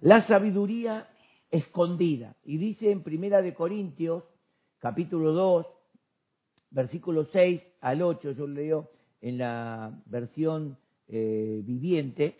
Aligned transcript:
La 0.00 0.26
sabiduría 0.26 1.08
escondida. 1.50 2.36
Y 2.44 2.58
dice 2.58 2.90
en 2.90 3.02
Primera 3.02 3.40
de 3.40 3.54
Corintios, 3.54 4.24
capítulo 4.78 5.32
2, 5.32 5.66
versículo 6.70 7.26
6 7.32 7.62
al 7.80 8.02
8, 8.02 8.32
yo 8.32 8.46
leo 8.46 8.90
en 9.20 9.38
la 9.38 10.02
versión 10.06 10.76
eh, 11.08 11.62
viviente, 11.64 12.36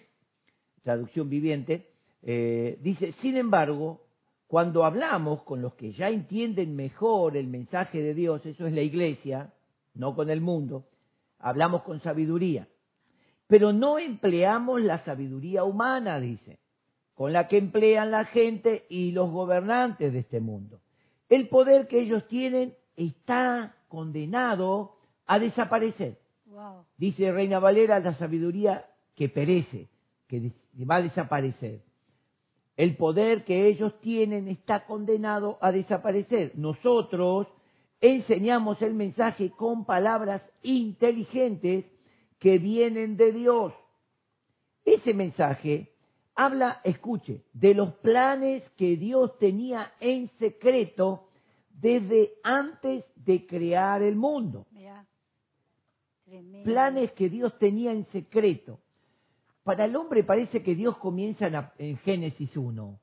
traducción 0.83 1.31
viviente, 1.31 1.91
eh, 2.23 2.79
dice, 2.83 3.15
sin 3.23 3.37
embargo, 3.37 4.03
cuando 4.47 4.85
hablamos 4.85 5.43
con 5.43 5.63
los 5.63 5.75
que 5.75 5.93
ya 5.93 6.11
entienden 6.11 6.77
mejor 6.77 7.37
el 7.37 7.49
mensaje 7.49 8.03
de 8.03 8.15
Dios, 8.15 8.45
eso 8.45 8.67
es 8.67 8.73
la 8.75 8.83
iglesia, 8.83 9.55
no 9.95 10.15
con 10.15 10.29
el 10.29 10.41
mundo, 10.41 10.89
hablamos 11.39 11.83
con 11.83 12.01
sabiduría. 12.03 12.69
Pero 13.47 13.73
no 13.73 13.99
empleamos 13.99 14.83
la 14.83 15.05
sabiduría 15.05 15.65
humana, 15.65 16.21
dice, 16.21 16.59
con 17.17 17.33
la 17.33 17.49
que 17.49 17.57
emplean 17.57 18.11
la 18.11 18.27
gente 18.27 18.85
y 18.91 19.11
los 19.11 19.31
gobernantes 19.31 20.13
de 20.13 20.21
este 20.21 20.39
mundo. 20.39 20.81
El 21.31 21.49
poder 21.49 21.89
que 21.89 21.99
ellos 21.99 22.29
tienen 22.29 22.75
está 22.95 23.75
condenado 23.89 24.97
a 25.27 25.39
desaparecer. 25.39 26.19
Dice 26.99 27.33
Reina 27.33 27.59
Valera, 27.59 27.99
la 28.01 28.15
sabiduría 28.15 28.85
que 29.17 29.31
perece, 29.31 29.89
que 30.29 30.53
va 30.89 30.97
a 30.97 31.03
desaparecer. 31.03 31.81
El 32.77 32.97
poder 32.97 33.45
que 33.45 33.67
ellos 33.67 33.99
tienen 34.01 34.47
está 34.49 34.85
condenado 34.85 35.57
a 35.63 35.73
desaparecer. 35.73 36.53
Nosotros 36.55 37.47
enseñamos 38.03 38.83
el 38.83 38.93
mensaje 38.93 39.51
con 39.53 39.87
palabras 39.87 40.43
inteligentes 40.63 41.87
que 42.39 42.59
vienen 42.59 43.17
de 43.17 43.33
Dios. 43.33 43.73
Ese 44.85 45.15
mensaje 45.15 45.96
habla, 46.37 46.81
escuche, 46.85 47.43
de 47.53 47.75
los 47.75 47.95
planes 47.95 48.63
que 48.77 48.97
Dios 48.97 49.37
tenía 49.39 49.93
en 50.01 50.31
secreto 50.39 51.29
desde 51.71 52.35
antes 52.45 53.05
de 53.17 53.47
crear 53.47 54.03
el 54.03 54.15
mundo. 54.15 54.67
Planes 56.65 57.13
que 57.13 57.29
Dios 57.29 57.59
tenía 57.59 57.93
en 57.93 58.07
secreto. 58.07 58.79
Para 59.65 59.85
el 59.87 59.97
hombre 59.97 60.23
parece 60.25 60.63
que 60.63 60.75
Dios 60.75 60.97
comienza 60.99 61.73
en 61.79 61.97
Génesis 61.99 62.57
1. 62.57 63.01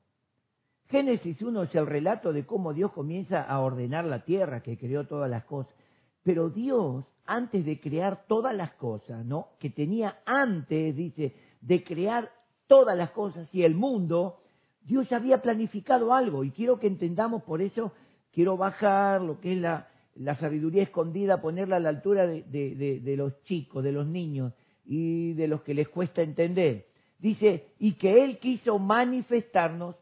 Génesis 0.88 1.42
1 1.42 1.62
es 1.64 1.74
el 1.74 1.86
relato 1.86 2.32
de 2.32 2.46
cómo 2.46 2.72
Dios 2.72 2.92
comienza 2.92 3.42
a 3.42 3.60
ordenar 3.60 4.04
la 4.04 4.24
tierra, 4.24 4.62
que 4.62 4.78
creó 4.78 5.06
todas 5.06 5.30
las 5.30 5.44
cosas. 5.44 5.74
Pero 6.22 6.50
Dios, 6.50 7.04
antes 7.26 7.64
de 7.64 7.80
crear 7.80 8.26
todas 8.26 8.54
las 8.54 8.72
cosas, 8.74 9.24
¿no? 9.24 9.48
Que 9.58 9.70
tenía 9.70 10.20
antes, 10.24 10.94
dice, 10.94 11.34
de 11.60 11.82
crear 11.82 12.30
todas 12.66 12.96
las 12.96 13.10
cosas 13.10 13.48
y 13.52 13.62
el 13.62 13.74
mundo, 13.74 14.40
Dios 14.82 15.10
había 15.12 15.42
planificado 15.42 16.12
algo. 16.14 16.44
Y 16.44 16.50
quiero 16.50 16.78
que 16.78 16.86
entendamos, 16.86 17.42
por 17.42 17.62
eso 17.62 17.92
quiero 18.32 18.56
bajar 18.56 19.20
lo 19.20 19.40
que 19.40 19.52
es 19.54 19.58
la, 19.58 19.88
la 20.14 20.36
sabiduría 20.36 20.82
escondida, 20.82 21.40
ponerla 21.40 21.76
a 21.76 21.80
la 21.80 21.88
altura 21.88 22.26
de, 22.26 22.42
de 22.44 23.16
los 23.16 23.42
chicos, 23.44 23.82
de 23.82 23.92
los 23.92 24.06
niños 24.06 24.52
y 24.84 25.32
de 25.34 25.48
los 25.48 25.62
que 25.62 25.74
les 25.74 25.88
cuesta 25.88 26.22
entender. 26.22 26.86
Dice, 27.18 27.68
y 27.78 27.94
que 27.94 28.24
Él 28.24 28.38
quiso 28.38 28.78
manifestarnos 28.78 29.96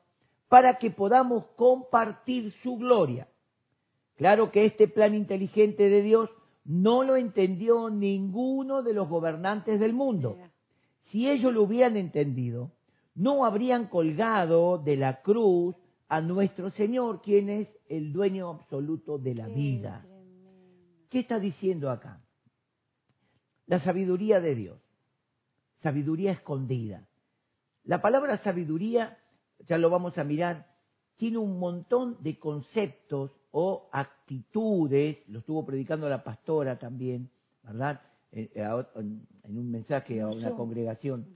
para 0.49 0.75
que 0.75 0.91
podamos 0.91 1.47
compartir 1.57 2.53
su 2.63 2.77
gloria. 2.77 3.29
Claro 4.17 4.51
que 4.51 4.65
este 4.67 4.89
plan 4.89 5.15
inteligente 5.15 5.89
de 5.89 6.03
Dios 6.03 6.31
no 6.65 7.03
lo 7.03 7.17
entendió 7.17 7.91
ninguno 7.91 8.83
de 8.83 8.93
los 8.93 9.09
gobernantes 9.09 9.81
del 9.81 9.93
mundo. 9.95 10.37
Si 11.13 11.29
ellos 11.29 11.53
lo 11.53 11.65
hubieran 11.65 11.99
entendido, 11.99 12.73
no 13.15 13.45
habrían 13.45 13.89
colgado 13.89 14.79
de 14.79 14.97
la 14.97 15.21
cruz 15.21 15.77
a 16.09 16.23
nuestro 16.23 16.71
Señor, 16.71 17.21
quien 17.21 17.51
es 17.51 17.69
el 17.91 18.15
dueño 18.15 18.49
absoluto 18.49 19.19
de 19.19 19.35
la 19.35 19.47
vida. 19.47 20.07
¿Qué 21.11 21.21
está 21.21 21.39
diciendo 21.39 21.91
acá? 21.91 22.23
La 23.67 23.81
sabiduría 23.81 24.41
de 24.41 24.55
Dios, 24.55 24.81
sabiduría 25.83 26.33
escondida. 26.33 27.07
La 27.85 28.01
palabra 28.01 28.39
sabiduría, 28.39 29.19
ya 29.69 29.77
lo 29.77 29.91
vamos 29.91 30.17
a 30.17 30.25
mirar, 30.25 30.67
tiene 31.17 31.37
un 31.37 31.59
montón 31.59 32.17
de 32.23 32.39
conceptos 32.39 33.33
o 33.51 33.91
actitudes, 33.93 35.19
lo 35.29 35.41
estuvo 35.41 35.67
predicando 35.67 36.09
la 36.09 36.25
pastora 36.25 36.79
también, 36.79 37.31
¿verdad? 37.63 38.01
Eh, 38.35 38.51
en 38.55 39.59
un 39.59 39.71
mensaje 39.71 40.23
a 40.23 40.29
una 40.29 40.53
congregación 40.53 41.27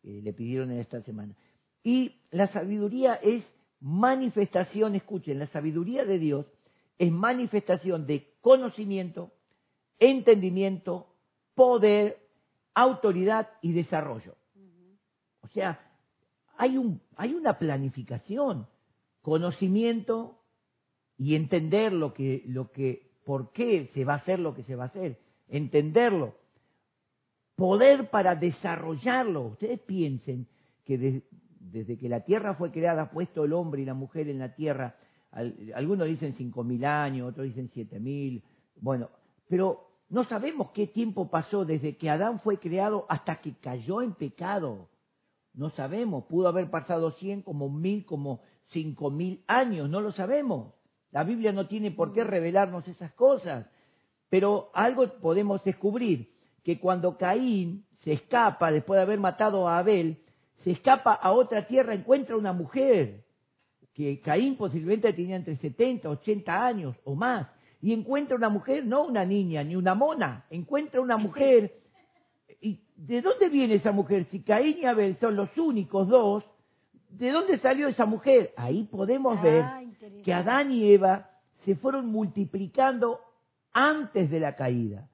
que 0.00 0.22
le 0.22 0.32
pidieron 0.32 0.70
en 0.70 0.78
esta 0.78 1.02
semana. 1.02 1.36
Y 1.82 2.16
la 2.30 2.46
sabiduría 2.48 3.14
es 3.16 3.44
manifestación, 3.80 4.94
escuchen, 4.94 5.38
la 5.38 5.48
sabiduría 5.48 6.04
de 6.06 6.18
Dios 6.18 6.46
es 6.98 7.12
manifestación 7.12 8.06
de 8.06 8.32
conocimiento, 8.40 9.32
entendimiento, 9.98 11.08
poder, 11.54 12.18
autoridad 12.74 13.48
y 13.60 13.72
desarrollo. 13.72 14.34
O 15.42 15.48
sea, 15.48 15.78
hay, 16.56 16.78
un, 16.78 17.02
hay 17.16 17.34
una 17.34 17.58
planificación, 17.58 18.66
conocimiento 19.20 20.40
y 21.18 21.34
entender 21.34 21.92
lo 21.92 22.14
que, 22.14 22.42
lo 22.46 22.70
que, 22.72 23.10
por 23.24 23.52
qué 23.52 23.90
se 23.92 24.04
va 24.04 24.14
a 24.14 24.18
hacer 24.18 24.38
lo 24.38 24.54
que 24.54 24.62
se 24.62 24.74
va 24.74 24.84
a 24.84 24.88
hacer, 24.88 25.18
entenderlo, 25.48 26.34
poder 27.56 28.10
para 28.10 28.36
desarrollarlo. 28.36 29.42
Ustedes 29.48 29.80
piensen 29.80 30.46
que 30.84 31.22
desde 31.58 31.98
que 31.98 32.08
la 32.08 32.20
tierra 32.20 32.54
fue 32.54 32.70
creada, 32.70 33.10
puesto 33.10 33.44
el 33.44 33.52
hombre 33.52 33.82
y 33.82 33.84
la 33.84 33.94
mujer 33.94 34.28
en 34.28 34.38
la 34.38 34.54
tierra, 34.54 34.94
algunos 35.74 36.06
dicen 36.06 36.34
cinco 36.36 36.62
mil 36.62 36.84
años, 36.84 37.30
otros 37.30 37.46
dicen 37.46 37.70
siete 37.74 37.98
mil, 37.98 38.42
bueno, 38.80 39.08
pero 39.48 39.88
no 40.08 40.24
sabemos 40.24 40.70
qué 40.70 40.86
tiempo 40.86 41.28
pasó 41.28 41.64
desde 41.64 41.96
que 41.96 42.08
Adán 42.08 42.40
fue 42.40 42.58
creado 42.58 43.06
hasta 43.08 43.40
que 43.40 43.54
cayó 43.54 44.02
en 44.02 44.12
pecado. 44.14 44.88
No 45.52 45.70
sabemos, 45.70 46.24
pudo 46.24 46.48
haber 46.48 46.70
pasado 46.70 47.12
cien, 47.12 47.42
como 47.42 47.68
mil, 47.68 48.04
como 48.04 48.40
cinco 48.68 49.10
mil 49.10 49.42
años, 49.46 49.88
no 49.90 50.00
lo 50.00 50.12
sabemos. 50.12 50.74
La 51.10 51.24
Biblia 51.24 51.52
no 51.52 51.66
tiene 51.66 51.90
por 51.90 52.12
qué 52.12 52.24
revelarnos 52.24 52.86
esas 52.86 53.12
cosas, 53.12 53.66
pero 54.28 54.70
algo 54.74 55.08
podemos 55.20 55.64
descubrir, 55.64 56.35
que 56.66 56.80
cuando 56.80 57.16
Caín 57.16 57.84
se 58.02 58.14
escapa 58.14 58.72
después 58.72 58.98
de 58.98 59.02
haber 59.02 59.20
matado 59.20 59.68
a 59.68 59.78
Abel, 59.78 60.18
se 60.64 60.72
escapa 60.72 61.12
a 61.12 61.30
otra 61.30 61.64
tierra, 61.68 61.94
encuentra 61.94 62.36
una 62.36 62.52
mujer, 62.52 63.22
que 63.94 64.20
Caín 64.20 64.56
posiblemente 64.56 65.12
tenía 65.12 65.36
entre 65.36 65.56
70, 65.58 66.10
80 66.10 66.66
años 66.66 66.96
o 67.04 67.14
más, 67.14 67.46
y 67.80 67.92
encuentra 67.92 68.34
una 68.34 68.48
mujer, 68.48 68.84
no 68.84 69.04
una 69.04 69.24
niña 69.24 69.62
ni 69.62 69.76
una 69.76 69.94
mona, 69.94 70.44
encuentra 70.50 71.00
una 71.00 71.16
mujer. 71.16 71.72
¿Y 72.60 72.80
de 72.96 73.22
dónde 73.22 73.48
viene 73.48 73.74
esa 73.74 73.92
mujer? 73.92 74.26
Si 74.32 74.40
Caín 74.40 74.78
y 74.80 74.86
Abel 74.86 75.16
son 75.20 75.36
los 75.36 75.56
únicos 75.56 76.08
dos, 76.08 76.42
¿de 77.10 77.30
dónde 77.30 77.60
salió 77.60 77.86
esa 77.86 78.06
mujer? 78.06 78.52
Ahí 78.56 78.88
podemos 78.90 79.40
ver 79.40 79.62
ah, 79.62 79.82
que 80.24 80.34
Adán 80.34 80.72
y 80.72 80.92
Eva 80.92 81.30
se 81.64 81.76
fueron 81.76 82.08
multiplicando 82.08 83.20
antes 83.72 84.28
de 84.28 84.40
la 84.40 84.56
caída. 84.56 85.08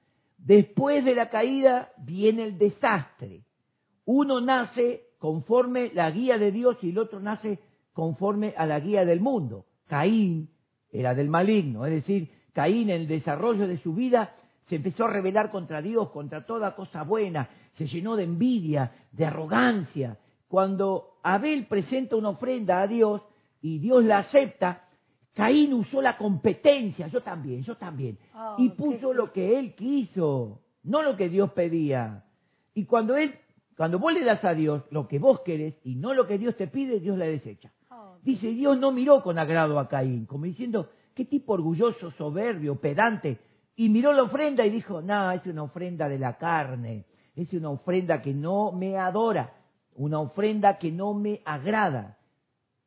Después 0.45 1.05
de 1.05 1.15
la 1.15 1.31
caída 1.31 1.93
viene 1.99 2.45
el 2.45 2.59
desastre. 2.59 3.45
Uno 4.05 4.41
nace 4.41 5.05
conforme 5.19 5.93
la 5.95 6.11
guía 6.11 6.37
de 6.37 6.51
Dios 6.51 6.77
y 6.83 6.91
el 6.91 6.99
otro 6.99 7.21
nace 7.21 7.61
conforme 7.93 8.55
a 8.57 8.67
la 8.67 8.81
guía 8.81 9.05
del 9.05 9.21
mundo. 9.21 9.67
Caín 9.87 10.51
era 10.91 11.15
del 11.15 11.29
maligno, 11.29 11.87
es 11.87 11.93
decir, 11.93 12.31
Caín 12.53 12.91
en 12.91 13.03
el 13.03 13.09
desarrollo 13.09 13.67
de 13.67 13.79
su 13.79 13.95
vida 13.95 14.35
se 14.69 14.77
empezó 14.77 15.05
a 15.05 15.11
rebelar 15.11 15.51
contra 15.51 15.81
Dios, 15.81 16.11
contra 16.11 16.45
toda 16.45 16.75
cosa 16.75 17.03
buena, 17.03 17.49
se 17.77 17.87
llenó 17.87 18.17
de 18.17 18.25
envidia, 18.25 18.93
de 19.13 19.27
arrogancia. 19.27 20.19
Cuando 20.49 21.19
Abel 21.23 21.67
presenta 21.67 22.17
una 22.17 22.31
ofrenda 22.31 22.81
a 22.81 22.87
Dios 22.87 23.23
y 23.61 23.79
Dios 23.79 24.05
la 24.05 24.19
acepta, 24.19 24.89
Caín 25.35 25.73
usó 25.73 26.03
la 26.03 26.19
competencia, 26.19 27.07
yo 27.09 27.23
también, 27.23 27.63
yo 27.63 27.77
también, 27.77 28.19
oh, 28.35 28.57
y 28.59 28.69
puso 28.71 29.15
lo 29.15 29.33
que 29.33 29.59
él 29.59 29.75
quiso, 29.75 30.61
no 30.83 31.03
lo 31.03 31.17
que 31.17 31.29
Dios 31.29 31.53
pedía. 31.53 32.25
Y 32.75 32.85
cuando 32.85 33.17
él, 33.17 33.35
cuando 33.77 33.99
vos 33.99 34.13
le 34.13 34.25
das 34.25 34.45
a 34.45 34.55
Dios 34.55 34.83
lo 34.91 35.09
que 35.09 35.19
vos 35.19 35.41
querés 35.41 35.75
y 35.85 35.95
no 35.95 36.13
lo 36.13 36.27
que 36.27 36.39
Dios 36.39 36.57
te 36.57 36.67
pide, 36.67 37.01
Dios 37.01 37.17
la 37.17 37.25
desecha. 37.25 37.73
Oh, 37.91 38.17
Dice, 38.23 38.49
Dios 38.49 38.79
no 38.79 38.93
miró 38.93 39.23
con 39.23 39.39
agrado 39.39 39.79
a 39.79 39.89
Caín, 39.89 40.27
como 40.27 40.45
diciendo, 40.45 40.91
qué 41.15 41.25
tipo 41.25 41.55
orgulloso, 41.55 42.11
soberbio, 42.13 42.77
pedante. 42.77 43.39
Y 43.75 43.89
miró 43.89 44.13
la 44.13 44.25
ofrenda 44.25 44.67
y 44.67 44.71
dijo, 44.71 45.01
no, 45.01 45.33
es 45.33 45.47
una 45.47 45.63
ofrenda 45.63 46.09
de 46.09 46.19
la 46.19 46.37
carne, 46.37 47.07
es 47.35 47.51
una 47.55 47.71
ofrenda 47.71 48.21
que 48.21 48.35
no 48.35 48.71
me 48.73 48.99
adora, 48.99 49.55
una 49.95 50.21
ofrenda 50.21 50.79
que 50.79 50.93
no 50.93 51.15
me 51.15 51.41
agrada. 51.47 52.19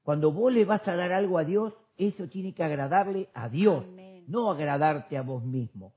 Cuando 0.04 0.32
vos 0.32 0.54
le 0.54 0.66
vas 0.66 0.88
a 0.88 0.96
dar 0.96 1.12
algo 1.12 1.40
a 1.40 1.44
Dios, 1.44 1.74
eso 1.98 2.28
tiene 2.28 2.54
que 2.54 2.64
agradarle 2.64 3.30
a 3.34 3.50
Dios, 3.50 3.86
no 4.28 4.52
agradarte 4.52 5.18
a 5.18 5.22
vos 5.22 5.44
mismo. 5.44 5.94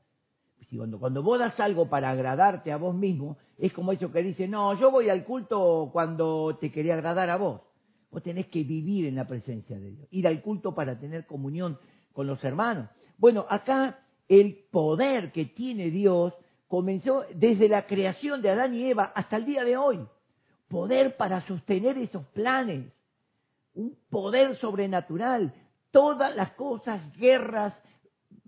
Cuando, 0.77 0.99
cuando 0.99 1.23
vos 1.23 1.39
das 1.39 1.59
algo 1.61 1.89
para 1.89 2.11
agradarte 2.11 2.71
a 2.73 2.77
vos 2.77 2.95
mismo, 2.95 3.39
es 3.57 3.73
como 3.73 3.93
eso 3.93 4.13
que 4.13 4.23
dice, 4.23 4.47
no, 4.47 4.79
yo 4.79 4.91
voy 4.91 5.09
al 5.09 5.25
culto 5.25 5.89
cuando 5.93 6.59
te 6.61 6.71
quería 6.71 6.95
agradar 6.95 7.31
a 7.31 7.37
vos. 7.37 7.63
Vos 8.11 8.23
tenés 8.23 8.47
que 8.49 8.65
vivir 8.65 9.07
en 9.07 9.15
la 9.15 9.27
presencia 9.27 9.79
de 9.79 9.91
Dios, 9.91 10.09
ir 10.11 10.27
al 10.27 10.43
culto 10.43 10.75
para 10.75 10.99
tener 10.99 11.27
comunión 11.27 11.79
con 12.13 12.27
los 12.27 12.43
hermanos. 12.45 12.89
Bueno, 13.17 13.47
acá 13.49 14.01
el 14.29 14.59
poder 14.71 15.33
que 15.33 15.47
tiene 15.47 15.91
Dios 15.91 16.35
comenzó 16.69 17.25
desde 17.35 17.69
la 17.69 17.87
creación 17.87 18.43
de 18.43 18.51
Adán 18.51 18.75
y 18.75 18.91
Eva 18.91 19.13
hasta 19.15 19.37
el 19.37 19.47
día 19.47 19.65
de 19.65 19.77
hoy. 19.77 20.01
Poder 20.69 21.17
para 21.17 21.47
sostener 21.47 21.97
esos 21.97 22.27
planes, 22.29 22.93
un 23.75 23.97
poder 24.11 24.57
sobrenatural. 24.57 25.55
Todas 25.91 26.35
las 26.37 26.53
cosas, 26.53 27.01
guerras, 27.17 27.75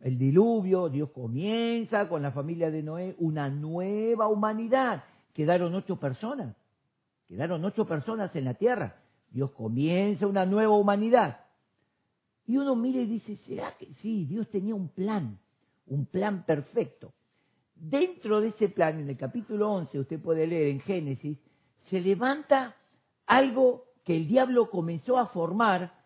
el 0.02 0.18
diluvio, 0.18 0.88
Dios 0.88 1.10
comienza 1.10 2.08
con 2.08 2.22
la 2.22 2.32
familia 2.32 2.70
de 2.70 2.82
Noé, 2.82 3.14
una 3.18 3.48
nueva 3.48 4.28
humanidad. 4.28 5.04
Quedaron 5.34 5.74
ocho 5.74 5.96
personas, 5.96 6.56
quedaron 7.28 7.64
ocho 7.64 7.86
personas 7.86 8.34
en 8.34 8.44
la 8.44 8.54
tierra. 8.54 8.96
Dios 9.30 9.50
comienza 9.52 10.26
una 10.26 10.46
nueva 10.46 10.76
humanidad. 10.76 11.40
Y 12.46 12.56
uno 12.56 12.74
mira 12.74 13.00
y 13.00 13.06
dice, 13.06 13.36
¿será 13.46 13.76
que 13.78 13.86
sí? 14.02 14.24
Dios 14.24 14.48
tenía 14.50 14.74
un 14.74 14.88
plan, 14.88 15.38
un 15.86 16.06
plan 16.06 16.44
perfecto. 16.44 17.12
Dentro 17.76 18.40
de 18.40 18.48
ese 18.48 18.68
plan, 18.68 18.98
en 18.98 19.08
el 19.08 19.16
capítulo 19.16 19.70
11, 19.72 19.98
usted 20.00 20.20
puede 20.20 20.46
leer 20.46 20.68
en 20.68 20.80
Génesis, 20.80 21.38
se 21.88 22.00
levanta 22.00 22.76
algo 23.26 23.84
que 24.04 24.16
el 24.16 24.26
diablo 24.26 24.68
comenzó 24.68 25.18
a 25.18 25.26
formar, 25.26 25.99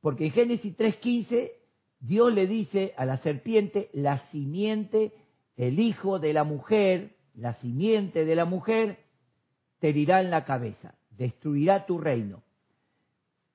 porque 0.00 0.26
en 0.26 0.32
Génesis 0.32 0.76
3.15 0.76 1.52
Dios 2.00 2.32
le 2.32 2.46
dice 2.46 2.94
a 2.96 3.04
la 3.04 3.18
serpiente, 3.18 3.90
la 3.92 4.18
simiente, 4.30 5.12
el 5.56 5.78
hijo 5.78 6.18
de 6.18 6.32
la 6.32 6.44
mujer, 6.44 7.16
la 7.34 7.54
simiente 7.60 8.24
de 8.24 8.34
la 8.34 8.46
mujer, 8.46 8.98
te 9.78 9.90
herirá 9.90 10.20
en 10.20 10.30
la 10.30 10.44
cabeza, 10.44 10.94
destruirá 11.10 11.86
tu 11.86 11.98
reino. 11.98 12.42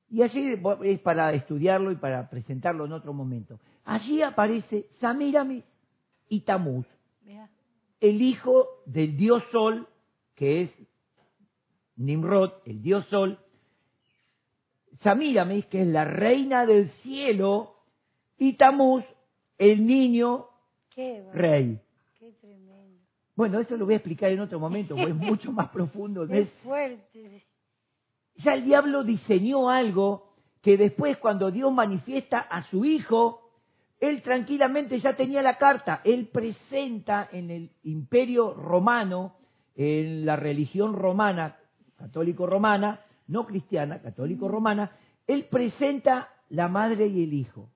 Y 0.10 0.22
allí 0.22 0.60
es 0.84 1.00
para 1.00 1.34
estudiarlo 1.34 1.92
y 1.92 1.96
para 1.96 2.30
presentarlo 2.30 2.86
en 2.86 2.94
otro 2.94 3.14
momento. 3.14 3.60
Allí 3.84 4.22
aparece 4.22 4.88
Samiramis 5.00 5.64
y 6.30 6.42
Tamuz, 6.42 6.86
el 8.00 8.22
hijo 8.22 8.68
del 8.86 9.18
dios 9.18 9.44
Sol, 9.52 9.88
que 10.36 10.64
es 10.64 10.72
Nimrod, 11.96 12.52
el 12.66 12.82
dios 12.82 13.06
Sol. 13.08 13.40
Samiramis, 15.02 15.66
que 15.68 15.82
es 15.82 15.88
la 15.88 16.06
reina 16.06 16.66
del 16.66 16.90
cielo, 17.02 17.76
y 18.38 18.54
Tamuz, 18.54 19.04
el 19.58 19.86
niño 19.86 20.48
rey. 21.34 21.80
Qué 22.20 22.32
tremendo. 22.34 23.00
Bueno, 23.36 23.60
eso 23.60 23.76
lo 23.76 23.86
voy 23.86 23.96
a 23.96 23.98
explicar 23.98 24.32
en 24.32 24.40
otro 24.40 24.60
momento, 24.60 24.96
porque 24.96 25.12
es 25.12 25.16
mucho 25.16 25.52
más 25.52 25.70
profundo. 25.70 26.24
Es 26.30 26.50
fuerte. 26.64 27.44
Ya 28.38 28.54
el 28.54 28.66
diablo 28.66 29.04
diseñó 29.04 29.70
algo 29.70 30.34
que 30.62 30.78
después 30.78 31.18
cuando 31.18 31.52
Dios 31.52 31.72
manifiesta 31.72 32.40
a 32.40 32.70
su 32.70 32.84
hijo, 32.84 33.46
él 34.00 34.22
tranquilamente 34.24 35.00
ya 35.00 35.16
tenía 35.16 35.42
la 35.42 35.58
carta. 35.58 36.02
Él 36.04 36.28
presenta 36.28 37.30
en 37.32 37.50
el 37.50 37.72
imperio 37.84 38.54
romano, 38.54 39.36
en 39.76 40.26
la 40.26 40.36
religión 40.36 40.94
romana, 40.94 41.58
católico-romana, 41.98 43.05
no 43.28 43.46
cristiana, 43.46 44.02
católico-romana, 44.02 44.92
él 45.28 45.48
presenta 45.50 46.30
la 46.50 46.68
madre 46.68 47.08
y 47.08 47.24
el 47.24 47.34
hijo. 47.34 47.70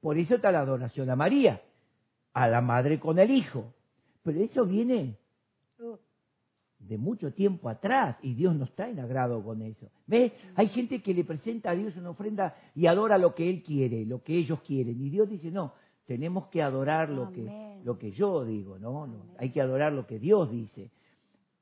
Por 0.00 0.18
eso 0.18 0.36
está 0.36 0.50
la 0.50 0.60
adoración 0.60 1.10
a 1.10 1.16
María, 1.16 1.60
a 2.32 2.48
la 2.48 2.60
madre 2.60 2.98
con 2.98 3.18
el 3.18 3.30
hijo. 3.30 3.74
Pero 4.22 4.40
eso 4.40 4.64
viene 4.64 5.16
de 6.78 6.96
mucho 6.96 7.32
tiempo 7.32 7.68
atrás 7.68 8.16
y 8.22 8.34
Dios 8.34 8.56
no 8.56 8.64
está 8.64 8.88
en 8.88 9.00
agrado 9.00 9.42
con 9.44 9.62
eso. 9.62 9.90
¿Ves? 10.06 10.32
Hay 10.56 10.68
gente 10.68 11.02
que 11.02 11.12
le 11.12 11.24
presenta 11.24 11.70
a 11.70 11.74
Dios 11.74 11.94
una 11.96 12.10
ofrenda 12.10 12.56
y 12.74 12.86
adora 12.86 13.18
lo 13.18 13.34
que 13.34 13.48
Él 13.48 13.62
quiere, 13.62 14.06
lo 14.06 14.22
que 14.22 14.36
ellos 14.36 14.60
quieren. 14.62 15.00
Y 15.00 15.10
Dios 15.10 15.28
dice, 15.28 15.50
no, 15.50 15.74
tenemos 16.06 16.46
que 16.48 16.62
adorar 16.62 17.10
lo 17.10 17.30
que, 17.32 17.80
lo 17.84 17.98
que 17.98 18.12
yo 18.12 18.44
digo, 18.44 18.78
¿no? 18.78 19.06
no 19.06 19.22
hay 19.38 19.50
que 19.50 19.60
adorar 19.60 19.92
lo 19.92 20.06
que 20.06 20.18
Dios 20.18 20.50
dice. 20.50 20.90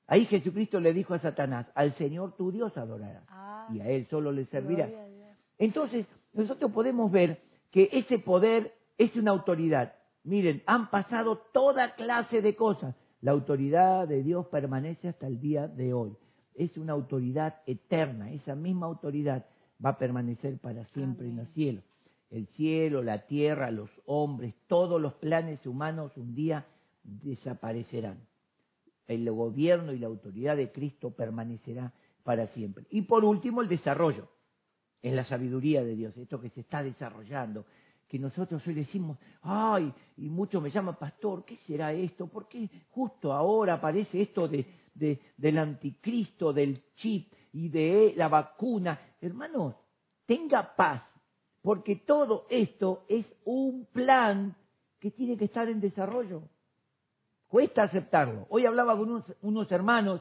Ahí 0.09 0.25
Jesucristo 0.27 0.81
le 0.81 0.93
dijo 0.95 1.15
a 1.15 1.19
Satanás, 1.21 1.67
al 1.75 1.95
Señor 1.97 2.35
tu 2.37 2.51
Dios 2.51 2.77
adorarás 2.77 3.23
Ah, 3.29 3.69
y 3.73 3.81
a 3.81 3.89
Él 3.89 4.07
solo 4.09 4.33
le 4.33 4.47
servirá. 4.47 4.87
gloria 4.87 5.05
a 5.05 5.09
Dios. 5.09 5.29
Entonces, 5.59 6.07
nosotros 6.33 6.73
podemos 6.73 7.13
ver 7.13 7.41
que 7.71 7.89
ese 7.93 8.19
poder 8.19 8.73
es 8.97 9.15
una 9.17 9.31
autoridad. 9.33 9.93
Miren, 10.25 10.63
han 10.67 10.91
pasado 10.91 11.39
toda 11.53 11.95
clase 11.95 12.41
de 12.41 12.57
cosas. 12.57 12.95
La 13.21 13.33
autoridad 13.33 14.09
de 14.09 14.23
Dios 14.23 14.47
permanece 14.47 15.09
hasta 15.09 15.27
el 15.27 15.41
día 15.41 15.69
de 15.69 15.93
hoy. 15.93 16.17
Es 16.55 16.77
una 16.79 16.95
autoridad 16.95 17.57
eterna. 17.67 18.33
Esa 18.33 18.55
misma 18.55 18.87
autoridad 18.87 19.45
va 19.85 19.91
a 19.91 19.99
permanecer 19.99 20.59
para 20.59 20.85
siempre 20.87 21.27
en 21.29 21.37
los 21.37 21.51
cielos. 21.53 21.85
El 22.31 22.47
cielo, 22.49 23.03
la 23.03 23.27
tierra, 23.27 23.71
los 23.71 23.91
hombres, 24.07 24.55
todos 24.69 25.01
los 25.01 25.15
planes 25.15 25.67
humanos 25.67 26.13
un 26.17 26.35
día 26.35 26.65
desaparecerán. 27.05 28.19
El 29.09 29.29
gobierno 29.33 29.93
y 29.93 29.99
la 29.99 30.07
autoridad 30.07 30.57
de 30.57 30.71
Cristo 30.71 31.11
permanecerá 31.11 31.93
para 32.23 32.47
siempre. 32.49 32.85
Y 32.91 33.03
por 33.03 33.25
último, 33.25 33.63
el 33.63 33.69
desarrollo 33.69 34.29
en 35.03 35.17
la 35.17 35.25
sabiduría 35.25 35.83
de 35.83 35.97
Dios, 35.97 36.17
esto 36.17 36.41
que 36.41 36.51
se 36.51 36.61
está 36.61 36.83
desarrollando, 36.83 37.65
que 38.07 38.19
nosotros 38.19 38.67
hoy 38.67 38.75
decimos, 38.75 39.19
ay, 39.43 39.93
y 40.17 40.29
muchos 40.29 40.63
me 40.63 40.71
llaman 40.71 40.97
pastor, 40.97 41.45
¿qué 41.45 41.57
será 41.67 41.93
esto? 41.93 42.27
¿Por 42.27 42.49
qué 42.49 42.69
justo 42.91 43.33
ahora 43.33 43.75
aparece 43.75 44.23
esto 44.23 44.49
de, 44.49 44.67
de, 44.95 45.21
del 45.37 45.59
anticristo, 45.59 46.53
del 46.53 46.83
chip 46.97 47.33
y 47.53 47.69
de 47.69 48.15
la 48.17 48.29
vacuna? 48.29 48.99
Hermanos, 49.21 49.75
tenga 50.25 50.75
paz, 50.75 51.03
porque 51.61 51.97
todo 51.97 52.47
esto 52.49 53.05
es 53.09 53.27
un 53.45 53.87
plan 53.93 54.57
que 54.99 55.11
tiene 55.11 55.37
que 55.37 55.45
estar 55.45 55.69
en 55.69 55.81
desarrollo. 55.81 56.43
Cuesta 57.49 57.85
aceptarlo. 57.85 58.47
Hoy 58.51 58.67
hablaba 58.67 58.97
con 58.97 59.25
unos, 59.41 59.73
hermanos 59.73 60.21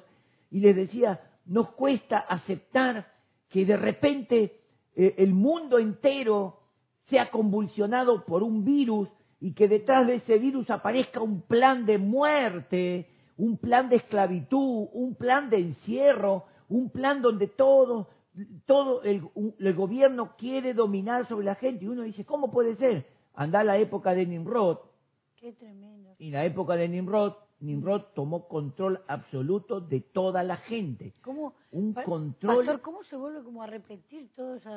y 0.49 0.61
les 0.61 0.75
decía, 0.75 1.19
nos 1.45 1.71
cuesta 1.71 2.19
aceptar 2.19 3.11
que 3.49 3.65
de 3.65 3.75
repente 3.75 4.61
eh, 4.95 5.15
el 5.17 5.33
mundo 5.33 5.77
entero 5.77 6.61
sea 7.09 7.29
convulsionado 7.29 8.23
por 8.25 8.43
un 8.43 8.63
virus 8.63 9.09
y 9.41 9.53
que 9.53 9.67
detrás 9.67 10.07
de 10.07 10.15
ese 10.15 10.37
virus 10.37 10.69
aparezca 10.69 11.21
un 11.21 11.41
plan 11.41 11.85
de 11.85 11.97
muerte, 11.97 13.09
un 13.35 13.57
plan 13.57 13.89
de 13.89 13.97
esclavitud, 13.97 14.87
un 14.93 15.15
plan 15.15 15.49
de 15.49 15.57
encierro, 15.57 16.45
un 16.69 16.89
plan 16.89 17.21
donde 17.21 17.47
todo, 17.47 18.07
todo 18.65 19.03
el, 19.03 19.21
el 19.59 19.73
gobierno 19.73 20.35
quiere 20.37 20.73
dominar 20.73 21.27
sobre 21.27 21.45
la 21.45 21.55
gente. 21.55 21.85
Y 21.85 21.87
uno 21.89 22.03
dice, 22.03 22.25
¿cómo 22.25 22.51
puede 22.51 22.77
ser? 22.77 23.05
Anda 23.33 23.65
la 23.65 23.77
época 23.77 24.15
de 24.15 24.25
Nimrod. 24.25 24.79
Qué 25.39 25.53
tremendo. 25.53 26.15
Y 26.19 26.27
en 26.27 26.33
la 26.33 26.45
época 26.45 26.75
de 26.75 26.87
Nimrod, 26.89 27.33
Nimrod 27.59 28.01
tomó 28.15 28.47
control 28.47 29.01
absoluto 29.07 29.79
de 29.81 30.01
toda 30.01 30.43
la 30.43 30.57
gente. 30.57 31.13
¿Cómo, 31.21 31.53
Un 31.71 31.93
pa- 31.93 32.03
control 32.03 32.57
Pastor, 32.65 32.81
¿cómo 32.81 33.03
se 33.03 33.15
vuelve 33.15 33.43
como 33.43 33.61
a 33.63 33.67
repetir 33.67 34.29
todo 34.35 34.55
eso? 34.55 34.69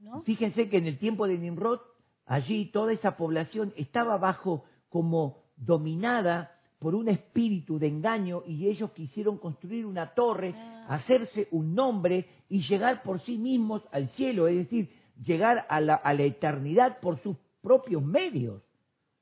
¿No? 0.00 0.22
Fíjense 0.22 0.68
que 0.68 0.78
en 0.78 0.86
el 0.86 0.98
tiempo 0.98 1.26
de 1.26 1.38
Nimrod, 1.38 1.80
allí 2.26 2.66
toda 2.66 2.92
esa 2.92 3.16
población 3.16 3.72
estaba 3.76 4.16
bajo 4.18 4.64
como 4.88 5.42
dominada 5.56 6.50
por 6.78 6.94
un 6.94 7.08
espíritu 7.08 7.78
de 7.78 7.88
engaño 7.88 8.42
y 8.46 8.68
ellos 8.68 8.90
quisieron 8.92 9.38
construir 9.38 9.86
una 9.86 10.14
torre, 10.14 10.54
Ah. 10.56 10.86
hacerse 10.96 11.48
un 11.50 11.74
nombre 11.74 12.26
y 12.48 12.62
llegar 12.68 13.02
por 13.02 13.20
sí 13.22 13.38
mismos 13.38 13.82
al 13.90 14.08
cielo, 14.10 14.48
es 14.48 14.56
decir, 14.56 14.90
llegar 15.24 15.64
a 15.68 15.80
la, 15.80 15.94
a 15.94 16.12
la 16.12 16.22
eternidad 16.24 16.98
por 17.00 17.20
sus 17.22 17.36
propios 17.62 18.02
medios. 18.02 18.62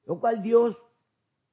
Lo 0.06 0.20
cual 0.20 0.42
Dios 0.42 0.76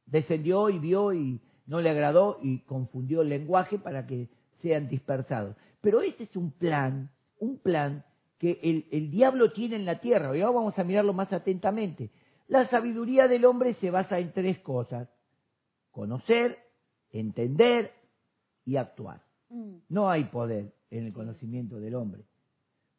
descendió 0.05 0.69
y 0.69 0.79
vio 0.79 1.13
y 1.13 1.41
no 1.65 1.81
le 1.81 1.89
agradó 1.89 2.39
y 2.41 2.59
confundió 2.59 3.21
el 3.21 3.29
lenguaje 3.29 3.77
para 3.77 4.07
que 4.07 4.29
sean 4.61 4.89
dispersados. 4.89 5.55
Pero 5.81 6.01
este 6.01 6.23
es 6.23 6.35
un 6.35 6.51
plan, 6.51 7.11
un 7.39 7.59
plan 7.59 8.03
que 8.37 8.59
el, 8.63 8.87
el 8.91 9.11
diablo 9.11 9.51
tiene 9.51 9.75
en 9.75 9.85
la 9.85 9.99
tierra. 9.99 10.35
Y 10.35 10.41
ahora 10.41 10.59
vamos 10.59 10.79
a 10.79 10.83
mirarlo 10.83 11.13
más 11.13 11.31
atentamente. 11.31 12.09
La 12.47 12.67
sabiduría 12.69 13.27
del 13.27 13.45
hombre 13.45 13.75
se 13.75 13.91
basa 13.91 14.17
en 14.19 14.33
tres 14.33 14.59
cosas. 14.59 15.07
Conocer, 15.91 16.57
entender 17.11 17.91
y 18.65 18.77
actuar. 18.77 19.21
Mm. 19.49 19.75
No 19.89 20.09
hay 20.09 20.25
poder 20.25 20.73
en 20.89 21.05
el 21.05 21.13
conocimiento 21.13 21.79
del 21.79 21.95
hombre. 21.95 22.23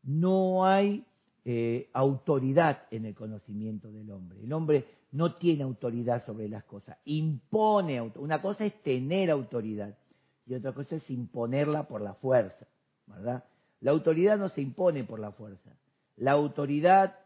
No 0.03 0.65
hay 0.65 1.05
eh, 1.53 1.91
autoridad 1.95 2.83
en 2.93 3.07
el 3.07 3.15
conocimiento 3.17 3.91
del 3.91 4.09
hombre. 4.13 4.39
El 4.41 4.53
hombre 4.53 4.85
no 5.11 5.35
tiene 5.35 5.65
autoridad 5.65 6.25
sobre 6.25 6.49
las 6.49 6.63
cosas. 6.63 6.97
Impone. 7.05 8.01
Una 8.01 8.41
cosa 8.41 8.65
es 8.65 8.81
tener 8.83 9.33
autoridad 9.33 9.99
y 10.47 10.55
otra 10.55 10.73
cosa 10.73 10.95
es 10.95 11.11
imponerla 11.11 11.89
por 11.89 12.03
la 12.03 12.15
fuerza. 12.15 12.67
¿Verdad? 13.09 13.43
La 13.81 13.91
autoridad 13.91 14.39
no 14.39 14.49
se 14.51 14.61
impone 14.61 15.03
por 15.03 15.19
la 15.19 15.33
fuerza. 15.33 15.71
La 16.17 16.33
autoridad 16.33 17.17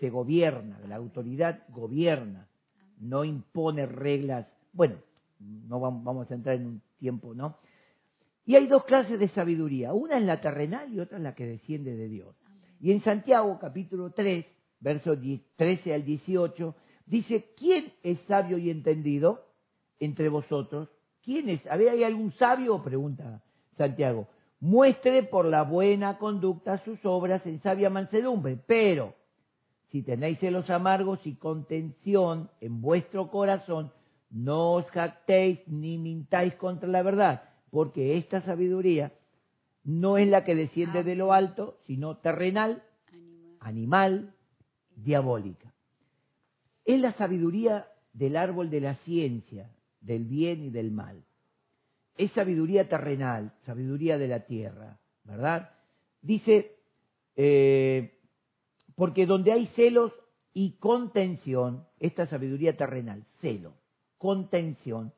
se 0.00 0.08
gobierna. 0.08 0.78
La 0.88 0.96
autoridad 0.96 1.64
gobierna. 1.68 2.48
No 2.98 3.22
impone 3.24 3.84
reglas. 3.84 4.46
Bueno, 4.72 4.96
no 5.68 5.78
vam- 5.78 6.02
vamos 6.02 6.30
a 6.30 6.34
entrar 6.34 6.56
en 6.56 6.66
un 6.66 6.82
tiempo, 6.98 7.34
¿no? 7.34 7.58
Y 8.46 8.56
hay 8.56 8.66
dos 8.66 8.84
clases 8.84 9.18
de 9.20 9.28
sabiduría. 9.28 9.92
Una 9.92 10.16
es 10.16 10.24
la 10.24 10.40
terrenal 10.40 10.90
y 10.90 11.00
otra 11.00 11.18
es 11.18 11.22
la 11.22 11.34
que 11.34 11.46
desciende 11.46 11.94
de 11.96 12.08
Dios. 12.08 12.34
Y 12.80 12.92
en 12.92 13.02
Santiago 13.02 13.58
capítulo 13.60 14.10
3, 14.10 14.44
versos 14.80 15.18
13 15.56 15.94
al 15.94 16.04
18, 16.04 16.74
dice, 17.06 17.52
¿quién 17.56 17.92
es 18.02 18.18
sabio 18.26 18.58
y 18.58 18.70
entendido 18.70 19.46
entre 19.98 20.28
vosotros? 20.28 20.88
¿Quién 21.22 21.48
es? 21.48 21.66
¿Hay 21.66 22.04
algún 22.04 22.32
sabio? 22.32 22.82
Pregunta 22.82 23.42
Santiago. 23.76 24.28
Muestre 24.60 25.22
por 25.22 25.46
la 25.46 25.62
buena 25.62 26.18
conducta 26.18 26.82
sus 26.84 26.98
obras 27.04 27.44
en 27.46 27.60
sabia 27.62 27.90
mansedumbre. 27.90 28.58
Pero, 28.66 29.14
si 29.90 30.02
tenéis 30.02 30.38
celos 30.38 30.68
amargos 30.70 31.20
y 31.26 31.36
contención 31.36 32.50
en 32.60 32.80
vuestro 32.80 33.30
corazón, 33.30 33.92
no 34.30 34.72
os 34.72 34.86
jactéis 34.86 35.60
ni 35.68 35.98
mintáis 35.98 36.54
contra 36.56 36.88
la 36.88 37.02
verdad, 37.02 37.44
porque 37.70 38.16
esta 38.16 38.42
sabiduría 38.42 39.12
no 39.84 40.16
es 40.16 40.26
la 40.28 40.44
que 40.44 40.54
desciende 40.54 41.02
de 41.04 41.14
lo 41.14 41.32
alto, 41.32 41.78
sino 41.86 42.16
terrenal, 42.16 42.82
animal, 43.60 44.34
diabólica. 44.96 45.72
Es 46.84 47.00
la 47.00 47.12
sabiduría 47.12 47.86
del 48.12 48.36
árbol 48.36 48.70
de 48.70 48.80
la 48.80 48.94
ciencia, 49.04 49.70
del 50.00 50.24
bien 50.24 50.64
y 50.64 50.70
del 50.70 50.90
mal. 50.90 51.22
Es 52.16 52.32
sabiduría 52.32 52.88
terrenal, 52.88 53.52
sabiduría 53.66 54.18
de 54.18 54.28
la 54.28 54.40
tierra, 54.40 54.98
¿verdad? 55.24 55.70
Dice, 56.22 56.76
eh, 57.36 58.18
porque 58.94 59.26
donde 59.26 59.52
hay 59.52 59.66
celos 59.68 60.12
y 60.52 60.76
contención, 60.78 61.86
esta 61.98 62.26
sabiduría 62.26 62.76
terrenal, 62.76 63.24
celo, 63.40 63.74
contención, 64.18 65.12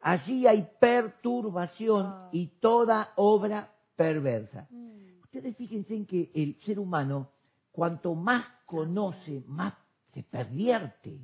allí 0.00 0.46
hay 0.46 0.68
perturbación 0.78 2.06
Ah. 2.06 2.28
y 2.32 2.48
toda 2.60 3.12
obra 3.16 3.73
perversa. 3.96 4.66
Mm. 4.70 5.20
Ustedes 5.22 5.56
fíjense 5.56 5.94
en 5.94 6.06
que 6.06 6.30
el 6.34 6.58
ser 6.64 6.78
humano, 6.78 7.30
cuanto 7.72 8.14
más 8.14 8.46
conoce, 8.66 9.42
más 9.46 9.74
se 10.12 10.22
pervierte. 10.22 11.20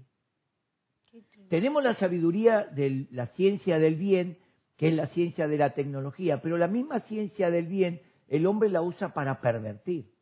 Tenemos 1.49 1.83
la 1.83 1.95
sabiduría 1.95 2.65
de 2.65 3.07
la 3.11 3.27
ciencia 3.29 3.79
del 3.79 3.97
bien, 3.97 4.39
que 4.77 4.89
es 4.89 4.95
la 4.95 5.09
ciencia 5.09 5.49
de 5.49 5.59
la 5.59 5.71
tecnología, 5.71 6.41
pero 6.41 6.57
la 6.57 6.69
misma 6.69 7.01
ciencia 7.01 7.51
del 7.51 7.67
bien 7.67 8.01
el 8.29 8.47
hombre 8.47 8.69
la 8.69 8.83
usa 8.83 9.13
para 9.13 9.41
pervertir. 9.41 10.13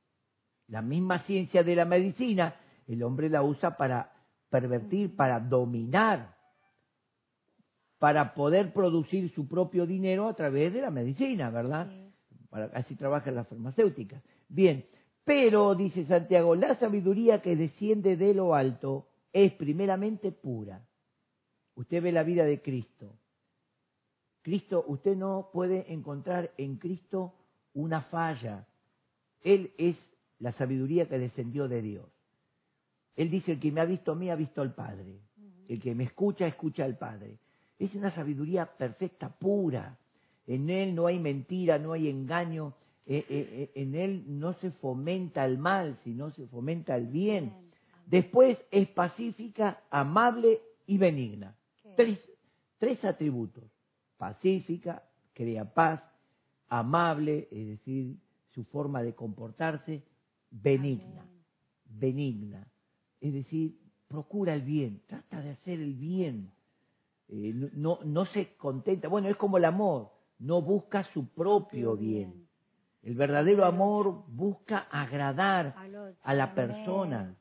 La 0.67 0.83
misma 0.83 1.21
ciencia 1.21 1.63
de 1.63 1.77
la 1.77 1.85
medicina 1.85 2.57
el 2.87 3.03
hombre 3.03 3.29
la 3.29 3.43
usa 3.43 3.77
para 3.77 4.13
pervertir, 4.49 5.15
para 5.15 5.41
dominar, 5.41 6.35
para 7.99 8.35
poder 8.35 8.73
producir 8.73 9.33
su 9.35 9.47
propio 9.47 9.87
dinero 9.87 10.27
a 10.27 10.35
través 10.35 10.73
de 10.73 10.81
la 10.81 10.91
medicina, 10.91 11.51
¿verdad? 11.51 11.89
Sí. 11.89 12.08
Así 12.51 12.95
trabajan 12.95 13.35
las 13.35 13.47
farmacéuticas. 13.49 14.23
Bien, 14.49 14.87
pero, 15.25 15.75
dice 15.75 16.07
Santiago, 16.07 16.55
la 16.55 16.75
sabiduría 16.77 17.43
que 17.43 17.55
desciende 17.55 18.17
de 18.17 18.33
lo 18.33 18.55
alto 18.55 19.09
es 19.33 19.53
primeramente 19.53 20.33
pura. 20.33 20.87
Usted 21.75 22.03
ve 22.03 22.13
la 22.13 22.23
vida 22.23 22.45
de 22.45 22.63
Cristo. 22.63 23.19
Cristo, 24.43 24.85
usted 24.89 25.17
no 25.17 25.51
puede 25.53 25.93
encontrar 25.93 26.53
en 26.57 26.77
Cristo 26.77 27.35
una 27.75 28.01
falla. 28.03 28.67
Él 29.43 29.75
es 29.77 29.97
la 30.39 30.53
sabiduría 30.53 31.09
que 31.09 31.19
descendió 31.19 31.69
de 31.69 31.83
Dios. 31.83 32.07
Él 33.15 33.31
dice, 33.31 33.53
el 33.53 33.61
que 33.61 33.71
me 33.71 33.81
ha 33.81 33.85
visto 33.85 34.13
a 34.13 34.15
mí 34.15 34.31
ha 34.31 34.37
visto 34.37 34.63
al 34.63 34.75
Padre. 34.75 35.21
El 35.69 35.81
que 35.81 35.95
me 35.95 36.05
escucha, 36.05 36.47
escucha 36.47 36.85
al 36.85 36.97
Padre. 36.97 37.39
Es 37.79 37.95
una 37.95 38.11
sabiduría 38.13 38.65
perfecta, 38.65 39.29
pura. 39.29 39.99
En 40.49 40.71
Él 40.71 40.95
no 40.95 41.07
hay 41.07 41.21
mentira, 41.21 41.79
no 41.79 41.93
hay 41.93 42.09
engaño. 42.09 42.75
Eh, 43.07 43.25
eh, 43.29 43.49
eh, 43.53 43.71
en 43.75 43.95
Él 43.95 44.25
no 44.27 44.55
se 44.55 44.71
fomenta 44.73 45.45
el 45.45 45.59
mal, 45.59 45.99
sino 46.03 46.33
se 46.33 46.47
fomenta 46.47 46.97
el 46.97 47.07
bien. 47.07 47.53
Después 48.07 48.59
es 48.71 48.89
pacífica, 48.89 49.83
amable 49.91 50.61
y 50.87 50.97
benigna. 50.97 51.55
Tres, 51.97 52.19
tres 52.79 53.05
atributos. 53.05 53.65
Pacífica, 54.17 55.03
crea 55.35 55.67
paz, 55.67 56.03
amable, 56.69 57.47
es 57.51 57.67
decir, 57.69 58.17
su 58.55 58.65
forma 58.65 59.03
de 59.03 59.15
comportarse, 59.15 60.03
benigna, 60.51 61.27
benigna. 61.85 62.67
Es 63.21 63.35
decir, 63.35 63.79
procura 64.09 64.55
el 64.55 64.63
bien, 64.63 65.03
trata 65.07 65.43
de 65.43 65.51
hacer 65.51 65.79
el 65.79 65.93
bien. 65.93 66.51
Eh, 67.29 67.53
no, 67.75 67.99
no 68.05 68.25
se 68.25 68.57
contenta, 68.57 69.09
bueno, 69.09 69.29
es 69.29 69.37
como 69.37 69.59
el 69.59 69.67
amor, 69.67 70.18
no 70.39 70.63
busca 70.63 71.03
su 71.13 71.29
propio 71.29 71.97
bien. 71.97 72.47
El 73.03 73.15
verdadero 73.15 73.65
amor 73.65 74.25
busca 74.29 74.87
agradar 74.91 75.75
a 76.23 76.35
la 76.35 76.55
persona. 76.55 77.37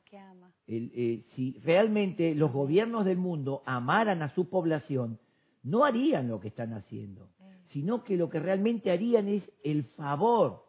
El- 0.66 0.92
eh, 0.94 1.24
si 1.34 1.58
realmente 1.64 2.34
los 2.34 2.52
gobiernos 2.52 3.04
del 3.04 3.18
mundo 3.18 3.62
amaran 3.66 4.22
a 4.22 4.34
su 4.34 4.48
población, 4.48 5.18
no 5.62 5.84
harían 5.84 6.28
lo 6.28 6.40
que 6.40 6.48
están 6.48 6.72
haciendo, 6.74 7.28
sino 7.72 8.04
que 8.04 8.16
lo 8.16 8.28
que 8.30 8.38
realmente 8.38 8.90
harían 8.90 9.28
es 9.28 9.42
el 9.64 9.84
favor. 9.84 10.64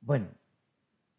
Bueno, 0.00 0.28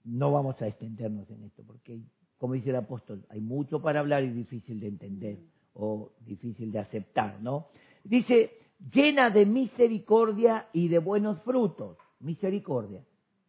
no 0.04 0.32
vamos 0.32 0.62
a 0.62 0.68
extendernos 0.68 1.30
en 1.30 1.44
esto, 1.44 1.64
porque, 1.66 2.00
como 2.38 2.54
dice 2.54 2.70
el 2.70 2.76
apóstol, 2.78 3.26
hay 3.30 3.42
mucho 3.42 3.82
para 3.82 4.00
hablar 4.00 4.24
y 4.24 4.30
difícil 4.32 4.80
de 4.80 4.88
entender 4.88 5.40
o 5.74 6.12
difícil 6.26 6.72
de 6.72 6.80
aceptar, 6.80 7.42
¿no? 7.42 7.68
Dice, 8.04 8.52
llena 8.80 9.30
de 9.30 9.46
misericordia 9.46 10.68
y 10.74 10.88
de 10.88 11.00
buenos 11.00 11.42
frutos, 11.42 11.98
misericordia, 12.20 13.04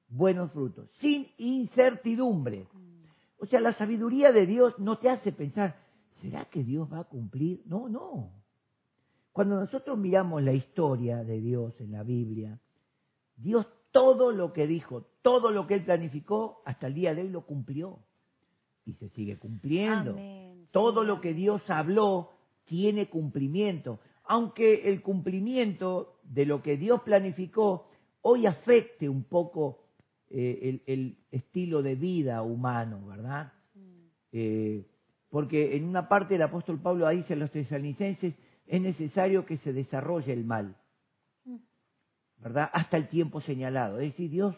buenos 0.09 0.53
frutos, 0.53 0.89
sin 1.01 1.29
incertidumbre. 1.39 2.67
O 3.39 3.47
sea, 3.47 3.61
la 3.61 3.75
sabiduría 3.75 4.33
de 4.33 4.47
Dios 4.47 4.79
no 4.79 4.99
te 4.99 5.11
hace 5.11 5.33
pensar, 5.33 5.77
¿será 6.21 6.47
que 6.47 6.65
Dios 6.65 6.91
va 6.93 7.01
a 7.01 7.05
cumplir? 7.05 7.63
No, 7.67 7.89
no. 7.89 8.33
Cuando 9.33 9.61
nosotros 9.61 9.99
miramos 9.99 10.43
la 10.43 10.53
historia 10.53 11.23
de 11.23 11.41
Dios 11.41 11.79
en 11.81 11.93
la 11.93 12.03
Biblia, 12.03 12.59
Dios 13.37 13.67
todo 13.93 14.33
lo 14.33 14.53
que 14.53 14.67
dijo, 14.67 15.07
todo 15.23 15.51
lo 15.51 15.67
que 15.67 15.75
Él 15.75 15.85
planificó, 15.85 16.63
hasta 16.65 16.87
el 16.87 16.95
día 16.95 17.15
de 17.15 17.23
hoy 17.23 17.29
lo 17.29 17.47
cumplió. 17.47 17.99
Y 18.85 18.93
se 18.95 19.09
sigue 19.11 19.39
cumpliendo. 19.39 20.13
Amén. 20.13 20.69
Todo 20.71 21.03
lo 21.03 21.21
que. 21.21 21.35
Dios 21.35 21.63
habló 21.69 22.31
tiene 22.67 23.09
cumplimiento. 23.09 24.01
Aunque 24.29 24.89
el 24.89 25.03
cumplimiento 25.03 26.19
de 26.25 26.47
lo 26.47 26.63
que 26.63 26.77
Dios 26.77 27.03
planificó 27.03 27.89
hoy 28.23 28.47
afecte 28.47 29.09
un 29.09 29.25
poco 29.25 29.79
eh, 30.31 30.59
el, 30.63 30.83
el 30.87 31.19
estilo 31.31 31.83
de 31.83 31.95
vida 31.95 32.43
humano, 32.43 33.07
¿verdad? 33.07 33.53
Mm, 33.75 34.07
Eh, 34.33 34.85
porque 35.31 35.77
en 35.77 35.85
una 35.85 36.09
parte 36.09 36.35
el 36.35 36.43
apóstol 36.43 36.81
Pablo 36.81 37.09
dice 37.09 37.35
a 37.35 37.37
los 37.37 37.51
tesalonicenses, 37.51 38.35
es 38.67 38.81
necesario 38.81 39.47
que 39.47 39.59
se 39.59 39.73
desarrolle 39.73 40.33
el 40.33 40.45
mal, 40.45 40.75
mm, 41.45 41.57
¿verdad? 42.43 42.71
Hasta 42.73 42.97
el 42.97 43.09
tiempo 43.09 43.41
señalado. 43.41 44.01
Es 44.01 44.11
decir, 44.13 44.31
Dios 44.31 44.57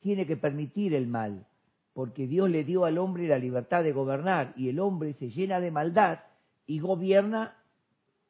tiene 0.00 0.26
que 0.26 0.36
permitir 0.36 0.94
el 0.94 1.06
mal, 1.06 1.46
porque 1.94 2.26
Dios 2.26 2.50
le 2.50 2.64
dio 2.64 2.84
al 2.84 2.98
hombre 2.98 3.26
la 3.28 3.38
libertad 3.38 3.82
de 3.82 3.92
gobernar 3.92 4.52
y 4.56 4.68
el 4.68 4.78
hombre 4.78 5.14
se 5.14 5.30
llena 5.30 5.60
de 5.60 5.70
maldad 5.70 6.20
y 6.66 6.80
gobierna 6.80 7.56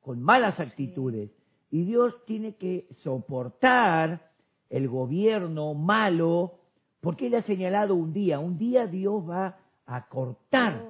con 0.04 0.22
malas 0.22 0.60
actitudes. 0.60 1.30
Y 1.70 1.84
Dios 1.84 2.14
tiene 2.26 2.56
que 2.56 2.86
soportar 3.02 4.30
el 4.68 4.86
gobierno 4.86 5.72
malo, 5.74 6.58
porque 7.00 7.26
Él 7.26 7.34
ha 7.36 7.42
señalado 7.42 7.94
un 7.94 8.12
día, 8.12 8.38
un 8.38 8.58
día 8.58 8.86
Dios 8.86 9.28
va 9.28 9.58
a 9.86 10.08
cortar 10.08 10.84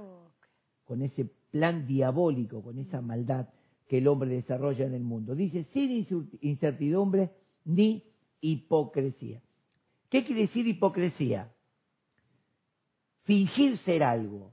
con 0.85 1.02
ese 1.02 1.30
plan 1.50 1.87
diabólico, 1.87 2.61
con 2.61 2.78
esa 2.78 3.00
maldad 3.00 3.47
que 3.87 3.99
el 3.99 4.09
hombre 4.09 4.30
desarrolla 4.30 4.85
en 4.85 4.94
el 4.94 5.04
mundo. 5.04 5.35
Dice, 5.37 5.64
sin 5.73 6.06
incertidumbre 6.40 7.30
ni 7.64 8.02
hipocresía. 8.40 9.40
¿Qué 10.11 10.25
quiere 10.25 10.42
decir 10.42 10.66
hipocresía? 10.66 11.52
Fingir 13.23 13.78
ser 13.78 14.02
algo 14.02 14.52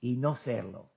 y 0.00 0.16
no 0.16 0.38
serlo. 0.44 0.90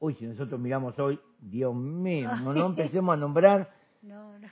Uy, 0.00 0.14
si 0.14 0.26
nosotros 0.26 0.60
miramos 0.60 0.98
hoy, 0.98 1.18
Dios 1.40 1.74
mío, 1.74 2.30
no, 2.42 2.52
no 2.52 2.66
empecemos 2.66 3.14
a 3.14 3.16
nombrar, 3.16 3.70
No, 4.02 4.38
no. 4.38 4.48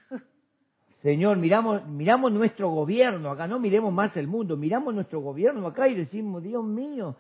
Señor, 1.03 1.37
miramos, 1.37 1.87
miramos 1.87 2.33
nuestro 2.33 2.71
gobierno 2.71 3.31
acá, 3.31 3.47
no 3.47 3.61
miremos 3.61 3.93
más 3.93 4.17
el 4.17 4.27
mundo, 4.27 4.57
miramos 4.57 4.93
nuestro 4.93 5.21
gobierno 5.21 5.67
acá 5.69 5.87
y 5.89 5.95
decimos, 5.95 6.43
Dios 6.43 6.65
mío, 6.65 7.17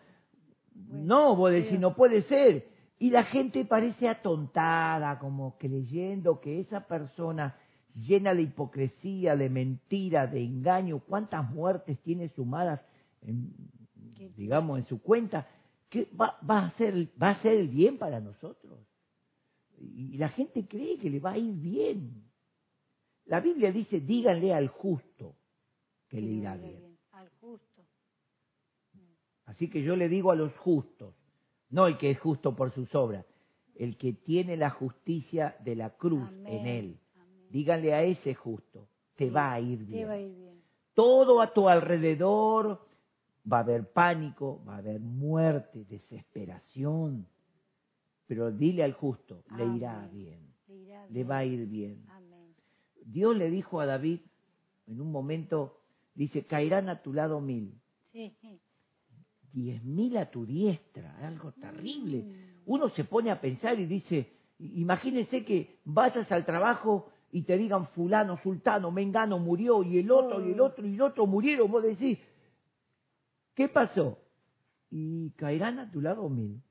no, 0.74 1.36
vos 1.36 1.52
decís, 1.52 1.78
no 1.78 1.94
puede 1.94 2.22
ser. 2.22 2.66
Y 2.98 3.10
la 3.10 3.24
gente 3.24 3.64
parece 3.64 4.08
atontada, 4.08 5.18
como 5.18 5.56
creyendo 5.58 6.40
que 6.40 6.60
esa 6.60 6.86
persona 6.86 7.54
llena 7.94 8.34
de 8.34 8.42
hipocresía, 8.42 9.36
de 9.36 9.50
mentira, 9.50 10.26
de 10.26 10.42
engaño, 10.42 11.00
cuántas 11.06 11.48
muertes 11.50 11.98
tiene 12.00 12.28
sumadas, 12.30 12.80
en, 13.22 13.52
digamos, 14.36 14.78
en 14.78 14.86
su 14.86 15.00
cuenta, 15.02 15.46
que 15.88 16.08
va, 16.18 16.38
va, 16.48 16.66
a 16.66 16.76
ser, 16.76 17.08
va 17.20 17.30
a 17.30 17.42
ser 17.42 17.54
el 17.54 17.68
bien 17.68 17.98
para 17.98 18.20
nosotros. 18.20 18.80
Y 19.78 20.16
la 20.16 20.28
gente 20.30 20.66
cree 20.66 20.98
que 20.98 21.10
le 21.10 21.20
va 21.20 21.32
a 21.32 21.38
ir 21.38 21.54
bien. 21.54 22.24
La 23.26 23.40
Biblia 23.40 23.72
dice, 23.72 24.00
díganle 24.00 24.54
al 24.54 24.68
justo 24.68 25.36
que 26.08 26.20
le 26.20 26.28
irá 26.28 26.56
bien. 26.56 26.96
Al 27.12 27.28
justo. 27.40 27.84
Así 29.44 29.68
que 29.68 29.82
yo 29.82 29.96
le 29.96 30.08
digo 30.08 30.30
a 30.30 30.36
los 30.36 30.56
justos, 30.58 31.14
no 31.70 31.86
el 31.86 31.98
que 31.98 32.10
es 32.10 32.20
justo 32.20 32.54
por 32.54 32.72
sus 32.72 32.94
obras, 32.94 33.26
el 33.74 33.96
que 33.96 34.12
tiene 34.12 34.56
la 34.56 34.70
justicia 34.70 35.56
de 35.64 35.76
la 35.76 35.90
cruz 35.90 36.26
Amén, 36.28 36.46
en 36.46 36.66
él. 36.66 37.00
amén. 37.14 37.46
Díganle 37.50 37.94
a 37.94 38.02
ese 38.02 38.34
justo, 38.34 38.88
te 39.16 39.30
va 39.30 39.52
a 39.52 39.60
ir 39.60 39.88
Te 39.88 40.04
va 40.04 40.12
a 40.12 40.18
ir 40.18 40.34
bien. 40.34 40.62
Todo 40.94 41.40
a 41.40 41.52
tu 41.52 41.68
alrededor 41.68 42.85
va 43.50 43.58
a 43.58 43.60
haber 43.60 43.92
pánico, 43.92 44.62
va 44.66 44.74
a 44.76 44.78
haber 44.78 45.00
muerte, 45.00 45.84
desesperación. 45.84 47.26
Pero 48.26 48.50
dile 48.50 48.82
al 48.82 48.92
justo, 48.92 49.44
le 49.56 49.64
irá 49.76 50.08
bien, 50.12 50.40
Le 50.68 50.74
irá 50.76 51.06
le 51.06 51.12
bien. 51.12 51.30
va 51.30 51.38
a 51.38 51.44
ir 51.44 51.66
bien. 51.66 52.04
Amén. 52.10 52.54
Dios 53.04 53.36
le 53.36 53.50
dijo 53.50 53.80
a 53.80 53.86
David, 53.86 54.20
en 54.88 55.00
un 55.00 55.12
momento, 55.12 55.78
dice, 56.14 56.44
caerán 56.44 56.88
a 56.88 57.02
tu 57.02 57.12
lado 57.12 57.40
mil, 57.40 57.72
Sí, 58.12 58.34
diez 59.52 59.82
mil 59.84 60.16
a 60.16 60.30
tu 60.30 60.44
diestra, 60.44 61.16
algo 61.26 61.52
terrible. 61.52 62.22
Mm. 62.22 62.34
Uno 62.66 62.88
se 62.90 63.04
pone 63.04 63.30
a 63.30 63.40
pensar 63.40 63.78
y 63.78 63.86
dice, 63.86 64.32
imagínense 64.58 65.44
que 65.44 65.78
vayas 65.84 66.30
al 66.32 66.44
trabajo 66.44 67.10
y 67.30 67.42
te 67.42 67.56
digan 67.56 67.86
fulano, 67.88 68.38
sultano, 68.42 68.90
mengano 68.90 69.38
murió 69.38 69.82
y 69.82 69.98
el 69.98 70.10
otro 70.10 70.44
y 70.46 70.52
el 70.52 70.60
otro 70.60 70.86
y 70.86 70.94
el 70.94 71.02
otro 71.02 71.26
murieron, 71.26 71.70
vos 71.70 71.82
decís, 71.82 72.18
¿qué 73.56 73.68
pasó? 73.68 74.18
Y 74.90 75.30
caerán 75.30 75.80
a 75.80 75.90
tu 75.90 76.00
lado 76.00 76.28
mil, 76.28 76.62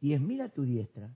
diez 0.00 0.20
mil 0.20 0.42
a 0.42 0.50
tu 0.50 0.64
diestra, 0.64 1.08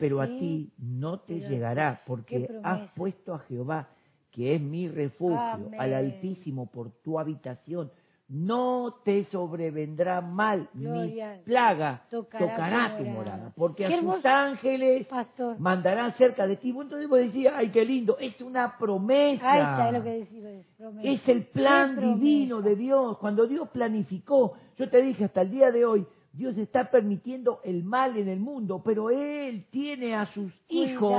pero 0.00 0.20
a 0.20 0.26
ti 0.26 0.72
no 0.78 1.20
te 1.20 1.38
llegará, 1.38 2.02
porque 2.06 2.48
has 2.64 2.90
puesto 2.92 3.34
a 3.34 3.38
Jehová, 3.40 3.90
que 4.32 4.56
es 4.56 4.60
mi 4.60 4.88
refugio, 4.88 5.70
al. 5.78 5.94
Altísimo 5.94 6.66
por 6.70 6.90
tu 7.02 7.20
habitación. 7.20 7.92
No 8.28 8.96
te 9.04 9.24
sobrevendrá 9.26 10.20
mal, 10.20 10.68
Gloria. 10.74 11.36
ni 11.36 11.42
plaga 11.44 12.02
Tocará 12.10 12.48
tocará, 12.50 12.98
tu 12.98 13.04
morada. 13.04 13.52
porque 13.56 13.86
a 13.86 14.00
sus 14.00 14.24
ángeles 14.26 15.06
Pastor. 15.06 15.60
mandarán 15.60 16.12
cerca 16.14 16.44
de 16.46 16.56
ti. 16.56 16.70
Entonces 16.70 17.08
vos 17.08 17.20
decís, 17.20 17.46
ay, 17.54 17.68
qué 17.70 17.84
lindo, 17.84 18.16
es 18.18 18.40
una 18.40 18.76
promesa. 18.78 19.48
Ahí 19.48 19.60
está, 19.60 19.86
es 19.88 19.92
lo 19.94 20.02
que 20.02 20.64
promesa. 20.76 21.08
Es 21.08 21.28
el 21.28 21.44
plan 21.44 22.00
divino 22.00 22.62
de 22.62 22.74
Dios. 22.74 23.16
Cuando 23.18 23.46
Dios 23.46 23.68
planificó, 23.68 24.54
yo 24.76 24.90
te 24.90 25.02
dije 25.02 25.24
hasta 25.26 25.42
el 25.42 25.50
día 25.52 25.70
de 25.70 25.84
hoy, 25.84 26.04
Dios 26.36 26.56
está 26.58 26.90
permitiendo 26.90 27.60
el 27.64 27.82
mal 27.82 28.16
en 28.16 28.28
el 28.28 28.38
mundo, 28.40 28.82
pero 28.84 29.10
Él 29.10 29.64
tiene 29.70 30.14
a 30.14 30.26
sus 30.26 30.52
hijos, 30.68 31.14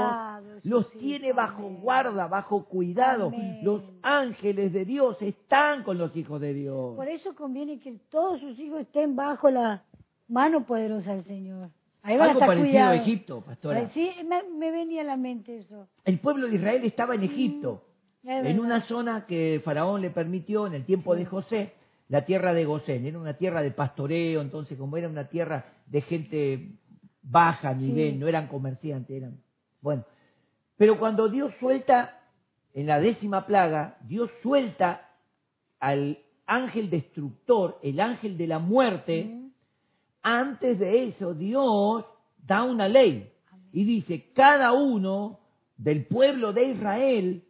los 0.64 0.92
tiene 0.92 1.34
bajo 1.34 1.66
amén. 1.66 1.80
guarda, 1.82 2.28
bajo 2.28 2.66
cuidado. 2.66 3.28
Amén. 3.28 3.60
Los 3.64 3.82
ángeles 4.04 4.72
de 4.74 4.86
Dios 4.86 5.20
están 5.22 5.84
con 5.84 5.98
los 5.98 6.16
hijos 6.16 6.40
de 6.40 6.54
Dios. 6.54 6.96
Por 6.96 7.08
eso 7.08 7.34
conviene 7.36 7.80
que 7.80 7.94
todos 8.12 8.40
sus 8.42 8.60
hijos 8.60 8.82
estén 8.82 9.16
bajo 9.16 9.50
la 9.50 9.84
mano 10.28 10.66
poderosa 10.66 11.16
del 11.16 11.26
Señor. 11.26 11.70
Ahí 12.04 12.16
van 12.16 12.28
a 12.28 12.32
Algo 12.32 12.40
parecido 12.42 12.70
cuidados. 12.70 13.00
a 13.00 13.02
Egipto, 13.02 13.42
pastora. 13.42 13.90
Sí, 13.94 14.12
me, 14.26 14.44
me 14.44 14.72
venía 14.72 15.02
a 15.02 15.06
la 15.06 15.18
mente 15.18 15.58
eso. 15.58 15.88
El 16.06 16.20
pueblo 16.20 16.48
de 16.48 16.56
Israel 16.56 16.86
estaba 16.86 17.16
en 17.16 17.24
Egipto, 17.24 17.84
Es 18.24 18.46
en 18.46 18.60
una 18.60 18.82
zona 18.88 19.26
que 19.26 19.62
Faraón 19.66 20.02
le 20.02 20.10
permitió 20.12 20.68
en 20.68 20.74
el 20.76 20.86
tiempo 20.86 21.14
Sí. 21.16 21.20
de 21.20 21.26
José, 21.26 21.74
la 22.10 22.26
tierra 22.26 22.54
de 22.54 22.66
Gosén. 22.66 23.06
Era 23.06 23.20
una 23.20 23.36
tierra 23.36 23.62
de 23.62 23.72
pastoreo, 23.72 24.42
entonces 24.42 24.78
como 24.78 24.98
era 24.98 25.10
una 25.10 25.30
tierra 25.30 25.66
de 25.88 26.02
gente 26.02 26.72
baja 27.22 27.74
nivel, 27.74 28.14
Sí. 28.14 28.18
no 28.18 28.28
eran 28.28 28.48
comerciantes, 28.48 29.16
eran... 29.16 29.42
Bueno, 29.82 30.06
pero 30.78 30.98
cuando 30.98 31.28
Dios 31.28 31.54
suelta, 31.60 32.20
en 32.74 32.88
la 32.88 33.00
décima 33.00 33.46
plaga, 33.46 33.98
Dios 34.02 34.30
suelta 34.42 35.10
al 35.80 36.20
ángel 36.46 36.90
destructor, 36.90 37.80
el 37.84 38.00
ángel 38.00 38.38
de 38.38 38.48
la 38.48 38.60
muerte, 38.60 39.30
antes 40.22 40.80
de 40.80 41.08
eso 41.08 41.34
Dios 41.34 42.06
da 42.38 42.64
una 42.64 42.88
ley 42.88 43.32
y 43.74 43.84
dice, 43.84 44.32
cada 44.34 44.72
uno 44.72 45.40
del 45.78 46.06
pueblo 46.06 46.54
de 46.54 46.66
Israel 46.66 47.44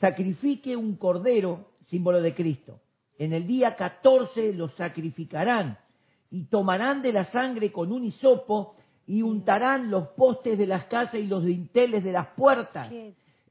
sacrifique 0.00 0.76
un 0.76 0.96
cordero, 0.96 1.72
símbolo 1.88 2.20
de 2.20 2.34
Cristo. 2.34 2.80
En 3.18 3.32
el 3.32 3.46
día 3.46 3.76
14 3.76 4.52
lo 4.54 4.68
sacrificarán 4.70 5.78
y 6.30 6.44
tomarán 6.44 7.02
de 7.02 7.12
la 7.12 7.30
sangre 7.32 7.72
con 7.72 7.92
un 7.92 8.04
hisopo 8.04 8.74
y 9.06 9.22
untarán 9.22 9.90
los 9.90 10.08
postes 10.08 10.58
de 10.58 10.66
las 10.66 10.84
casas 10.86 11.14
y 11.14 11.26
los 11.26 11.44
dinteles 11.44 12.02
de 12.02 12.12
las 12.12 12.26
puertas. 12.28 12.92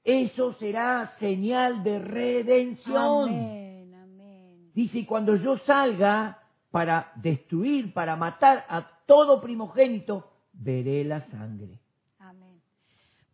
Eso 0.03 0.53
será 0.53 1.15
señal 1.19 1.83
de 1.83 1.99
redención. 1.99 3.29
Amén, 3.29 3.93
amén. 3.95 4.71
Dice, 4.73 4.99
y 4.99 5.05
cuando 5.05 5.35
yo 5.35 5.57
salga 5.59 6.39
para 6.69 7.11
destruir, 7.15 7.93
para 7.93 8.15
matar 8.15 8.65
a 8.69 8.87
todo 9.07 9.41
primogénito, 9.41 10.29
veré 10.53 11.03
la 11.05 11.21
sangre. 11.29 11.79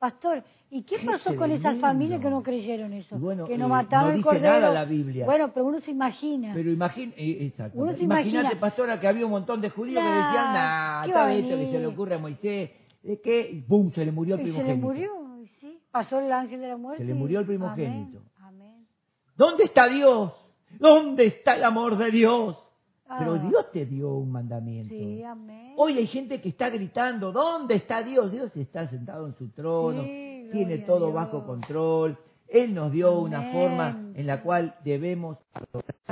Pastor, 0.02 0.44
¿y 0.72 0.82
qué 0.82 0.98
pasó 1.06 1.36
con 1.36 1.52
esas 1.52 1.78
familias 1.78 2.20
que 2.22 2.30
no 2.32 2.42
creyeron 2.42 2.92
eso? 2.92 3.20
Bueno, 3.20 3.46
que 3.46 3.56
no 3.56 3.68
eh, 3.68 3.70
mataron 3.70 4.06
no 4.06 4.10
el 4.10 4.16
dice 4.18 4.30
cordero. 4.30 4.60
nada 4.60 4.74
la 4.74 4.84
Biblia. 4.86 5.26
Bueno, 5.28 5.52
pero 5.54 5.68
uno 5.68 5.80
se 5.82 5.92
imagina. 5.92 6.54
Pero 6.56 6.72
imagina, 6.72 7.14
eh, 7.16 7.54
se 7.56 7.64
imagínate, 7.68 8.04
imagina. 8.04 8.60
pastora, 8.60 9.00
que 9.00 9.08
había 9.08 9.26
un 9.28 9.32
montón 9.32 9.62
de 9.62 9.70
judíos 9.70 10.02
que 10.04 10.10
Nah, 10.10 10.26
decían, 10.26 10.54
nah, 10.56 11.06
¿qué 11.06 11.14
va 11.14 11.26
a 11.28 11.34
está 11.34 11.46
esto 11.54 11.56
que 11.56 11.72
se 11.72 11.80
le 11.80 11.86
ocurre 11.86 12.16
a 12.16 12.18
Moisés, 12.18 12.72
de 13.04 13.22
que, 13.22 13.64
¡pum!, 13.68 13.92
se 13.92 14.04
le 14.04 14.12
murió 14.12 14.34
el 14.38 14.42
y 14.42 14.46
se 14.46 14.50
primogénito. 14.50 14.76
le 14.76 14.82
murió, 14.82 15.12
sí. 15.60 15.80
Pasó 15.92 16.20
el 16.20 16.32
ángel 16.32 16.62
de 16.62 16.68
la 16.70 16.78
muerte. 16.78 17.04
Se 17.04 17.08
le 17.08 17.14
murió 17.14 17.40
el 17.42 17.46
primogénito. 17.46 18.24
Amén. 18.40 18.62
amén. 18.72 18.88
¿Dónde 19.38 19.66
está 19.66 19.88
Dios? 19.88 20.32
¿Dónde 20.80 21.28
está 21.28 21.54
el 21.58 21.64
amor 21.64 21.96
de 22.00 22.10
Dios? 22.10 22.58
Pero 23.19 23.34
Ah, 23.34 23.38
Dios 23.50 23.71
te 23.71 23.86
dio 23.86 24.13
un 24.13 24.32
mandamiento. 24.32 24.93
Sí, 24.93 25.24
amén. 25.24 25.74
Hoy 25.78 25.97
hay 25.97 26.08
gente 26.08 26.39
que 26.41 26.50
está 26.50 26.69
gritando, 26.69 27.32
¿dónde 27.32 27.76
está 27.76 28.04
Dios? 28.04 28.32
Dios 28.32 28.56
está 28.56 28.88
sentado 28.89 29.28
en 29.28 29.36
su 29.36 29.50
trono, 29.50 30.04
Sí, 30.04 30.47
tiene 30.52 30.80
todo 30.80 31.12
bajo 31.12 31.45
control. 31.45 32.17
Él 32.47 32.74
nos 32.74 32.91
dio 32.91 33.17
una 33.19 33.52
forma 33.54 34.12
en 34.13 34.28
la 34.28 34.41
cual 34.43 34.76
debemos 34.84 35.38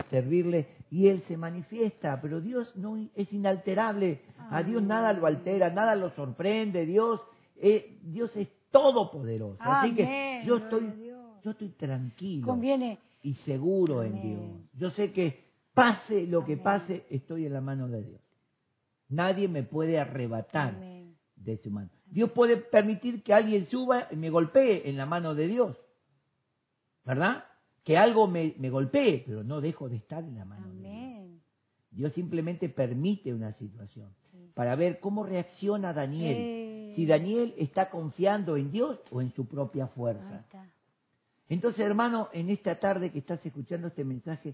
servirle 0.10 0.68
y 0.90 1.08
Él 1.08 1.22
se 1.28 1.36
manifiesta, 1.38 2.20
pero 2.22 2.40
Dios 2.42 2.74
no 2.76 2.96
es 3.16 3.32
inalterable. 3.34 4.22
A 4.50 4.64
Dios 4.64 4.82
nada 4.82 5.12
lo 5.14 5.26
altera, 5.28 5.70
nada 5.70 5.96
lo 5.96 6.10
sorprende. 6.12 6.86
Dios, 6.86 7.20
eh, 7.58 8.00
Dios 8.04 8.32
es 8.38 8.48
todopoderoso. 8.72 9.58
Así 9.60 9.94
que 9.96 10.42
yo 10.46 10.58
estoy, 10.58 10.94
yo 11.44 11.52
estoy 11.52 11.70
tranquilo 11.70 12.48
Conviene. 12.48 12.98
y 13.22 13.34
seguro 13.46 14.02
en. 14.04 14.22
Dios. 14.22 14.42
Yo 14.78 14.92
sé 14.92 15.12
que 15.12 15.49
pase 15.74 16.28
lo 16.28 16.46
que 16.46 16.58
pase, 16.58 17.06
estoy 17.10 17.46
en 17.46 17.54
la 17.54 17.62
mano 17.62 17.88
de 17.88 18.04
Dios. 18.04 18.22
Nadie 19.10 19.48
me 19.48 19.64
puede 19.64 20.00
arrebatar 20.00 20.76
Amén. 20.76 21.16
de 21.36 21.58
su 21.58 21.72
mano. 21.72 21.90
Dios 22.06 22.32
puede 22.32 22.58
permitir 22.58 23.24
que 23.24 23.34
alguien 23.34 23.68
suba 23.68 24.08
y 24.12 24.16
me 24.16 24.30
golpee 24.30 24.88
en 24.90 24.98
la 24.98 25.06
mano 25.06 25.36
de 25.36 25.48
Dios. 25.48 25.78
¿Verdad? 27.06 27.44
Que 27.84 27.98
algo 27.98 28.28
me, 28.28 28.54
me 28.60 28.70
golpee, 28.70 29.24
pero 29.26 29.44
no 29.44 29.62
dejo 29.62 29.90
de 29.90 29.96
estar 29.98 30.24
en 30.24 30.36
la 30.36 30.46
mano 30.46 30.68
de 30.74 30.80
Dios. 30.82 31.42
Dios 31.92 32.14
simplemente 32.14 32.70
permite 32.70 33.34
una 33.34 33.52
situación 33.54 34.14
Sí. 34.32 34.52
para 34.54 34.76
ver 34.76 35.00
cómo 35.00 35.24
reacciona 35.26 35.92
Daniel. 35.94 36.36
Eh, 36.38 36.94
Si 36.96 37.06
Daniel 37.06 37.54
está 37.58 37.90
confiando 37.90 38.58
en 38.58 38.72
Dios 38.72 39.00
o 39.12 39.22
en 39.22 39.32
su 39.34 39.48
propia 39.48 39.88
fuerza. 39.88 40.46
Entonces, 41.48 41.80
hermano, 41.82 42.30
en 42.34 42.50
esta 42.52 42.80
tarde 42.80 43.12
que 43.12 43.20
estás 43.20 43.44
escuchando 43.46 43.88
este 43.88 44.04
mensaje, 44.04 44.54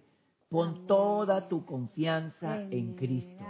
pon 0.49 0.87
toda 0.87 1.47
tu 1.47 1.65
confianza 1.65 2.61
en 2.61 2.95
Cristo. 2.95 3.43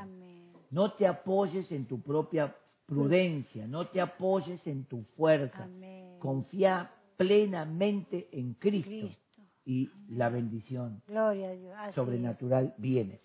No 0.72 0.94
te 0.94 1.08
apoyes 1.08 1.72
en 1.72 1.86
tu 1.86 2.02
propia 2.02 2.56
prudencia, 2.86 3.68
no 3.68 3.88
te 3.88 4.02
apoyes 4.02 4.66
en 4.68 4.86
tu 4.86 5.04
fuerza. 5.16 5.64
Amén. 5.64 6.18
Confía 6.20 6.92
plenamente 7.18 8.30
en 8.32 8.56
Cristo, 8.56 9.10
y 9.66 9.90
la 10.10 10.30
bendición 10.30 11.02
sobrenatural 11.94 12.74
viene. 12.78 13.22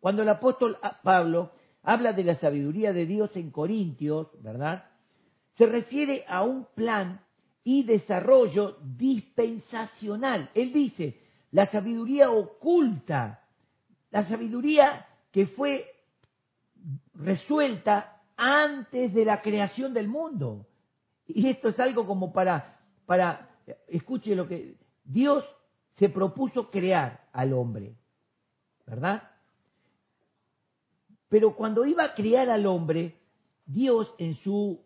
Cuando 0.00 0.22
el 0.22 0.28
apóstol 0.28 0.76
Pablo 1.02 1.52
habla 1.82 2.12
de 2.12 2.24
la 2.24 2.38
sabiduría 2.38 2.92
de 2.92 3.06
Dios 3.06 3.30
en 3.34 3.50
Corintios, 3.50 4.28
¿verdad? 4.42 4.84
Se 5.56 5.66
refiere 5.66 6.24
a 6.28 6.42
un 6.42 6.66
plan 6.74 7.20
y 7.62 7.84
desarrollo 7.84 8.76
dispensacional. 8.82 10.50
Él 10.54 10.72
dice, 10.72 11.18
la 11.54 11.70
sabiduría 11.70 12.32
oculta, 12.32 13.44
la 14.10 14.28
sabiduría 14.28 15.06
que 15.30 15.46
fue 15.46 15.88
resuelta 17.14 18.20
antes 18.36 19.14
de 19.14 19.24
la 19.24 19.40
creación 19.40 19.94
del 19.94 20.08
mundo. 20.08 20.66
Y 21.28 21.48
esto 21.48 21.68
es 21.68 21.78
algo 21.78 22.08
como 22.08 22.32
para, 22.32 22.80
para, 23.06 23.50
escuche 23.86 24.34
lo 24.34 24.48
que, 24.48 24.74
Dios 25.04 25.44
se 25.96 26.08
propuso 26.08 26.72
crear 26.72 27.28
al 27.32 27.52
hombre, 27.52 27.94
¿verdad? 28.84 29.22
Pero 31.28 31.54
cuando 31.54 31.84
iba 31.86 32.02
a 32.02 32.14
crear 32.16 32.50
al 32.50 32.66
hombre, 32.66 33.14
Dios 33.64 34.12
en 34.18 34.34
su 34.42 34.84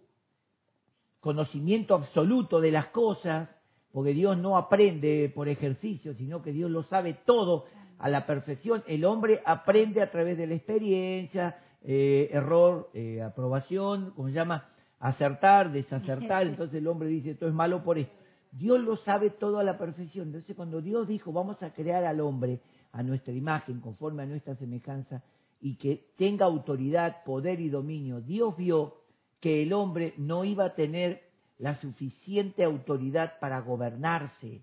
conocimiento 1.21 1.95
absoluto 1.95 2.61
de 2.61 2.73
las 2.73 2.89
cosas, 2.89 3.49
porque 3.93 4.13
Dios 4.13 4.37
no 4.39 4.57
aprende 4.57 5.31
por 5.35 5.49
ejercicio, 5.49 6.15
sino 6.15 6.43
que 6.43 6.53
Dios 6.53 6.71
lo 6.71 6.83
sabe 6.85 7.15
todo 7.25 7.65
a 7.99 8.09
la 8.09 8.27
perfección. 8.27 8.83
El 8.87 9.05
hombre 9.05 9.41
aprende 9.45 10.03
a 10.03 10.11
través 10.11 10.39
de 10.39 10.47
la 10.47 10.55
experiencia, 10.55 11.59
eh, 11.83 12.29
error, 12.33 12.91
eh, 12.95 13.23
aprobación, 13.23 14.13
como 14.15 14.29
se 14.29 14.35
llama, 14.35 14.69
acertar, 15.01 15.73
desacertar. 15.73 16.47
Entonces 16.47 16.77
el 16.77 16.87
hombre 16.87 17.09
dice, 17.09 17.31
esto 17.31 17.49
es 17.49 17.55
malo 17.55 17.83
por 17.83 17.99
esto. 17.99 18.15
Dios 18.53 18.81
lo 18.81 18.97
sabe 18.97 19.31
todo 19.31 19.59
a 19.59 19.65
la 19.65 19.79
perfección. 19.79 20.29
Entonces 20.29 20.55
cuando 20.57 20.81
Dios 20.81 21.07
dijo, 21.07 21.33
vamos 21.33 21.63
a 21.63 21.73
crear 21.73 22.05
al 22.05 22.21
hombre 22.21 22.61
a 22.93 23.03
nuestra 23.03 23.33
imagen, 23.33 23.81
conforme 23.81 24.23
a 24.23 24.27
nuestra 24.27 24.55
semejanza, 24.57 25.23
y 25.61 25.77
que 25.77 26.13
tenga 26.17 26.47
autoridad, 26.47 27.25
poder 27.25 27.61
y 27.61 27.69
dominio, 27.69 28.21
Dios 28.21 28.57
vio 28.57 28.95
que 29.41 29.63
el 29.63 29.73
hombre 29.73 30.15
no 30.17 30.45
iba 30.45 30.67
a 30.67 30.75
tener 30.75 31.28
la 31.59 31.81
suficiente 31.81 32.65
autoridad 32.65 33.39
para 33.41 33.61
gobernarse, 33.61 34.63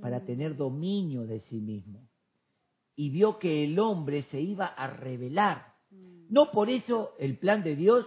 para 0.00 0.20
tener 0.20 0.56
dominio 0.56 1.26
de 1.26 1.40
sí 1.40 1.56
mismo. 1.56 2.00
Y 2.94 3.10
vio 3.10 3.38
que 3.38 3.64
el 3.64 3.78
hombre 3.78 4.24
se 4.30 4.40
iba 4.40 4.66
a 4.66 4.86
rebelar. 4.88 5.74
No 6.28 6.50
por 6.50 6.68
eso 6.68 7.14
el 7.18 7.38
plan 7.38 7.62
de 7.62 7.76
Dios 7.76 8.06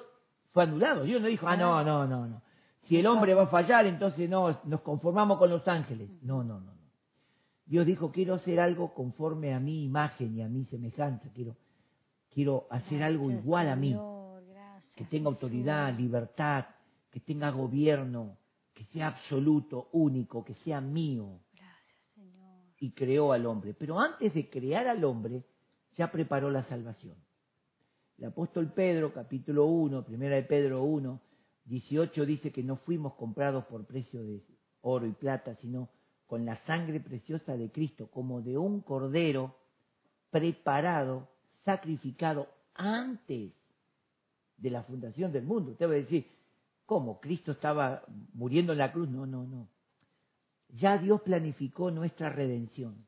fue 0.51 0.63
anulado. 0.63 1.03
Dios 1.03 1.21
no 1.21 1.27
dijo, 1.27 1.47
ah, 1.47 1.57
no, 1.57 1.83
no, 1.83 2.05
no, 2.07 2.27
no. 2.27 2.41
Si 2.83 2.97
el 2.97 3.07
hombre 3.07 3.33
va 3.33 3.43
a 3.43 3.47
fallar, 3.47 3.85
entonces 3.85 4.29
no, 4.29 4.59
nos 4.65 4.81
conformamos 4.81 5.37
con 5.37 5.49
los 5.49 5.67
ángeles. 5.67 6.09
No, 6.21 6.43
no, 6.43 6.59
no, 6.59 6.73
no. 6.73 6.81
Dios 7.65 7.85
dijo, 7.85 8.11
quiero 8.11 8.35
hacer 8.35 8.59
algo 8.59 8.93
conforme 8.93 9.53
a 9.53 9.59
mi 9.59 9.83
imagen 9.83 10.35
y 10.35 10.41
a 10.41 10.47
mi 10.47 10.65
semejanza. 10.65 11.29
Quiero, 11.33 11.55
quiero 12.29 12.67
hacer 12.69 13.01
algo 13.01 13.31
igual 13.31 13.69
a 13.69 13.75
mí. 13.75 13.97
Que 14.95 15.05
tenga 15.05 15.29
autoridad, 15.29 15.97
libertad, 15.97 16.65
que 17.11 17.19
tenga 17.19 17.51
gobierno, 17.51 18.37
que 18.73 18.85
sea 18.85 19.07
absoluto, 19.07 19.89
único, 19.91 20.43
que 20.43 20.55
sea 20.55 20.81
mío. 20.81 21.41
Y 22.79 22.91
creó 22.93 23.31
al 23.31 23.45
hombre. 23.45 23.75
Pero 23.75 23.99
antes 23.99 24.33
de 24.33 24.49
crear 24.49 24.87
al 24.87 25.03
hombre, 25.03 25.43
ya 25.95 26.11
preparó 26.11 26.49
la 26.49 26.63
salvación. 26.63 27.15
El 28.17 28.25
apóstol 28.25 28.71
Pedro, 28.73 29.13
capítulo 29.13 29.65
1, 29.65 30.03
primera 30.03 30.35
de 30.35 30.43
Pedro 30.43 30.83
1, 30.83 31.21
18 31.65 32.25
dice 32.25 32.51
que 32.51 32.63
no 32.63 32.77
fuimos 32.77 33.13
comprados 33.13 33.65
por 33.65 33.85
precio 33.85 34.23
de 34.23 34.43
oro 34.81 35.05
y 35.05 35.11
plata, 35.11 35.55
sino 35.55 35.89
con 36.25 36.45
la 36.45 36.55
sangre 36.65 36.99
preciosa 36.99 37.55
de 37.57 37.71
Cristo, 37.71 38.07
como 38.09 38.41
de 38.41 38.57
un 38.57 38.81
cordero 38.81 39.55
preparado, 40.31 41.27
sacrificado 41.65 42.47
antes 42.73 43.51
de 44.57 44.69
la 44.69 44.83
fundación 44.83 45.31
del 45.31 45.43
mundo. 45.43 45.71
Usted 45.71 45.87
va 45.87 45.93
a 45.93 45.95
decir, 45.95 46.25
¿cómo? 46.91 47.21
¿Cristo 47.21 47.53
estaba 47.53 48.03
muriendo 48.33 48.73
en 48.73 48.79
la 48.79 48.91
cruz? 48.91 49.07
No, 49.07 49.25
no, 49.25 49.47
no. 49.47 49.69
Ya 50.67 50.97
Dios 50.97 51.21
planificó 51.21 51.89
nuestra 51.89 52.27
redención 52.27 53.07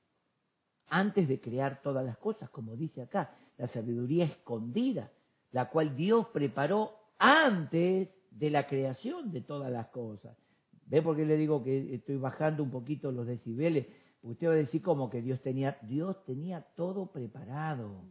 antes 0.88 1.28
de 1.28 1.41
crear 1.41 1.82
todas 1.82 2.06
las 2.06 2.17
cosas, 2.17 2.50
como 2.50 2.78
dice 2.78 3.02
acá, 3.02 3.36
la 3.58 3.67
sabiduría 3.67 4.24
escondida, 4.24 5.12
la 5.52 5.69
cual 5.69 5.98
Dios 5.98 6.28
preparó 6.28 6.91
antes 7.19 8.08
de 8.32 8.50
la 8.50 8.67
creación 8.67 9.34
de 9.34 9.41
todas 9.41 9.69
las 9.69 9.88
cosas. 9.88 10.38
¿Ve 10.86 11.02
por 11.02 11.17
qué 11.17 11.26
le 11.26 11.36
digo 11.36 11.62
que 11.62 11.93
estoy 11.93 12.15
bajando 12.15 12.63
un 12.63 12.72
poquito 12.72 13.12
los 13.12 13.28
decibeles? 13.28 13.88
Usted 14.22 14.48
va 14.48 14.54
a 14.54 14.56
decir 14.56 14.82
como 14.82 15.10
que 15.10 15.22
Dios 15.22 15.41
tenía, 15.41 15.78
Dios 15.82 16.24
tenía 16.24 16.62
todo 16.78 17.12
preparado. 17.12 18.06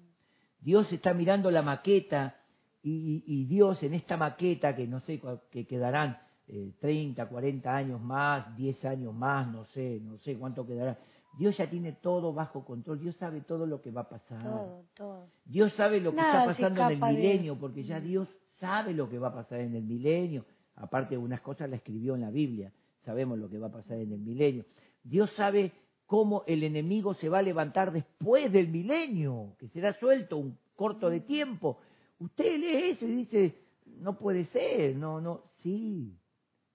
Dios 0.60 0.92
está 0.92 1.14
mirando 1.14 1.50
la 1.50 1.62
maqueta 1.62 2.41
y, 2.82 3.44
Dios 3.46 3.82
en 3.82 3.94
esta 3.94 4.16
maqueta, 4.16 4.74
que 4.74 4.86
no 4.86 5.00
sé, 5.00 5.20
que 5.50 5.66
quedarán 5.66 6.18
eh, 6.48 6.72
30, 6.80 7.28
40 7.28 7.74
años 7.74 8.00
más, 8.00 8.56
10 8.56 8.84
años 8.84 9.14
más, 9.14 9.46
no 9.46 9.64
sé, 9.66 10.00
no 10.02 10.18
sé 10.18 10.36
cuánto 10.36 10.66
quedará. 10.66 10.98
Dios 11.38 11.56
ya 11.56 11.70
tiene 11.70 11.92
todo 11.92 12.32
bajo 12.32 12.64
control, 12.64 13.00
Dios 13.00 13.16
sabe 13.16 13.40
todo 13.40 13.66
lo 13.66 13.80
que 13.80 13.90
va 13.90 14.02
a 14.02 14.08
pasar. 14.08 14.42
Todo, 14.42 14.84
todo. 14.94 15.26
Dios 15.44 15.72
sabe 15.74 16.00
lo 16.00 16.12
que 16.12 16.20
está 16.20 16.44
pasando 16.44 16.82
en 16.82 16.90
el 16.90 17.00
milenio, 17.00 17.58
porque 17.58 17.84
ya 17.84 18.00
Dios 18.00 18.28
sabe 18.60 18.92
lo 18.92 19.08
que 19.08 19.18
va 19.18 19.28
a 19.28 19.34
pasar 19.34 19.60
en 19.60 19.74
el 19.74 19.82
milenio. 19.82 20.44
Aparte, 20.76 21.16
unas 21.16 21.40
cosas 21.40 21.70
la 21.70 21.76
escribió 21.76 22.14
en 22.14 22.22
la 22.22 22.30
Biblia, 22.30 22.72
sabemos 23.04 23.38
lo 23.38 23.48
que 23.48 23.58
va 23.58 23.68
a 23.68 23.72
pasar 23.72 23.98
en 23.98 24.12
el 24.12 24.20
milenio. 24.20 24.64
Dios 25.04 25.30
sabe 25.36 25.72
cómo 26.06 26.44
el 26.46 26.62
enemigo 26.64 27.14
se 27.14 27.28
va 27.28 27.38
a 27.38 27.42
levantar 27.42 27.92
después 27.92 28.52
del 28.52 28.68
milenio, 28.68 29.54
que 29.58 29.68
será 29.68 29.98
suelto 29.98 30.36
un 30.36 30.58
corto 30.76 31.08
de 31.08 31.20
tiempo. 31.20 31.78
Usted 32.22 32.56
lee 32.58 32.90
eso 32.90 33.04
y 33.04 33.16
dice, 33.16 33.58
no 33.98 34.16
puede 34.16 34.46
ser, 34.46 34.94
no, 34.94 35.20
no, 35.20 35.42
sí, 35.62 36.16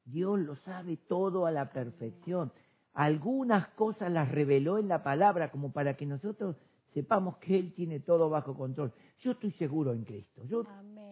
Dios 0.04 0.40
lo 0.40 0.58
sabe 0.58 0.98
todo 1.08 1.46
a 1.46 1.52
la 1.52 1.72
perfección. 1.72 2.52
Algunas 2.94 3.70
cosas 3.70 4.12
las 4.12 4.30
reveló 4.30 4.78
en 4.78 4.90
la 4.90 5.04
palabra 5.04 5.50
como 5.50 5.72
para 5.72 5.96
que 5.96 6.06
nosotros 6.06 6.58
sepamos 6.94 7.38
que 7.38 7.58
Él 7.58 7.74
tiene 7.74 8.02
todo 8.02 8.30
bajo 8.30 8.58
control. 8.58 8.92
Yo 9.20 9.32
estoy 9.32 9.52
seguro 9.52 9.94
en 9.94 10.04
Cristo. 10.04 10.44
Yo, 10.46 10.64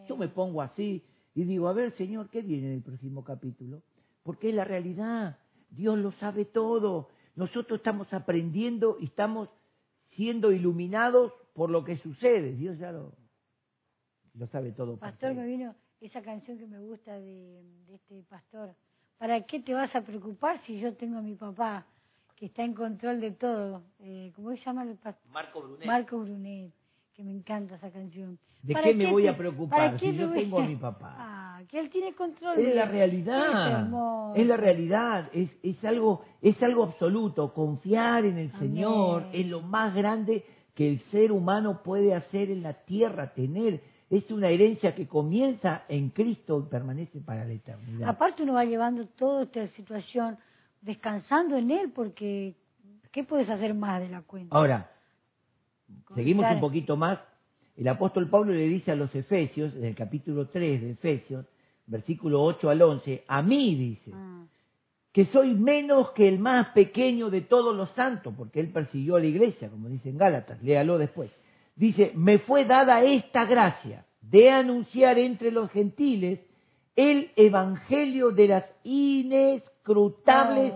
yo 0.08 0.18
me 0.18 0.28
pongo 0.28 0.62
así 0.62 1.06
y 1.34 1.46
digo, 1.46 1.70
a 1.70 1.74
ver, 1.74 1.96
Señor, 1.96 2.30
¿qué 2.30 2.42
viene 2.42 2.68
en 2.68 2.74
el 2.74 2.82
próximo 2.82 3.24
capítulo? 3.24 3.84
Porque 4.24 4.50
es 4.50 4.56
la 4.56 4.66
realidad. 4.66 5.38
Dios 5.70 5.98
lo 5.98 6.12
sabe 6.14 6.44
todo. 6.44 7.08
Nosotros 7.36 7.78
estamos 7.80 8.12
aprendiendo 8.12 8.98
y 9.00 9.06
estamos 9.06 9.48
siendo 10.16 10.52
iluminados 10.52 11.32
por 11.54 11.70
lo 11.70 11.86
que 11.86 11.98
sucede. 12.00 12.54
Dios 12.56 12.78
ya 12.78 12.92
lo, 12.92 13.14
lo 14.38 14.48
sabe 14.48 14.72
todo. 14.72 14.98
Pastor, 14.98 15.34
me 15.34 15.46
vino 15.46 15.76
esa 16.02 16.22
canción 16.22 16.58
que 16.58 16.68
me 16.68 16.80
gusta 16.80 17.14
de, 17.14 17.64
de 17.88 17.96
este 17.96 18.24
pastor. 18.24 18.76
¿Para 19.18 19.42
qué 19.46 19.60
te 19.62 19.74
vas 19.74 19.96
a 19.96 20.02
preocupar 20.02 20.62
si 20.66 20.80
yo 20.80 20.94
tengo 20.96 21.20
a 21.20 21.22
mi 21.22 21.36
papá? 21.36 21.86
que 22.36 22.48
está 22.48 22.64
en 22.64 22.74
control 22.74 23.22
de 23.22 23.32
todo. 23.32 23.84
Eh, 24.00 24.32
¿Cómo 24.36 24.52
se 24.52 24.58
llama 24.58 24.84
el 24.84 24.96
pastor? 24.98 25.32
Marco 25.32 25.62
Brunet. 25.62 25.88
Marco 25.88 26.20
Brunet, 26.20 26.72
que 27.14 27.24
me 27.24 27.32
encanta 27.32 27.76
esa 27.76 27.90
canción. 27.90 28.38
¿De 28.62 28.74
qué 28.74 28.94
me 28.94 29.12
voy 29.12 29.28
a 29.28 29.38
preocupar 29.38 30.00
si 30.00 30.16
yo 30.16 30.32
tengo 30.32 30.60
a 30.60 30.66
mi 30.66 30.76
papá? 30.76 31.16
Ah, 31.56 31.64
que 31.70 31.80
él 31.80 31.90
tiene 31.90 32.14
control 32.14 32.60
es 32.60 32.68
de 32.68 32.76
la 32.76 32.84
realidad. 32.84 33.88
Es, 34.36 34.46
la 34.46 34.58
realidad, 34.58 35.30
es, 35.32 35.50
es 35.64 35.82
algo 35.86 36.26
es 36.42 36.62
algo 36.62 36.84
absoluto, 36.84 37.54
confiar 37.54 38.26
en 38.26 38.38
el 38.38 38.52
Señor 38.60 39.28
es 39.32 39.48
lo 39.48 39.62
más 39.62 39.96
grande 39.96 40.44
que 40.74 40.90
el 40.90 41.00
ser 41.12 41.32
humano 41.32 41.82
puede 41.82 42.14
hacer 42.14 42.52
en 42.52 42.62
la 42.62 42.74
tierra, 42.74 43.34
tener 43.34 43.82
es 44.10 44.30
una 44.32 44.50
herencia 44.50 44.94
que 44.94 45.08
comienza 45.08 45.84
en 45.88 46.10
Cristo 46.10 46.64
y 46.66 46.70
permanece 46.70 47.20
para 47.22 47.46
la 47.46 47.54
eternidad. 47.54 48.10
Aparte 48.10 48.44
uno 48.44 48.54
va 48.54 48.66
llevando 48.66 49.06
toda 49.08 49.44
esta 49.44 49.68
situación 49.70 50.38
descansando 50.82 51.58
en 51.58 51.72
Él, 51.72 51.92
porque 51.94 52.56
¿qué 53.12 53.24
puedes 53.24 53.50
hacer 53.50 53.74
más 53.74 54.02
de 54.02 54.10
la 54.10 54.22
cuenta? 54.22 54.56
Ahora, 54.56 54.92
seguimos 56.14 56.46
un 56.52 56.60
poquito 56.60 56.96
más. 56.96 57.20
El 57.76 57.88
apóstol 57.88 58.30
Pablo 58.30 58.54
le 58.54 58.68
dice 58.70 58.92
a 58.92 58.96
los 58.96 59.14
Efesios, 59.14 59.74
en 59.76 59.86
el 59.86 59.96
capítulo 59.96 60.48
3 60.48 60.82
de 60.82 60.92
Efesios, 60.92 61.46
versículo 61.88 62.44
8 62.44 62.70
al 62.70 62.82
11, 62.82 63.26
a 63.28 63.42
mí 63.42 63.76
dice, 63.76 64.12
ah. 64.14 64.46
que 65.12 65.26
soy 65.28 65.54
menos 65.56 66.12
que 66.12 66.28
el 66.28 66.40
más 66.40 66.70
pequeño 66.70 67.30
de 67.30 67.42
todos 67.42 67.76
los 67.76 67.90
santos, 67.92 68.34
porque 68.38 68.60
él 68.60 68.70
persiguió 68.70 69.18
a 69.18 69.20
la 69.20 69.26
iglesia, 69.26 69.70
como 69.70 69.90
dice 69.90 70.10
en 70.10 70.18
Gálatas, 70.18 70.62
léalo 70.64 70.98
después. 70.98 71.32
Dice, 71.76 72.12
me 72.16 72.40
fue 72.40 72.66
dada 72.66 73.04
esta 73.04 73.46
gracia 73.46 74.06
de 74.22 74.50
anunciar 74.50 75.20
entre 75.20 75.52
los 75.52 75.70
gentiles 75.72 76.40
el 76.96 77.32
evangelio 77.36 78.32
de 78.32 78.48
las 78.48 78.66
inescrutables 78.84 80.74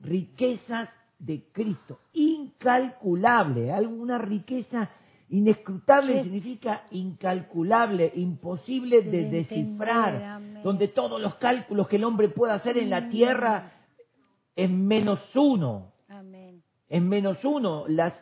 riquezas 0.00 0.90
de 1.18 1.42
Cristo, 1.52 1.98
incalculable, 2.12 3.72
alguna 3.72 4.18
riqueza 4.18 4.90
inescrutable 5.30 6.22
significa 6.22 6.82
incalculable, 6.90 8.12
imposible 8.14 9.02
de, 9.02 9.30
descifrar, 9.30 10.40
donde 10.62 10.88
todos 10.88 11.20
los 11.20 11.36
cálculos 11.36 11.88
que 11.88 11.96
el 11.96 12.04
hombre 12.04 12.28
puede 12.28 12.52
hacer 12.52 12.76
en 12.76 12.90
la 12.90 13.00
mm. 13.00 13.10
tierra 13.10 13.72
es 14.54 14.70
menos 14.70 15.18
uno, 15.34 15.92
es 16.88 17.02
menos 17.02 17.42
uno, 17.44 17.84
las, 17.88 18.12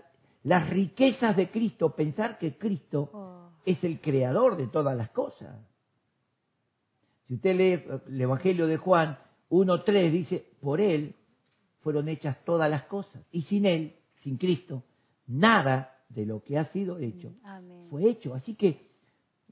las 0.45 0.69
riquezas 0.71 1.37
de 1.37 1.51
Cristo, 1.51 1.95
pensar 1.95 2.39
que 2.39 2.57
Cristo 2.57 3.11
oh. 3.13 3.51
es 3.65 3.83
el 3.85 4.01
creador 4.01 4.57
de 4.57 4.67
todas 4.67 4.97
las 4.97 5.11
cosas. 5.11 5.57
Si 7.29 7.35
usted 7.35 7.57
lee 7.57 7.85
el 8.09 8.21
Evangelio 8.21 8.67
de 8.67 8.77
Juan 8.77 9.19
1.3, 9.51 10.11
dice, 10.11 10.45
por 10.61 10.81
Él 10.81 11.15
fueron 11.81 12.09
hechas 12.09 12.37
todas 12.45 12.69
las 12.71 12.85
cosas. 12.85 13.23
Y 13.31 13.43
sin 13.43 13.67
Él, 13.67 13.97
sin 14.23 14.37
Cristo, 14.37 14.83
nada 15.27 15.97
de 16.09 16.27
lo 16.27 16.43
que 16.43 16.59
ha 16.59 16.71
sido 16.73 16.99
hecho 16.99 17.33
fue 17.89 18.09
hecho. 18.09 18.35
Así 18.35 18.55
que 18.55 18.91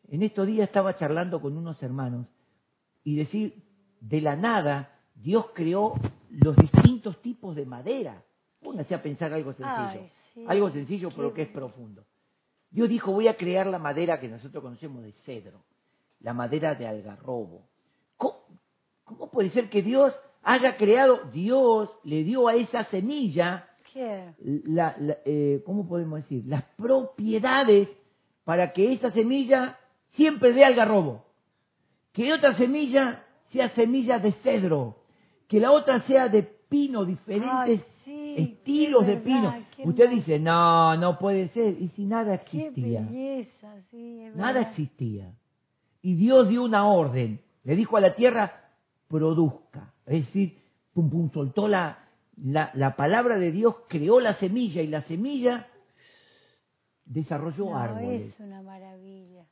en 0.09 0.23
estos 0.23 0.47
días 0.47 0.69
estaba 0.69 0.97
charlando 0.97 1.41
con 1.41 1.57
unos 1.57 1.83
hermanos 1.83 2.27
y 3.05 3.17
decir, 3.17 3.63
de 4.01 4.21
la 4.21 4.37
nada, 4.37 4.99
Dios 5.15 5.47
creó 5.55 5.95
los 6.31 6.57
distintos 6.57 7.21
tipos 7.23 7.55
de 7.55 7.67
madera. 7.67 8.23
Póngase 8.61 8.95
a 8.95 9.03
pensar 9.03 9.33
algo 9.33 9.53
sencillo. 9.53 10.09
Algo 10.47 10.71
sencillo 10.71 11.11
pero 11.15 11.33
que 11.35 11.43
es 11.43 11.49
profundo. 11.49 12.05
Dios 12.71 12.89
dijo, 12.89 13.13
voy 13.13 13.27
a 13.29 13.37
crear 13.37 13.67
la 13.67 13.79
madera 13.79 14.21
que 14.21 14.29
nosotros 14.29 14.63
conocemos 14.63 15.03
de 15.03 15.13
cedro, 15.25 15.65
la 16.21 16.33
madera 16.35 16.75
de 16.75 16.87
algarrobo. 16.87 17.67
¿Cómo, 18.17 19.31
puede 19.33 19.51
ser 19.51 19.69
que 19.71 19.83
Dios 19.83 20.15
haya 20.43 20.77
creado, 20.77 21.23
Dios 21.33 21.91
le 22.05 22.23
dio 22.23 22.47
a 22.49 22.55
esa 22.55 22.85
semilla, 22.87 23.69
¿Qué? 23.93 24.33
la, 24.67 24.95
la- 24.99 25.19
eh, 25.25 25.63
¿cómo 25.67 25.89
podemos 25.89 26.21
decir? 26.23 26.45
Las 26.47 26.63
propiedades 26.77 27.89
para 28.45 28.73
que 28.73 28.93
esa 28.93 29.11
semilla 29.11 29.79
siempre 30.13 30.53
dé 30.53 30.65
algarrobo. 30.65 31.25
Que 32.13 32.33
otra 32.33 32.57
semilla 32.57 33.25
sea 33.53 33.71
semilla 33.75 34.19
de 34.19 34.33
cedro. 34.45 34.97
Que 35.49 35.59
la 35.61 35.73
otra 35.73 36.03
sea 36.03 36.29
de 36.29 36.43
pino, 36.45 37.05
diferentes 37.05 37.81
Ay, 37.81 37.85
estilos 38.37 39.07
de 39.07 39.17
pino. 39.17 39.55
Usted 39.85 40.11
dice, 40.11 40.39
no, 40.39 40.97
no 40.97 41.19
puede 41.19 41.49
ser. 41.51 41.81
Y 41.81 41.89
si 41.97 42.05
nada 42.05 42.39
Qué 42.39 42.67
existía. 42.69 43.01
belleza, 43.03 43.75
sí, 43.91 44.21
es 44.23 44.35
Nada 44.37 44.61
existía. 44.63 45.33
Y 46.03 46.15
Dios 46.17 46.49
dio 46.49 46.63
una 46.65 46.87
orden. 46.87 47.41
Le 47.65 47.77
dijo 47.77 47.97
a 47.97 48.01
la 48.01 48.15
tierra, 48.15 48.71
produzca. 49.09 49.93
Es 50.07 50.27
decir, 50.27 50.59
pum, 50.95 51.11
pum, 51.11 51.31
soltó 51.33 51.69
la, 51.69 51.99
la, 52.43 52.71
la 52.75 52.97
palabra 52.97 53.39
de 53.39 53.53
Dios, 53.53 53.75
creó 53.89 54.21
la 54.21 54.35
semilla 54.37 54.83
y 54.83 54.87
la 54.87 55.03
semilla 55.03 55.67
desarrolló 57.05 57.67
No, 57.71 57.77
árboles. 57.79 58.33
es 58.35 58.41
una 58.41 58.63
maravilla. 58.63 59.45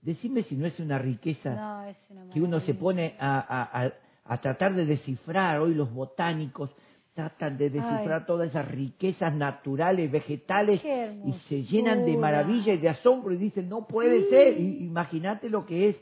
Decime 0.00 0.42
si 0.44 0.56
no 0.56 0.66
es 0.66 0.78
una 0.80 0.98
riqueza 0.98 1.50
No, 1.54 1.84
es 1.84 1.96
una 2.10 2.20
maravilla. 2.20 2.34
que 2.34 2.40
uno 2.40 2.60
se 2.60 2.74
pone 2.74 3.14
a, 3.18 3.38
a- 3.38 3.84
a- 3.86 3.92
a 4.24 4.40
tratar 4.40 4.74
de 4.74 4.86
descifrar. 4.86 5.60
Hoy 5.60 5.74
los 5.74 5.92
botánicos 5.92 6.70
tratan 7.14 7.58
de 7.58 7.68
descifrar 7.70 8.20
Ay. 8.20 8.26
todas 8.26 8.48
esas 8.50 8.66
riquezas 8.70 9.34
naturales, 9.34 10.10
vegetales, 10.10 10.80
y 10.84 11.32
se 11.48 11.62
llenan 11.64 12.04
de 12.06 12.16
maravilla 12.16 12.72
y 12.72 12.78
de 12.78 12.88
asombro 12.88 13.32
y 13.32 13.36
dicen, 13.36 13.68
no 13.68 13.86
puede 13.86 14.22
Sí. 14.24 14.30
ser. 14.30 14.60
Imagínate 14.60 15.50
lo 15.50 15.66
que 15.66 15.90
es, 15.90 15.96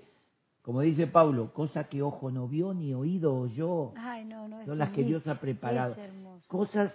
como 0.62 0.82
dice 0.82 1.06
Pablo, 1.08 1.52
cosa 1.52 1.84
que 1.88 2.02
ojo 2.02 2.30
no 2.30 2.46
vio 2.46 2.74
ni 2.74 2.94
oído 2.94 3.34
oyó, 3.34 3.92
Ay, 3.96 4.24
no, 4.24 4.46
no, 4.46 4.60
es 4.60 4.66
son 4.66 4.78
las 4.78 4.90
que 4.90 5.02
Dios 5.02 5.26
ha 5.26 5.40
preparado. 5.40 5.96
Cosas 6.46 6.92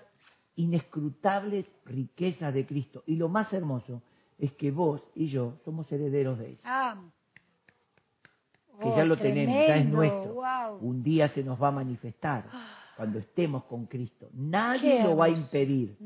inescrutables, 0.55 1.65
riquezas 1.85 2.53
de 2.53 2.65
Cristo. 2.65 3.03
Y 3.07 3.15
lo 3.17 3.27
más 3.27 3.51
hermoso 3.51 4.01
es 4.39 4.51
que 4.53 4.71
vos 4.71 5.01
y 5.15 5.27
yo 5.27 5.55
somos 5.65 5.91
herederos 5.91 6.39
de 6.39 6.53
eso. 6.53 6.61
Ah. 6.65 6.95
que 8.81 8.87
Oh, 8.89 8.97
ya 8.97 9.05
lo 9.05 9.17
tenemos, 9.17 9.55
ya 9.67 9.77
es 9.77 9.87
nuestro. 9.89 10.33
Wow. 10.33 10.77
Un 10.81 11.01
día 11.03 11.29
se 11.29 11.43
nos 11.43 11.61
va 11.61 11.69
a 11.69 11.71
manifestar 11.71 12.45
cuando 12.95 13.19
estemos 13.19 13.65
con 13.65 13.85
Cristo. 13.85 14.29
Nadie 14.33 15.03
lo 15.03 15.17
va 15.17 15.25
a 15.25 15.29
impedir. 15.29 15.97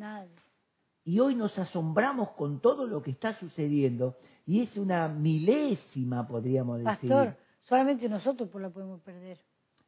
Y 1.04 1.19
hoy 1.19 1.36
nos 1.36 1.58
asombramos 1.58 2.32
con 2.32 2.60
todo 2.60 2.86
lo 2.86 3.02
que 3.02 3.12
está 3.12 3.38
sucediendo 3.39 4.17
y 4.45 4.62
es 4.62 4.75
una 4.78 5.08
milésima, 5.08 6.28
podríamos 6.28 6.80
decir. 6.80 7.10
Pastor, 7.10 7.36
solamente 7.67 8.10
nosotros 8.10 8.49
pues 8.52 8.62
la 8.62 8.69
podemos 8.69 8.99
perder. 9.02 9.38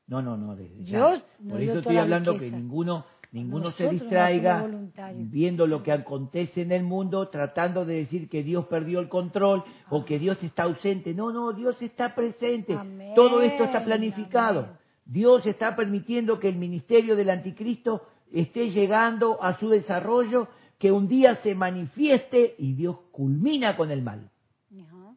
No, 0.08 0.22
no, 0.22 0.36
no, 0.38 0.56
desde. 0.56 0.84
Dios 0.84 1.24
Por 1.50 1.62
eso 1.62 1.80
estoy 1.80 1.96
la 1.96 2.02
hablando 2.02 2.38
que 2.38 2.52
ninguno, 2.52 3.06
ninguno 3.32 3.72
se 3.72 3.84
Nosotros 3.84 4.02
distraiga 4.02 4.68
viendo 5.16 5.68
lo 5.68 5.84
que 5.84 5.92
acontece 5.92 6.62
en 6.62 6.72
el 6.72 6.84
mundo, 6.84 7.30
tratando 7.30 7.86
de 7.86 7.96
decir 7.96 8.30
que 8.30 8.44
Dios 8.44 8.66
perdió 8.66 9.00
el 9.00 9.10
control 9.10 9.64
o 9.90 10.06
que 10.06 10.20
Dios 10.20 10.38
está 10.44 10.64
ausente. 10.64 11.14
No, 11.14 11.32
no, 11.32 11.54
Dios 11.54 11.82
está 11.82 12.14
presente. 12.14 12.74
Amén, 12.74 13.14
Todo 13.16 13.42
esto 13.42 13.64
está 13.64 13.84
planificado. 13.84 14.60
amén. 14.62 14.81
Dios 15.06 15.46
está 15.46 15.76
permitiendo 15.76 16.40
que 16.40 16.50
el 16.50 16.56
ministerio 16.56 17.16
del 17.16 17.30
anticristo 17.30 18.08
esté 18.32 18.72
llegando 18.72 19.42
a 19.44 19.60
su 19.60 19.70
desarrollo, 19.70 20.48
que 20.80 20.92
un 20.92 21.08
día 21.08 21.42
se 21.44 21.54
manifieste 21.54 22.56
y 22.58 22.74
Dios 22.74 22.98
culmina 23.12 23.76
con 23.76 23.92
el 23.92 24.02
mal. 24.02 24.30
Ajá. 24.72 25.16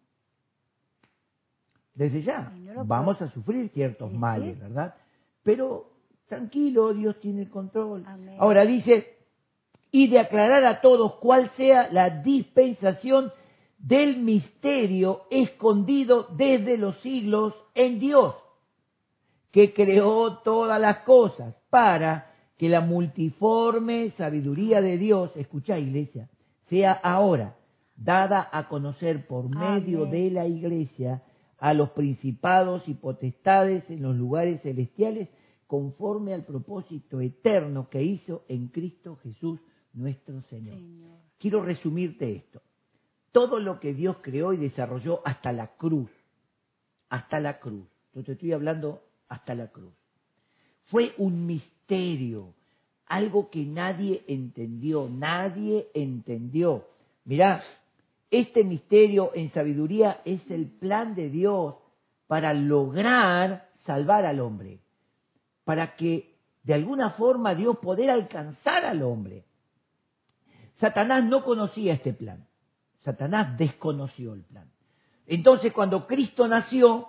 Desde 1.94 2.22
ya, 2.22 2.52
no 2.74 2.84
vamos 2.84 3.20
a 3.22 3.30
sufrir 3.30 3.70
ciertos 3.70 4.10
sí. 4.10 4.16
males, 4.16 4.58
¿verdad? 4.58 4.94
Pero 5.42 5.90
tranquilo, 6.26 6.92
Dios 6.92 7.18
tiene 7.20 7.42
el 7.42 7.50
control. 7.50 8.04
Amén. 8.06 8.36
Ahora 8.38 8.64
dice, 8.64 9.16
y 9.92 10.08
de 10.08 10.18
aclarar 10.18 10.64
a 10.64 10.80
todos 10.80 11.14
cuál 11.16 11.50
sea 11.56 11.88
la 11.92 12.10
dispensación 12.10 13.32
del 13.78 14.18
misterio 14.18 15.22
escondido 15.30 16.26
desde 16.36 16.78
los 16.78 16.98
siglos 17.00 17.54
en 17.74 18.00
Dios, 18.00 18.34
que 19.54 19.72
creó 19.72 20.38
todas 20.38 20.80
las 20.80 21.04
cosas 21.04 21.54
para 21.70 22.34
que 22.58 22.68
la 22.68 22.80
multiforme 22.80 24.10
sabiduría 24.18 24.82
de 24.82 24.98
Dios, 24.98 25.30
escucha 25.36 25.78
iglesia, 25.78 26.28
sea 26.68 26.90
ahora 26.90 27.56
dada 27.94 28.48
a 28.50 28.66
conocer 28.66 29.28
por 29.28 29.48
medio 29.48 30.06
Amén. 30.06 30.10
de 30.10 30.30
la 30.32 30.48
iglesia 30.48 31.22
a 31.58 31.72
los 31.72 31.90
principados 31.90 32.82
y 32.88 32.94
potestades 32.94 33.88
en 33.90 34.02
los 34.02 34.16
lugares 34.16 34.60
celestiales 34.62 35.28
conforme 35.68 36.34
al 36.34 36.44
propósito 36.44 37.20
eterno 37.20 37.88
que 37.88 38.02
hizo 38.02 38.42
en 38.48 38.66
Cristo 38.66 39.20
Jesús 39.22 39.60
nuestro 39.92 40.42
Señor. 40.50 40.74
Señor. 40.74 41.18
Quiero 41.38 41.62
resumirte 41.62 42.32
esto. 42.32 42.60
Todo 43.30 43.60
lo 43.60 43.78
que 43.78 43.94
Dios 43.94 44.16
creó 44.20 44.52
y 44.52 44.56
desarrolló 44.56 45.20
hasta 45.24 45.52
la 45.52 45.76
cruz, 45.76 46.10
hasta 47.08 47.38
la 47.38 47.60
cruz, 47.60 47.86
yo 48.12 48.24
te 48.24 48.32
estoy 48.32 48.50
hablando 48.50 49.04
hasta 49.28 49.54
la 49.54 49.68
cruz, 49.68 49.94
fue 50.87 51.14
un 51.18 51.46
misterio, 51.46 52.54
algo 53.06 53.50
que 53.50 53.64
nadie 53.64 54.24
entendió, 54.28 55.08
nadie 55.08 55.88
entendió. 55.94 56.87
Mirá, 57.24 57.62
este 58.30 58.64
misterio 58.64 59.30
en 59.34 59.52
sabiduría 59.52 60.20
es 60.24 60.40
el 60.50 60.66
plan 60.66 61.14
de 61.14 61.30
Dios 61.30 61.76
para 62.26 62.52
lograr 62.54 63.68
salvar 63.87 64.26
al 64.26 64.40
hombre, 64.40 64.80
para 65.64 65.96
que 65.96 66.34
de 66.62 66.74
alguna 66.74 67.10
forma 67.10 67.54
Dios 67.54 67.78
poder 67.78 68.10
alcanzar 68.10 68.84
al 68.84 69.02
hombre. 69.02 69.44
Satanás 70.80 71.24
no 71.24 71.44
conocía 71.44 71.94
este 71.94 72.12
plan. 72.12 72.46
Satanás 73.04 73.56
desconoció 73.58 74.34
el 74.34 74.42
plan. 74.42 74.70
Entonces 75.26 75.72
cuando 75.72 76.06
Cristo 76.06 76.48
nació, 76.48 77.08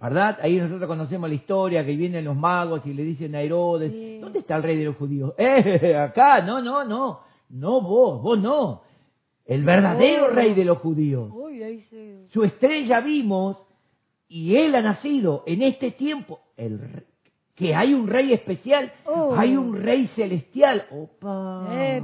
¿verdad? 0.00 0.38
Ahí 0.42 0.56
nosotros 0.56 0.86
conocemos 0.88 1.28
la 1.28 1.34
historia 1.34 1.84
que 1.84 1.94
vienen 1.96 2.24
los 2.24 2.36
magos 2.36 2.84
y 2.86 2.94
le 2.94 3.02
dicen 3.04 3.34
a 3.34 3.40
Herodes, 3.42 3.92
Sí. 3.92 4.18
¿dónde 4.20 4.38
está 4.40 4.56
el 4.56 4.62
rey 4.62 4.76
de 4.76 4.84
los 4.86 4.96
judíos? 4.96 5.34
¡Eh, 5.38 5.96
acá! 5.96 6.40
No, 6.42 6.62
no, 6.62 6.84
no. 6.84 7.20
No 7.50 7.80
vos, 7.80 8.22
vos 8.22 8.38
no. 8.40 8.82
El 9.44 9.64
verdadero 9.64 10.28
rey 10.28 10.54
de 10.54 10.64
los 10.64 10.78
judíos. 10.78 11.30
Uy, 11.34 11.62
ahí 11.62 11.80
se... 11.90 12.28
Su 12.32 12.44
estrella 12.44 13.00
vimos 13.00 13.56
y 14.28 14.54
él 14.56 14.74
ha 14.76 14.82
nacido 14.82 15.42
en 15.46 15.62
este 15.62 15.90
tiempo. 15.90 16.40
El 16.56 17.04
que 17.56 17.74
hay 17.74 17.92
un 17.92 18.06
rey 18.06 18.32
especial, 18.32 18.90
Oh. 19.04 19.34
hay 19.36 19.54
un 19.56 19.76
rey 19.76 20.06
celestial. 20.14 20.84
Opa. 20.92 21.66
Eh. 21.72 22.02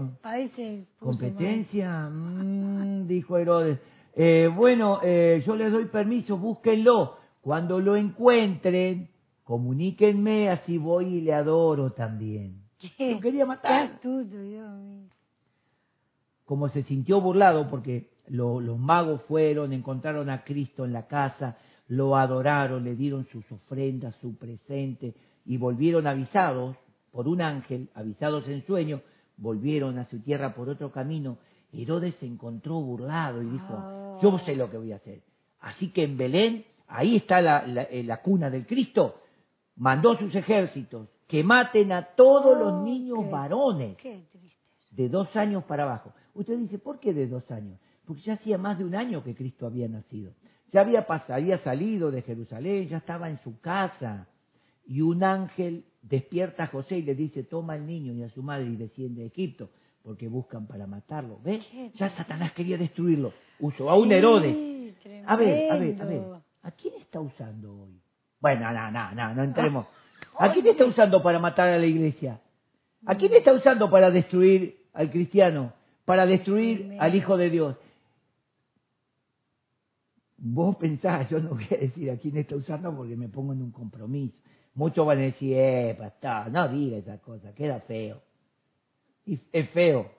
Competencia, 0.98 2.08
mm, 2.10 3.06
dijo 3.06 3.38
Herodes. 3.38 3.78
Eh, 4.14 4.50
bueno, 4.54 5.00
eh, 5.02 5.42
yo 5.46 5.54
les 5.56 5.70
doy 5.72 5.86
permiso, 5.86 6.36
búsquenlo. 6.36 7.16
Cuando 7.46 7.78
lo 7.78 7.94
encuentren, 7.94 9.08
comuníquenme, 9.44 10.50
así 10.50 10.78
voy 10.78 11.04
y 11.18 11.20
le 11.20 11.32
adoro 11.32 11.92
también. 11.92 12.62
¿Qué? 12.98 13.12
Lo 13.12 13.20
quería 13.20 13.46
matar. 13.46 14.00
Como 16.44 16.68
se 16.70 16.82
sintió 16.82 17.20
burlado 17.20 17.68
porque 17.70 18.08
lo- 18.26 18.60
los 18.60 18.76
magos 18.80 19.22
fueron, 19.28 19.72
encontraron 19.72 20.28
a 20.28 20.42
Cristo 20.42 20.84
en 20.84 20.92
la 20.92 21.06
casa, 21.06 21.56
lo 21.86 22.16
adoraron, 22.16 22.82
le 22.82 22.96
dieron 22.96 23.28
sus 23.30 23.44
ofrendas, 23.52 24.16
su 24.16 24.36
presente 24.36 25.14
y 25.44 25.56
volvieron 25.56 26.08
avisados 26.08 26.76
por 27.12 27.28
un 27.28 27.42
ángel, 27.42 27.90
avisados 27.94 28.48
en 28.48 28.66
sueño, 28.66 29.02
volvieron 29.36 30.00
a 30.00 30.04
su 30.06 30.18
tierra 30.18 30.52
por 30.52 30.68
otro 30.68 30.90
camino. 30.90 31.38
Herodes 31.72 32.16
se 32.16 32.26
encontró 32.26 32.80
burlado 32.80 33.40
y 33.40 33.46
dijo, 33.50 33.68
Ah. 33.70 34.18
yo 34.20 34.36
sé 34.40 34.56
lo 34.56 34.68
que 34.68 34.78
voy 34.78 34.90
a 34.92 34.96
hacer. 34.96 35.20
Así 35.60 35.90
que 35.92 36.02
en 36.02 36.16
Belén, 36.16 36.64
ahí 36.88 37.16
está 37.16 37.40
la, 37.40 37.66
la- 37.66 37.82
eh, 37.84 38.02
la 38.04 38.20
cuna 38.22 38.50
del 38.50 38.66
Cristo, 38.66 39.20
mandó 39.76 40.16
sus 40.16 40.34
ejércitos 40.34 41.08
que 41.26 41.42
maten 41.42 41.92
a 41.92 42.02
todos 42.14 42.56
los 42.58 42.72
Oh, 42.74 42.82
niños 42.84 43.18
qué- 43.24 43.30
varones 43.30 43.96
Qué 43.96 44.22
de 44.92 45.08
dos 45.08 45.34
años 45.36 45.64
para 45.64 45.82
abajo. 45.82 46.12
Usted 46.34 46.56
dice, 46.58 46.78
¿por 46.78 46.98
qué 47.00 47.12
de 47.12 47.26
dos 47.26 47.50
años? 47.50 47.78
Porque 48.06 48.22
ya 48.22 48.34
hacía 48.34 48.56
más 48.58 48.78
de 48.78 48.84
un 48.84 48.94
año 48.94 49.22
que 49.22 49.34
Cristo 49.34 49.66
había 49.66 49.88
nacido. 49.88 50.32
Ya 50.72 50.80
había, 50.80 51.06
pas- 51.06 51.28
había 51.30 51.58
salido 51.58 52.10
de 52.10 52.22
Jerusalén, 52.22 52.88
ya 52.88 52.98
estaba 52.98 53.28
en 53.28 53.38
su 53.42 53.60
casa. 53.60 54.28
Y 54.86 55.00
un 55.00 55.22
ángel 55.24 55.84
despierta 56.02 56.64
a 56.64 56.66
José 56.68 56.98
y 56.98 57.02
le 57.02 57.14
dice, 57.14 57.42
toma 57.42 57.72
al 57.74 57.86
niño 57.86 58.12
y 58.14 58.22
a 58.22 58.30
su 58.30 58.42
madre 58.42 58.66
y 58.66 58.76
desciende 58.76 59.22
a 59.24 59.26
Egipto, 59.26 59.68
porque 60.02 60.28
buscan 60.28 60.66
para 60.66 60.86
matarlo. 60.86 61.40
¿Ves? 61.44 61.64
Ya 61.94 62.10
Satanás 62.16 62.52
quería 62.52 62.78
destruirlo. 62.78 63.32
Usó 63.58 63.90
a 63.90 63.96
un 63.96 64.12
Herodes. 64.12 64.54
A 65.26 65.36
ver, 65.36 65.70
a 65.72 65.76
ver, 65.76 66.02
a 66.02 66.04
ver. 66.04 66.20
¿A 66.66 66.72
quién 66.72 66.94
está 66.94 67.20
usando 67.20 67.82
hoy? 67.82 68.00
Bueno, 68.40 68.72
no, 68.72 68.90
no, 68.90 69.14
no, 69.14 69.34
no 69.34 69.44
entremos. 69.44 69.86
¿A 70.36 70.52
quién 70.52 70.66
está 70.66 70.84
usando 70.84 71.22
para 71.22 71.38
matar 71.38 71.68
a 71.68 71.78
la 71.78 71.86
iglesia? 71.86 72.40
¿A 73.06 73.14
quién 73.14 73.32
está 73.34 73.52
usando 73.52 73.88
para 73.88 74.10
destruir 74.10 74.76
al 74.92 75.08
cristiano? 75.12 75.74
Para 76.04 76.26
destruir 76.26 76.96
al 76.98 77.14
Hijo 77.14 77.36
de 77.36 77.50
Dios. 77.50 77.76
Vos 80.38 80.74
pensás, 80.74 81.28
yo 81.30 81.38
no 81.38 81.50
voy 81.50 81.68
a 81.70 81.76
decir 81.76 82.10
a 82.10 82.16
quién 82.16 82.36
está 82.36 82.56
usando 82.56 82.94
porque 82.96 83.14
me 83.14 83.28
pongo 83.28 83.52
en 83.52 83.62
un 83.62 83.70
compromiso. 83.70 84.34
Muchos 84.74 85.06
van 85.06 85.18
a 85.18 85.22
decir, 85.22 85.52
eh, 85.56 85.94
pastor, 85.96 86.50
no 86.50 86.68
diga 86.68 86.96
esas 86.96 87.20
cosas, 87.20 87.54
queda 87.54 87.78
feo. 87.82 88.20
Y 89.24 89.38
es 89.52 89.70
feo, 89.70 90.10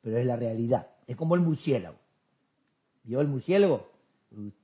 pero 0.00 0.16
es 0.16 0.26
la 0.26 0.36
realidad. 0.36 0.86
Es 1.08 1.16
como 1.16 1.34
el 1.34 1.40
murciélago. 1.40 1.96
¿Vio 3.02 3.20
el 3.20 3.26
murciélago? 3.26 3.91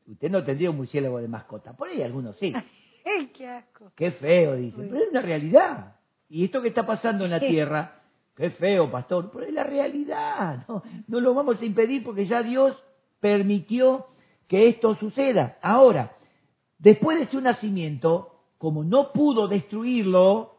Usted 0.07 0.31
no 0.31 0.45
tendría 0.45 0.71
un 0.71 0.77
murciélago 0.77 1.19
de 1.19 1.29
mascota. 1.29 1.77
Por 1.77 1.89
ahí 1.89 2.03
algunos 2.03 2.37
sí. 2.37 2.53
¡Qué 3.35 3.49
asco! 3.49 3.93
Qué 3.97 4.13
feo, 4.13 4.57
dice. 4.57 4.77
Pero 4.77 4.97
es 5.03 5.11
una 5.11 5.23
realidad. 5.23 5.97
Y 6.29 6.45
esto 6.45 6.61
que 6.61 6.69
está 6.69 6.87
pasando 6.87 7.25
en 7.25 7.31
la 7.31 7.41
tierra, 7.41 8.03
qué 8.37 8.51
feo, 8.51 8.91
pastor, 8.91 9.31
pero 9.33 9.47
es 9.47 9.53
la 9.53 9.65
realidad. 9.65 10.67
No, 10.69 10.83
no 11.07 11.21
lo 11.21 11.35
vamos 11.35 11.61
a 11.61 11.65
impedir 11.65 12.05
porque 12.05 12.27
ya 12.27 12.43
Dios 12.43 12.77
permitió 13.21 14.07
que 14.47 14.69
esto 14.69 14.95
suceda. 14.97 15.59
Ahora, 15.63 16.17
después 16.79 17.19
de 17.19 17.29
su 17.29 17.41
nacimiento, 17.41 18.43
como 18.59 18.85
no 18.85 19.13
pudo 19.13 19.49
destruirlo, 19.49 20.57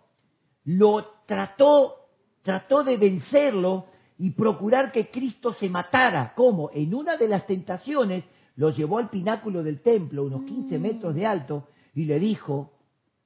lo 0.65 1.05
trató, 1.25 2.07
trató 2.41 2.83
de 2.83 2.97
vencerlo 2.97 3.85
y 4.17 4.31
procurar 4.31 4.91
que 4.91 5.09
Cristo 5.09 5.53
se 5.59 5.69
matara. 5.69 6.33
¿Cómo? 6.35 6.71
En 6.73 6.93
una 6.93 7.15
de 7.15 7.27
las 7.27 7.45
tentaciones 7.45 8.23
lo 8.59 8.71
llevó 8.71 8.97
al 8.97 9.09
pináculo 9.09 9.63
del 9.63 9.79
templo, 9.81 10.25
unos 10.25 10.43
15 10.43 10.77
Mm. 10.77 10.81
metros 10.81 11.15
de 11.15 11.25
alto, 11.25 11.63
y 11.95 12.03
le 12.03 12.19
dijo, 12.19 12.73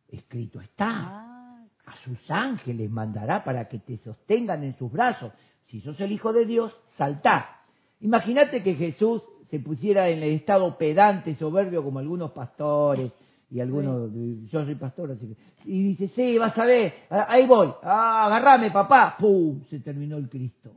escrito 0.08 0.62
está, 0.62 0.90
Ah, 0.90 1.66
a 1.88 1.96
sus 2.06 2.20
ángeles 2.30 2.90
mandará 2.92 3.44
para 3.44 3.68
que 3.68 3.80
te 3.80 3.98
sostengan 3.98 4.64
en 4.64 4.78
sus 4.78 4.92
brazos. 4.92 5.32
Si 5.70 5.82
sos 5.82 6.00
el 6.02 6.12
Hijo 6.12 6.32
de 6.34 6.46
Dios, 6.46 6.72
saltá. 6.98 7.62
Imagínate 8.00 8.62
que 8.62 8.76
Jesús 8.76 9.24
se 9.50 9.60
pusiera 9.60 10.08
en 10.10 10.20
el 10.22 10.34
estado 10.34 10.78
pedante, 10.78 11.36
soberbio, 11.36 11.84
como 11.84 11.98
algunos 12.00 12.32
pastores 12.32 13.12
y 13.50 13.60
algunos, 13.60 14.12
yo 14.52 14.64
soy 14.66 14.76
pastor, 14.76 15.12
así 15.12 15.28
que, 15.28 15.36
y 15.72 15.84
dice, 15.90 16.10
sí, 16.16 16.38
vas 16.38 16.56
a 16.58 16.66
ver, 16.66 16.94
ah, 17.10 17.26
ahí 17.28 17.48
voy, 17.48 17.70
ah, 17.82 18.26
agarrame 18.28 18.70
papá, 18.72 19.16
¡pum! 19.20 19.64
Se 19.70 19.80
terminó 19.80 20.18
el 20.18 20.30
Cristo. 20.30 20.72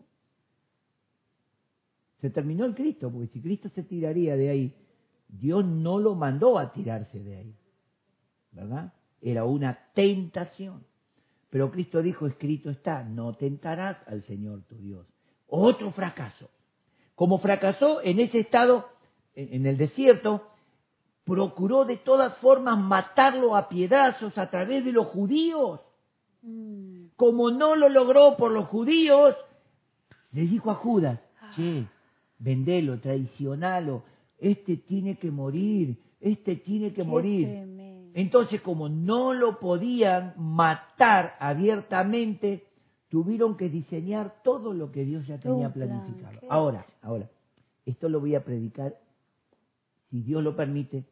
Se 2.20 2.30
terminó 2.30 2.64
el 2.64 2.74
Cristo, 2.74 3.10
porque 3.10 3.28
si 3.28 3.40
Cristo 3.40 3.68
se 3.70 3.82
tiraría 3.82 4.36
de 4.36 4.48
ahí, 4.48 4.74
Dios 5.28 5.64
no 5.64 5.98
lo 5.98 6.14
mandó 6.14 6.58
a 6.58 6.72
tirarse 6.72 7.18
de 7.18 7.36
ahí, 7.36 7.54
¿verdad? 8.52 8.92
Era 9.20 9.44
una 9.44 9.78
tentación. 9.94 10.84
Pero 11.50 11.70
Cristo 11.70 12.02
dijo, 12.02 12.26
escrito 12.26 12.70
está, 12.70 13.02
no 13.02 13.34
tentarás 13.34 13.96
al 14.08 14.22
Señor 14.24 14.62
tu 14.68 14.76
Dios. 14.76 15.06
Otro 15.48 15.90
fracaso. 15.92 16.48
Como 17.14 17.38
fracasó 17.38 18.02
en 18.02 18.20
ese 18.20 18.40
estado, 18.40 18.88
en 19.34 19.66
el 19.66 19.76
desierto, 19.76 20.42
procuró 21.24 21.84
de 21.84 21.96
todas 21.96 22.36
formas 22.38 22.78
matarlo 22.78 23.56
a 23.56 23.68
piedrazos 23.68 24.36
a 24.38 24.48
través 24.50 24.84
de 24.84 24.92
los 24.92 25.06
judíos. 25.08 25.80
mm, 26.42 27.06
Como 27.16 27.50
no 27.50 27.74
lo 27.74 27.88
logró 27.88 28.36
por 28.36 28.52
los 28.52 28.66
judíos, 28.66 29.34
le 30.32 30.42
dijo 30.42 30.70
a 30.70 30.74
Judas, 30.74 31.20
che, 31.54 31.86
vendelo, 32.38 32.98
traicionalo, 33.00 34.04
este 34.38 34.76
tiene 34.76 35.18
que 35.18 35.30
morir, 35.30 35.98
este 36.20 36.56
tiene 36.56 36.90
que 36.90 37.02
qué 37.02 37.04
morir. 37.04 37.48
tremendo. 37.48 38.10
Entonces, 38.14 38.62
como 38.62 38.88
no 38.88 39.34
lo 39.34 39.60
podían 39.60 40.34
matar 40.38 41.34
abiertamente, 41.38 42.64
tuvieron 43.10 43.56
que 43.56 43.68
diseñar 43.68 44.42
todo 44.42 44.72
lo 44.72 44.90
que 44.90 45.04
Dios 45.04 45.26
ya 45.26 45.38
tenía 45.38 45.72
planificado. 45.72 46.40
Ahora, 46.48 46.86
ahora, 47.02 47.30
esto 47.84 48.08
lo 48.08 48.20
voy 48.20 48.34
a 48.34 48.44
predicar, 48.44 48.98
si 50.10 50.22
Dios 50.22 50.42
lo 50.42 50.56
permite, 50.56 51.04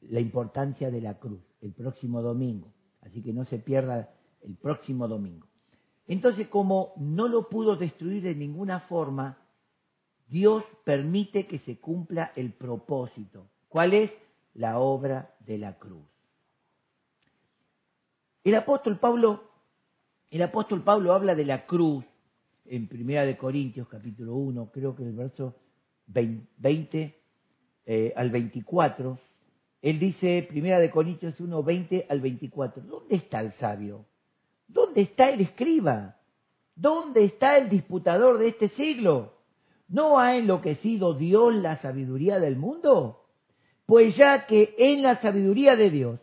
la 0.00 0.20
importancia 0.20 0.90
de 0.90 1.00
la 1.00 1.18
cruz, 1.18 1.40
el 1.60 1.72
próximo 1.72 2.20
domingo. 2.20 2.72
Así 3.02 3.22
que 3.22 3.32
no 3.32 3.44
se 3.44 3.58
pierda 3.58 4.12
el 4.42 4.56
próximo 4.56 5.06
domingo. 5.06 5.46
Entonces, 6.06 6.48
como 6.48 6.94
no 6.96 7.28
lo 7.28 7.48
pudo 7.48 7.76
destruir 7.76 8.22
de 8.22 8.34
ninguna 8.34 8.80
forma, 8.80 9.38
Dios 10.32 10.64
permite 10.84 11.46
que 11.46 11.58
se 11.58 11.78
cumpla 11.78 12.32
el 12.36 12.54
propósito. 12.54 13.50
¿Cuál 13.68 13.92
es? 13.92 14.10
La 14.54 14.78
obra 14.78 15.34
de 15.40 15.58
la 15.58 15.78
cruz. 15.78 16.06
El 18.42 18.54
apóstol 18.54 18.98
Pablo, 18.98 19.44
el 20.30 20.40
apóstol 20.40 20.82
Pablo 20.82 21.12
habla 21.12 21.34
de 21.34 21.44
la 21.44 21.66
cruz 21.66 22.06
en 22.64 22.88
Primera 22.88 23.26
de 23.26 23.36
Corintios 23.36 23.88
capítulo 23.88 24.34
1, 24.36 24.70
creo 24.72 24.96
que 24.96 25.02
el 25.02 25.12
verso 25.12 25.54
20 26.06 27.14
eh, 27.84 28.12
al 28.16 28.30
24. 28.30 29.18
Él 29.82 29.98
dice, 29.98 30.46
Primera 30.48 30.78
de 30.78 30.90
Corintios 30.90 31.38
1, 31.40 31.62
20 31.62 32.06
al 32.08 32.22
24, 32.22 32.82
¿dónde 32.84 33.16
está 33.16 33.40
el 33.40 33.52
sabio? 33.58 34.06
¿Dónde 34.66 35.02
está 35.02 35.28
el 35.28 35.42
escriba? 35.42 36.16
¿Dónde 36.74 37.24
está 37.26 37.58
el 37.58 37.68
disputador 37.68 38.38
de 38.38 38.48
este 38.48 38.70
siglo? 38.70 39.41
¿No 39.92 40.18
ha 40.18 40.36
enloquecido 40.36 41.12
Dios 41.12 41.54
la 41.54 41.80
sabiduría 41.82 42.40
del 42.40 42.56
mundo? 42.56 43.26
Pues 43.84 44.16
ya 44.16 44.46
que 44.46 44.74
en 44.78 45.02
la 45.02 45.20
sabiduría 45.20 45.76
de 45.76 45.90
Dios 45.90 46.20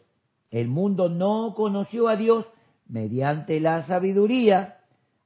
el 0.50 0.68
mundo 0.68 1.08
no 1.08 1.54
conoció 1.56 2.08
a 2.08 2.16
Dios 2.16 2.48
mediante 2.88 3.60
la 3.60 3.86
sabiduría, 3.86 4.80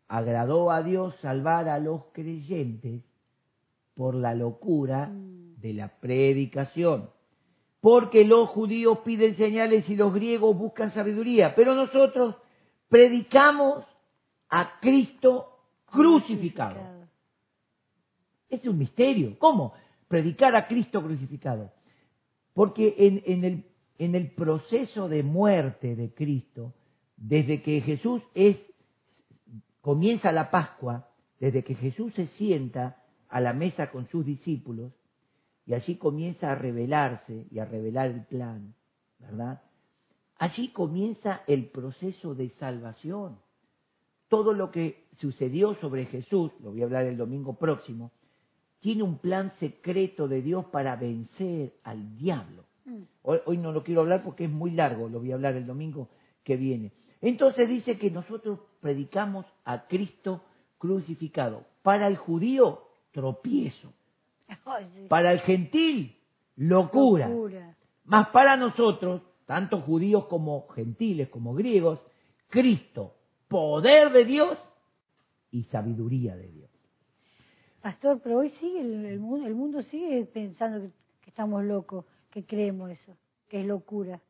agradó 0.09 0.71
a 0.71 0.83
Dios 0.83 1.15
salvar 1.21 1.69
a 1.69 1.79
los 1.79 2.01
creyentes 2.11 3.03
por 3.95 4.13
la 4.13 4.35
locura 4.35 5.07
Mm. 5.07 5.61
de 5.61 5.73
la 5.73 5.87
predicación. 6.01 7.09
Porque 7.79 8.25
los 8.25 8.49
judíos 8.49 8.99
piden 9.05 9.37
señales 9.37 9.89
y 9.89 9.95
los 9.95 10.13
griegos 10.13 10.57
buscan 10.57 10.93
sabiduría, 10.93 11.55
pero 11.55 11.75
nosotros 11.75 12.35
predicamos 12.89 13.85
a 14.49 14.79
Cristo 14.81 15.47
crucificado. 15.85 17.02
Es 18.53 18.63
un 18.67 18.77
misterio. 18.77 19.37
¿Cómo? 19.39 19.73
Predicar 20.07 20.55
a 20.55 20.67
Cristo 20.67 21.01
crucificado. 21.01 21.71
Porque 22.53 22.95
en, 22.99 23.43
el, 23.43 23.65
el 23.97 24.31
proceso 24.31 25.09
de 25.09 25.23
muerte 25.23 25.95
de 25.95 26.13
Cristo, 26.13 26.73
desde 27.17 27.63
que 27.63 27.81
Jesús 27.81 28.21
es, 28.35 28.57
comienza 29.81 30.31
la 30.31 30.51
Pascua, 30.51 31.09
desde 31.39 31.63
que 31.63 31.73
Jesús 31.73 32.13
se 32.13 32.27
sienta 32.37 33.03
a 33.27 33.41
la 33.41 33.53
mesa 33.53 33.89
con 33.89 34.07
sus 34.09 34.23
discípulos, 34.23 34.91
y 35.65 35.73
allí 35.73 35.95
comienza 35.95 36.51
a 36.51 36.55
revelarse 36.55 37.47
y 37.49 37.57
a 37.57 37.65
revelar 37.65 38.11
el 38.11 38.25
plan, 38.25 38.75
¿verdad? 39.17 39.63
Allí 40.37 40.67
comienza 40.67 41.41
el 41.47 41.69
proceso 41.69 42.35
de 42.35 42.49
salvación. 42.59 43.39
Todo 44.27 44.53
lo 44.53 44.69
que 44.69 45.07
sucedió 45.17 45.73
sobre 45.75 46.05
Jesús, 46.05 46.51
lo 46.61 46.71
voy 46.71 46.81
a 46.81 46.85
hablar 46.85 47.05
el 47.05 47.17
domingo 47.17 47.57
próximo, 47.57 48.11
tiene 48.83 49.01
un 49.01 49.17
plan 49.17 49.53
secreto 49.61 50.27
de 50.27 50.41
Dios 50.41 50.65
para 50.65 50.97
vencer 50.97 51.71
al 51.85 52.17
diablo. 52.17 52.65
Mm. 52.83 53.03
Hoy, 53.21 53.39
hoy 53.45 53.57
no 53.57 53.71
lo 53.71 53.81
quiero 53.81 54.01
hablar 54.01 54.23
porque 54.23 54.43
es 54.43 54.51
muy 54.51 54.71
largo, 54.71 55.07
lo 55.07 55.21
voy 55.21 55.31
a 55.31 55.35
hablar 55.35 55.55
el 55.55 55.65
domingo 55.65 56.09
que 56.43 56.57
viene. 56.57 56.91
Entonces 57.21 57.69
dice 57.69 57.97
que 57.97 58.11
nosotros 58.11 58.59
predicamos 58.81 59.45
a 59.63 59.87
Cristo 59.87 60.41
crucificado. 60.77 61.63
Para 61.81 62.07
el 62.07 62.17
judío, 62.17 62.81
tropiezo. 63.13 63.93
Para 65.07 65.31
el 65.31 65.39
gentil, 65.39 66.17
locura. 66.57 67.29
Locura. 67.29 67.77
Más 68.03 68.27
para 68.31 68.57
nosotros, 68.57 69.21
tanto 69.45 69.79
judíos 69.79 70.25
como 70.25 70.67
gentiles, 70.67 71.29
como 71.29 71.53
griegos, 71.53 71.99
Cristo, 72.49 73.13
poder 73.47 74.11
de 74.11 74.25
Dios 74.25 74.57
y 75.51 75.63
sabiduría 75.63 76.35
de 76.35 76.49
Dios. 76.49 76.72
Pastor, 77.83 78.21
pero 78.23 78.39
hoy 78.39 78.49
sigue 78.61 78.79
el, 78.79 79.05
el 79.05 79.19
mundo, 79.19 79.45
el 79.45 79.55
mundo 79.55 79.81
sigue 79.83 80.23
pensando 80.25 80.79
que, 80.81 80.87
que 81.21 81.29
estamos 81.29 81.63
locos, 81.65 82.05
que 82.31 82.43
creemos 82.45 82.89
eso, 82.89 83.11
que 83.49 83.59
es 83.59 83.67
locura. 83.67 84.21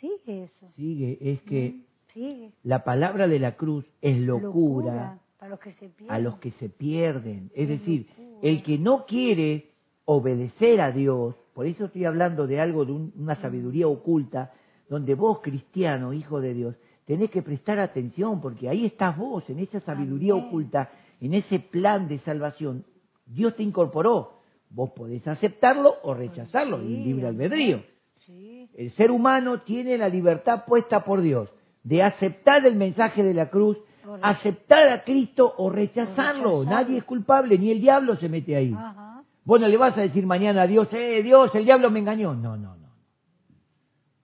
Sigue 0.00 0.44
eso. 0.44 0.66
Sigue, 0.74 1.18
es 1.20 1.42
que 1.42 1.82
Sigue. 2.14 2.52
la 2.64 2.82
palabra 2.82 3.28
de 3.28 3.38
la 3.38 3.56
cruz 3.56 3.84
es 4.00 4.16
locura, 4.18 5.18
Para 5.38 5.50
los 5.50 5.60
que 5.60 5.72
se 5.74 5.90
a 6.08 6.18
los 6.18 6.38
que 6.38 6.50
se 6.52 6.70
pierden. 6.70 7.50
Es 7.54 7.68
Es 7.68 7.78
decir, 7.80 8.06
locura. 8.18 8.38
el 8.50 8.62
que 8.62 8.78
no 8.78 9.04
quiere 9.04 9.70
obedecer 10.06 10.80
a 10.80 10.92
Dios, 10.92 11.34
por 11.52 11.66
eso 11.66 11.84
estoy 11.86 12.06
hablando 12.06 12.46
de 12.46 12.58
algo, 12.60 12.86
de 12.86 12.92
un- 12.92 13.12
una 13.18 13.34
sabiduría 13.36 13.86
oculta, 13.86 14.52
donde 14.88 15.14
vos, 15.14 15.40
cristiano, 15.40 16.14
hijo 16.14 16.40
de 16.40 16.54
Dios, 16.54 16.74
tenés 17.04 17.30
que 17.30 17.42
prestar 17.42 17.78
atención, 17.80 18.40
porque 18.40 18.66
ahí 18.68 18.86
estás 18.86 19.16
vos, 19.18 19.44
en 19.50 19.58
esa 19.58 19.80
sabiduría 19.80 20.32
Amén. 20.32 20.46
oculta, 20.46 20.90
en 21.20 21.34
ese 21.34 21.58
plan 21.58 22.08
de 22.08 22.18
salvación. 22.20 22.84
Dios 23.26 23.54
te 23.56 23.62
incorporó. 23.62 24.40
Vos 24.70 24.90
podés 24.90 25.26
aceptarlo 25.26 25.94
o 26.02 26.14
rechazarlo, 26.14 26.80
Sí, 26.80 26.94
el 26.94 27.04
libre 27.04 27.26
albedrío. 27.28 27.82
Sí. 28.26 28.68
El 28.76 28.90
ser 28.92 29.10
humano 29.10 29.60
tiene 29.60 29.96
la 29.96 30.08
libertad 30.08 30.64
puesta 30.66 31.04
por 31.04 31.20
Dios 31.20 31.48
de 31.84 32.02
aceptar 32.02 32.66
el 32.66 32.74
mensaje 32.74 33.22
de 33.22 33.32
la 33.32 33.48
cruz, 33.48 33.78
Correcto. 34.04 34.26
aceptar 34.26 34.88
a 34.88 35.04
Cristo 35.04 35.54
o 35.56 35.70
rechazarlo. 35.70 36.60
rechazarlo. 36.60 36.64
Nadie 36.64 36.98
es 36.98 37.04
culpable, 37.04 37.56
ni 37.58 37.70
el 37.70 37.80
diablo 37.80 38.16
se 38.16 38.28
mete 38.28 38.56
ahí. 38.56 38.72
Ajá. 38.76 39.22
Vos 39.44 39.60
no 39.60 39.68
le 39.68 39.76
vas 39.76 39.96
a 39.96 40.00
decir 40.00 40.26
mañana 40.26 40.62
a 40.62 40.66
Dios, 40.66 40.88
eh, 40.92 41.22
Dios, 41.22 41.54
el 41.54 41.64
diablo 41.64 41.88
me 41.90 42.00
engañó. 42.00 42.34
No, 42.34 42.56
no, 42.56 42.74
no. 42.76 42.86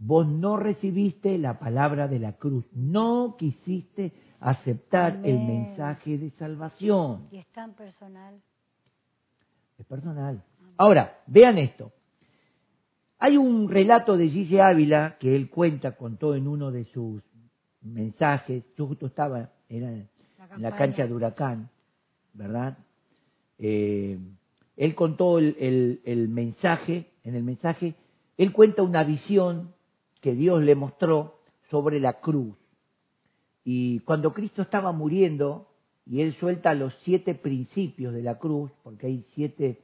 vos 0.01 0.27
no 0.27 0.57
recibiste 0.57 1.39
la 1.39 1.61
palabra 1.61 2.09
de 2.09 2.19
la 2.19 2.33
cruz, 2.33 2.65
no 2.75 3.37
quisiste 3.39 4.13
aceptar 4.43 5.21
el 5.25 5.39
mensaje 5.41 6.19
de 6.19 6.31
salvación. 6.33 7.29
Y 7.31 7.39
es 7.39 7.47
tan 7.53 7.75
personal. 7.75 8.41
Es 9.79 9.87
personal. 9.87 10.43
Ahora, 10.77 11.19
vean 11.27 11.59
esto. 11.59 11.93
Hay 13.19 13.37
un 13.37 13.69
relato 13.69 14.17
de 14.17 14.29
Gigi 14.29 14.59
Ávila 14.59 15.17
que 15.21 15.37
él 15.37 15.49
cuenta, 15.49 15.93
contó 15.97 16.35
en 16.35 16.49
uno 16.49 16.71
de 16.73 16.85
sus 16.87 17.23
mensajes. 17.83 18.65
Yo 18.77 18.87
justo 18.89 19.07
estaba 19.07 19.51
era 19.69 19.91
en 19.91 20.09
la 20.59 20.71
cancha 20.77 21.07
de 21.07 21.15
Huracán, 21.15 21.71
¿verdad? 22.35 22.77
Eh, 23.59 24.19
él 24.77 24.95
contó 24.95 25.39
el, 25.39 25.57
el- 25.59 26.01
el 26.05 26.29
mensaje, 26.29 27.11
en 27.23 27.37
el 27.37 27.45
mensaje, 27.45 27.95
él 28.37 28.53
cuenta 28.53 28.83
una 28.83 29.05
visión 29.05 29.73
que 30.21 30.35
Dios 30.35 30.63
le 30.63 30.75
mostró 30.75 31.39
sobre 31.71 32.01
la 32.01 32.15
cruz. 32.15 32.57
Y 33.65 34.01
cuando 34.01 34.33
Cristo 34.33 34.63
estaba 34.63 34.93
muriendo, 34.93 35.69
y 36.05 36.21
él 36.21 36.35
suelta 36.35 36.75
los 36.75 36.93
siete 37.05 37.35
principios 37.35 38.13
de 38.13 38.23
la 38.23 38.39
cruz, 38.39 38.71
porque 38.83 39.07
hay 39.07 39.25
siete, 39.35 39.81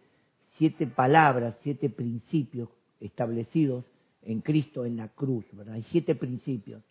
siete 0.56 0.86
palabras, 0.86 1.54
siete 1.62 1.88
principios 1.88 2.68
establecidos 3.00 3.84
en 4.22 4.40
Cristo 4.40 4.84
en 4.84 4.96
la 4.96 5.08
cruz, 5.08 5.44
¿verdad? 5.52 5.74
Hay 5.74 5.84
siete 5.90 6.14
principios. 6.14 6.82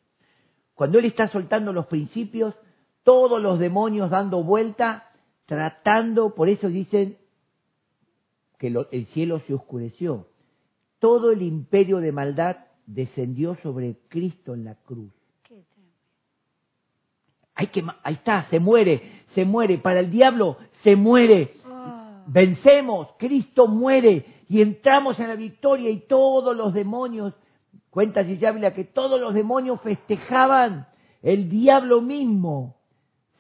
Cuando 0.75 0.99
él 0.99 1.05
está 1.05 1.27
soltando 1.29 1.73
los 1.73 1.87
principios, 1.87 2.55
todos 3.03 3.41
los 3.41 3.59
demonios 3.59 4.09
dando 4.09 4.43
vuelta, 4.43 5.11
tratando, 5.45 6.35
por 6.35 6.49
eso 6.49 6.69
dicen 6.69 7.17
que 8.57 8.67
el 8.91 9.05
cielo 9.07 9.41
se 9.47 9.53
oscureció. 9.53 10.27
Todo 10.99 11.31
el 11.31 11.41
imperio 11.41 11.97
de 11.97 12.11
maldad 12.11 12.57
descendió 12.85 13.55
sobre 13.61 13.97
Cristo 14.07 14.53
en 14.53 14.65
la 14.65 14.75
cruz. 14.75 15.16
Hay 17.57 17.67
que, 17.67 17.83
ahí 18.03 18.13
está, 18.13 18.47
se 18.49 18.59
muere, 18.59 19.23
se 19.33 19.43
muere. 19.43 19.79
Para 19.79 19.99
el 19.99 20.11
diablo, 20.11 20.57
se 20.83 20.95
muere. 20.95 21.55
Ah, 21.65 22.23
Vencemos, 22.27 23.09
Cristo 23.17 23.67
muere 23.67 24.25
y 24.47 24.61
entramos 24.61 25.19
en 25.19 25.27
la 25.27 25.35
victoria 25.35 25.89
y 25.89 26.01
todos 26.01 26.55
los 26.55 26.73
demonios, 26.73 27.33
cuenta 27.89 28.23
Gillábila 28.23 28.73
que 28.73 28.83
todos 28.85 29.19
los 29.19 29.33
demonios 29.33 29.81
festejaban, 29.81 30.87
el 31.23 31.49
diablo 31.49 32.01
mismo 32.01 32.75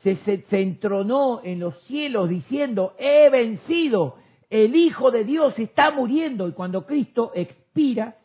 se, 0.01 0.15
se, 0.17 0.41
se 0.49 0.61
entronó 0.61 1.41
en 1.43 1.59
los 1.59 1.79
cielos 1.83 2.27
diciendo, 2.27 2.93
he 2.97 3.29
vencido, 3.29 4.15
el 4.49 4.75
Hijo 4.75 5.11
de 5.11 5.23
Dios 5.23 5.57
está 5.59 5.91
muriendo 5.91 6.47
y 6.47 6.53
cuando 6.53 6.85
Cristo 6.85 7.31
expira, 7.35 8.17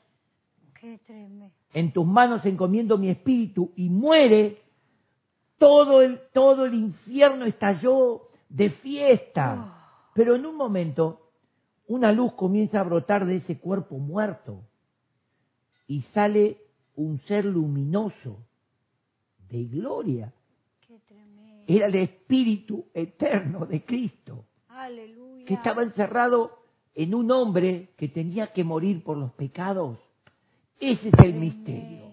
qué 0.81 0.99
en 1.75 1.93
tus 1.93 2.07
manos 2.07 2.45
encomiendo 2.45 2.99
mi 2.99 3.09
espíritu 3.09 3.73
y 3.77 3.89
muere, 3.89 4.62
todo 5.63 6.03
el, 6.03 6.19
todo 6.33 6.67
el 6.67 6.75
infierno 6.75 7.45
estalló 7.45 8.23
de 8.49 8.71
fiesta. 8.71 10.11
Pero 10.13 10.35
en 10.35 10.45
un 10.45 10.57
momento, 10.57 11.21
una 11.87 12.11
luz 12.11 12.33
comienza 12.33 12.81
a 12.81 12.83
brotar 12.83 13.25
de 13.27 13.37
ese 13.37 13.61
cuerpo 13.61 13.99
muerto 13.99 14.65
y 15.87 16.03
sale 16.15 16.59
un 16.97 17.21
ser 17.29 17.45
luminoso 17.45 18.39
de 19.49 19.67
gloria. 19.67 20.33
Qué 20.85 20.99
tremendo. 21.07 21.63
Era 21.69 21.87
el 21.87 21.95
espíritu 21.95 22.87
eterno 22.93 23.65
de 23.65 23.85
Cristo, 23.85 24.45
Aleluya. 24.67 25.45
que 25.47 25.55
estaba 25.55 25.85
encerrado 25.85 26.59
en 26.93 27.15
un 27.15 27.31
hombre 27.31 27.91
que 27.97 28.09
tenía 28.09 28.49
que 28.49 28.65
morir 28.65 29.05
por 29.05 29.17
los 29.17 29.31
pecados. 29.35 29.97
Ese 30.81 31.07
es 31.07 31.15
el 31.23 31.35
misterio. 31.35 32.11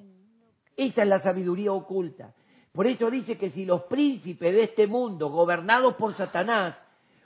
Esa 0.78 1.02
es 1.02 1.08
la 1.08 1.24
sabiduría 1.24 1.74
oculta. 1.74 2.36
Por 2.80 2.88
eso 2.88 3.11
dice 3.11 3.38
que 3.38 3.49
si 3.49 3.65
los 3.65 3.82
príncipes 3.84 4.53
de 4.53 4.63
este 4.63 4.88
mundo, 4.88 5.27
gobernados 5.30 5.95
por 5.95 6.15
Satanás, 6.15 6.77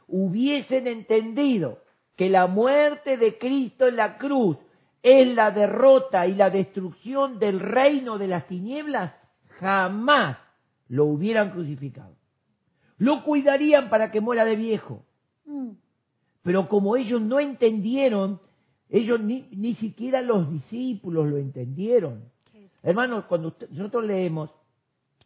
hubiesen 0.08 0.88
entendido 0.88 1.78
que 2.16 2.28
la 2.28 2.47
muerte 2.47 3.18
de 3.18 3.38
Cristo 3.38 3.86
en 3.88 3.97
la 3.97 4.18
cruz 4.18 4.58
es 5.04 5.28
la 5.36 5.51
derrota 5.51 6.26
y 6.26 6.34
la 6.34 6.49
destrucción 6.49 7.38
del 7.38 7.60
reino 7.60 8.18
de 8.18 8.30
las 8.30 8.47
tinieblas, 8.47 9.14
jamás 9.60 10.39
lo 10.88 11.06
hubieran 11.06 11.51
crucificado. 11.51 12.16
Lo 12.97 13.24
cuidarían 13.24 13.91
para 13.91 14.10
que 14.10 14.22
muera 14.22 14.45
de 14.45 14.56
viejo. 14.56 15.06
Mm, 15.45 15.74
Pero 16.41 16.68
como 16.68 16.95
ellos 16.97 17.22
no 17.22 17.39
entendieron, 17.39 18.41
ellos 18.89 19.20
ni, 19.20 19.47
ni 19.51 19.76
siquiera 19.76 20.24
los 20.24 20.51
discípulos 20.51 21.28
lo 21.28 21.38
entendieron. 21.38 22.24
Hermanos, 22.82 23.26
cuando 23.26 23.56
nosotros 23.70 24.04
leemos 24.04 24.49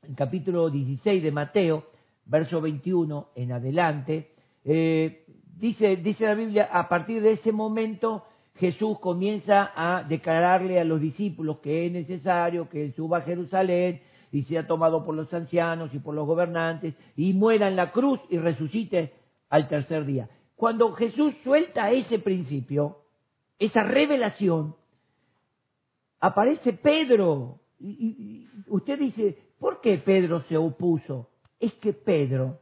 el 0.04 0.16
capítulo 0.16 0.70
16 0.70 1.24
de 1.24 1.32
Mateo, 1.32 1.86
verso 2.26 2.62
21 2.62 3.30
en 3.36 3.52
adelante, 3.52 4.32
eh, 4.66 5.26
dice, 5.58 5.98
dice 5.98 6.26
la 6.26 6.34
Biblia, 6.34 6.70
a 6.72 6.88
partir 6.90 7.22
de 7.22 7.34
ese 7.34 7.52
momento 7.52 8.26
Jesús 8.56 9.00
comienza 9.00 9.72
a 9.76 10.04
declararle 10.04 10.80
a 10.80 10.84
los 10.84 11.00
discípulos 11.00 11.60
que 11.60 11.86
es 11.86 11.92
necesario 11.92 12.70
que 12.70 12.86
él 12.86 12.94
suba 12.96 13.20
a 13.20 13.22
Jerusalén 13.22 14.02
y 14.32 14.44
sea 14.44 14.68
tomado 14.68 15.06
por 15.06 15.16
los 15.16 15.34
ancianos 15.34 15.94
y 15.94 16.00
por 16.00 16.16
los 16.16 16.26
gobernantes 16.26 16.96
y 17.16 17.34
muera 17.34 17.68
en 17.68 17.76
la 17.76 17.92
cruz 17.92 18.20
y 18.30 18.38
resucite 18.38 19.14
al 19.50 19.68
tercer 19.68 20.06
día. 20.06 20.30
Cuando 20.56 20.92
Jesús 20.94 21.34
suelta 21.44 21.92
ese 21.92 22.20
principio, 22.20 22.98
esa 23.60 23.84
revelación, 23.84 24.76
aparece 26.20 26.74
Pedro. 26.74 27.60
Y 27.80 28.48
usted 28.68 28.98
dice, 28.98 29.38
¿por 29.60 29.82
qué 29.82 29.98
Pedro 29.98 30.44
se 30.44 30.58
opuso? 30.58 31.30
Es 31.60 31.74
que 31.76 31.94
Pedro, 31.94 32.60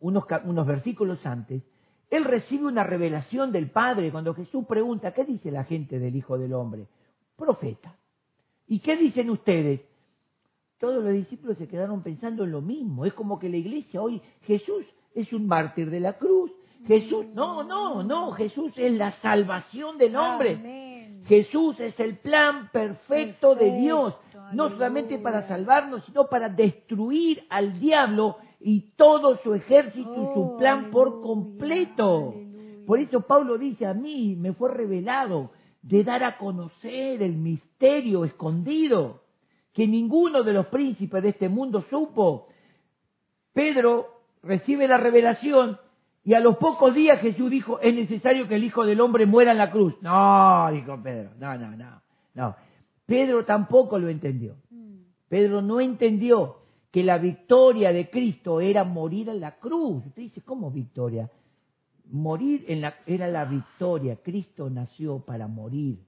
unos, 0.00 0.66
versículos 0.66 1.24
antes, 1.26 1.62
él 2.10 2.24
recibe 2.24 2.66
una 2.66 2.84
revelación 2.84 3.52
del 3.52 3.70
Padre 3.70 4.10
cuando 4.10 4.34
Jesús 4.34 4.64
pregunta, 4.66 5.12
¿qué 5.12 5.24
dice 5.24 5.50
la 5.50 5.64
gente 5.64 5.98
del 5.98 6.16
Hijo 6.16 6.38
del 6.38 6.54
Hombre? 6.54 6.86
Profeta. 7.36 7.94
¿Y 8.66 8.80
qué 8.80 8.96
dicen 8.96 9.30
ustedes? 9.30 9.80
Todos 10.78 11.02
los 11.02 11.12
discípulos 11.12 11.58
se 11.58 11.68
quedaron 11.68 12.02
pensando 12.02 12.44
en 12.44 12.52
lo 12.52 12.60
mismo. 12.60 13.04
Es 13.04 13.12
como 13.12 13.38
que 13.38 13.48
la 13.48 13.56
iglesia 13.56 14.00
hoy, 14.00 14.22
Jesús 14.42 14.84
es 15.14 15.32
un 15.32 15.46
mártir 15.46 15.90
de 15.90 16.00
la 16.00 16.14
cruz. 16.14 16.52
Jesús, 16.86 17.26
no, 17.34 17.64
no, 17.64 18.02
no, 18.02 18.30
Jesús 18.32 18.72
es 18.76 18.92
la 18.92 19.12
salvación 19.20 19.98
del 19.98 20.16
hombre. 20.16 20.54
Amén. 20.54 20.87
Jesús 21.28 21.78
es 21.80 21.98
el 22.00 22.16
plan 22.18 22.70
perfecto 22.72 23.54
de 23.54 23.76
Dios, 23.76 24.14
no 24.52 24.64
aleluya. 24.64 24.70
solamente 24.70 25.18
para 25.18 25.46
salvarnos, 25.46 26.04
sino 26.06 26.26
para 26.28 26.48
destruir 26.48 27.44
al 27.50 27.78
diablo 27.78 28.38
y 28.60 28.92
todo 28.96 29.36
su 29.42 29.54
ejército 29.54 30.10
y 30.10 30.34
su 30.34 30.40
Oh, 30.54 30.56
plan 30.58 30.90
por 30.90 31.20
completo. 31.20 32.30
aleluya. 32.34 32.86
Por 32.86 32.98
eso 33.00 33.20
Pablo 33.20 33.58
dice 33.58 33.86
a 33.86 33.94
mí, 33.94 34.34
me 34.36 34.52
fue 34.54 34.72
revelado 34.72 35.50
de 35.82 36.02
dar 36.04 36.24
a 36.24 36.38
conocer 36.38 37.22
el 37.22 37.34
misterio 37.34 38.24
escondido 38.24 39.20
que 39.74 39.86
ninguno 39.86 40.42
de 40.42 40.52
los 40.54 40.66
príncipes 40.66 41.22
de 41.22 41.28
este 41.28 41.48
mundo 41.48 41.84
supo. 41.90 42.48
Pedro 43.52 44.06
recibe 44.42 44.88
la 44.88 44.96
revelación 44.96 45.78
y 46.28 46.34
a 46.34 46.40
los 46.40 46.58
pocos 46.58 46.94
días 46.94 47.20
Jesús 47.22 47.50
dijo, 47.50 47.80
es 47.80 47.94
necesario 47.94 48.46
que 48.46 48.56
el 48.56 48.64
Hijo 48.64 48.84
del 48.84 49.00
Hombre 49.00 49.24
muera 49.24 49.52
en 49.52 49.56
la 49.56 49.70
cruz. 49.70 49.94
No, 50.02 50.68
dijo 50.70 51.02
Pedro, 51.02 51.30
no, 51.38 51.56
no, 51.56 51.74
no, 51.74 52.02
no. 52.34 52.56
Pedro 53.06 53.46
tampoco 53.46 53.98
lo 53.98 54.10
entendió. 54.10 54.56
Pedro 55.30 55.62
no 55.62 55.80
entendió 55.80 56.56
que 56.90 57.02
la 57.02 57.16
victoria 57.16 57.92
de 57.94 58.10
Cristo 58.10 58.60
era 58.60 58.84
morir 58.84 59.30
en 59.30 59.40
la 59.40 59.52
cruz. 59.58 60.04
Usted 60.04 60.20
dice, 60.20 60.42
¿cómo 60.42 60.70
victoria? 60.70 61.30
Morir 62.10 62.66
en 62.68 62.82
la, 62.82 62.96
era 63.06 63.28
la 63.28 63.46
victoria. 63.46 64.16
Cristo 64.22 64.68
nació 64.68 65.20
para 65.20 65.46
morir. 65.48 65.98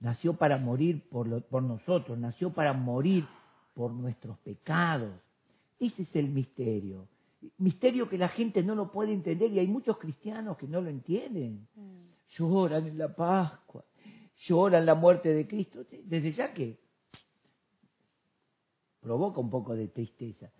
Nació 0.00 0.34
para 0.34 0.58
morir 0.58 1.08
por, 1.08 1.28
lo- 1.28 1.42
por 1.42 1.62
nosotros. 1.62 2.18
Nació 2.18 2.50
para 2.50 2.72
morir 2.72 3.24
por 3.74 3.92
nuestros 3.92 4.36
pecados. 4.38 5.12
Ese 5.78 6.02
es 6.02 6.16
el 6.16 6.28
misterio. 6.30 7.06
Misterio 7.58 8.08
que 8.08 8.18
la 8.18 8.28
gente 8.28 8.62
no 8.62 8.74
lo 8.74 8.90
puede 8.90 9.12
entender 9.12 9.52
y 9.52 9.58
hay 9.58 9.68
muchos 9.68 9.98
cristianos 9.98 10.56
que 10.56 10.66
no 10.66 10.80
lo 10.80 10.90
entienden. 10.90 11.68
Mm, 11.74 12.08
Lloran 12.36 12.86
en 12.86 12.98
la 12.98 13.14
Pascua, 13.14 13.84
lloran 14.46 14.84
la 14.84 14.94
muerte 14.94 15.32
de 15.32 15.46
Cristo. 15.46 15.84
Desde 16.04 16.32
ya 16.32 16.52
que 16.52 16.78
provoca 19.00 19.40
un 19.40 19.50
poco 19.50 19.74
de 19.74 19.88
tristeza. 19.88 20.50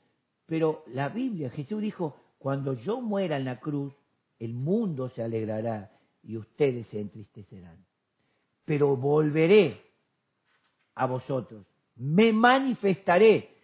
Pero 0.47 0.85
la 0.87 1.09
Biblia, 1.09 1.51
Jesús 1.51 1.83
dijo, 1.83 2.17
cuando 2.39 2.75
yo 2.75 3.01
muera 3.01 3.37
en 3.37 3.45
la 3.45 3.61
cruz, 3.61 3.93
el 4.39 4.55
mundo 4.55 5.11
se 5.11 5.23
alegrará 5.23 5.91
y 6.23 6.37
ustedes 6.37 6.87
se 6.89 7.01
entristecerán. 7.01 7.85
Pero 8.65 8.97
volveré 8.97 9.83
a 10.95 11.07
vosotros, 11.07 11.67
me 11.97 12.33
manifestaré 12.33 13.58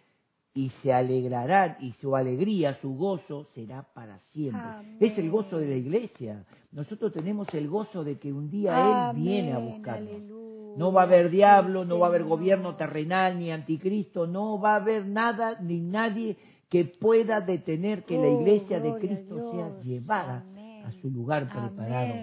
y 0.55 0.69
se 0.81 0.91
alegrarán 0.93 1.75
y 1.81 1.91
su 2.01 2.15
alegría, 2.15 2.79
su 2.81 2.95
gozo 2.95 3.49
será 3.53 3.83
para 3.93 4.19
siempre. 4.31 4.61
Amén. 4.61 4.97
Es 5.01 5.17
el 5.17 5.29
gozo 5.29 5.57
de 5.57 5.67
la 5.67 5.75
iglesia. 5.75 6.45
Nosotros 6.71 7.11
tenemos 7.13 7.47
el 7.53 7.67
gozo 7.67 8.03
de 8.05 8.17
que 8.17 8.31
un 8.33 8.49
día 8.49 9.11
Él 9.11 9.17
viene 9.21 9.51
a 9.53 9.59
buscarnos. 9.59 10.09
aleluya. 10.15 10.77
No 10.77 10.91
va 10.93 11.01
a 11.01 11.05
haber 11.05 11.29
diablo, 11.29 11.83
no 11.85 11.99
va 11.99 12.07
a 12.07 12.09
haber 12.09 12.23
gobierno 12.23 12.75
terrenal 12.75 13.37
ni 13.37 13.51
anticristo, 13.51 14.25
no 14.27 14.59
va 14.59 14.73
a 14.73 14.77
haber 14.77 15.05
nada 15.05 15.59
ni 15.61 15.79
nadie 15.79 16.37
que 16.69 16.85
pueda 16.85 17.41
detener 17.41 18.03
que 18.05 18.15
la 18.17 18.27
Oh, 18.27 18.41
iglesia 18.41 18.79
de 18.79 18.95
Cristo 18.95 19.51
sea 19.51 19.81
llevada 19.83 20.37
Amén. 20.49 20.85
a 20.85 20.91
su 21.01 21.09
lugar 21.09 21.49
preparado 21.49 22.13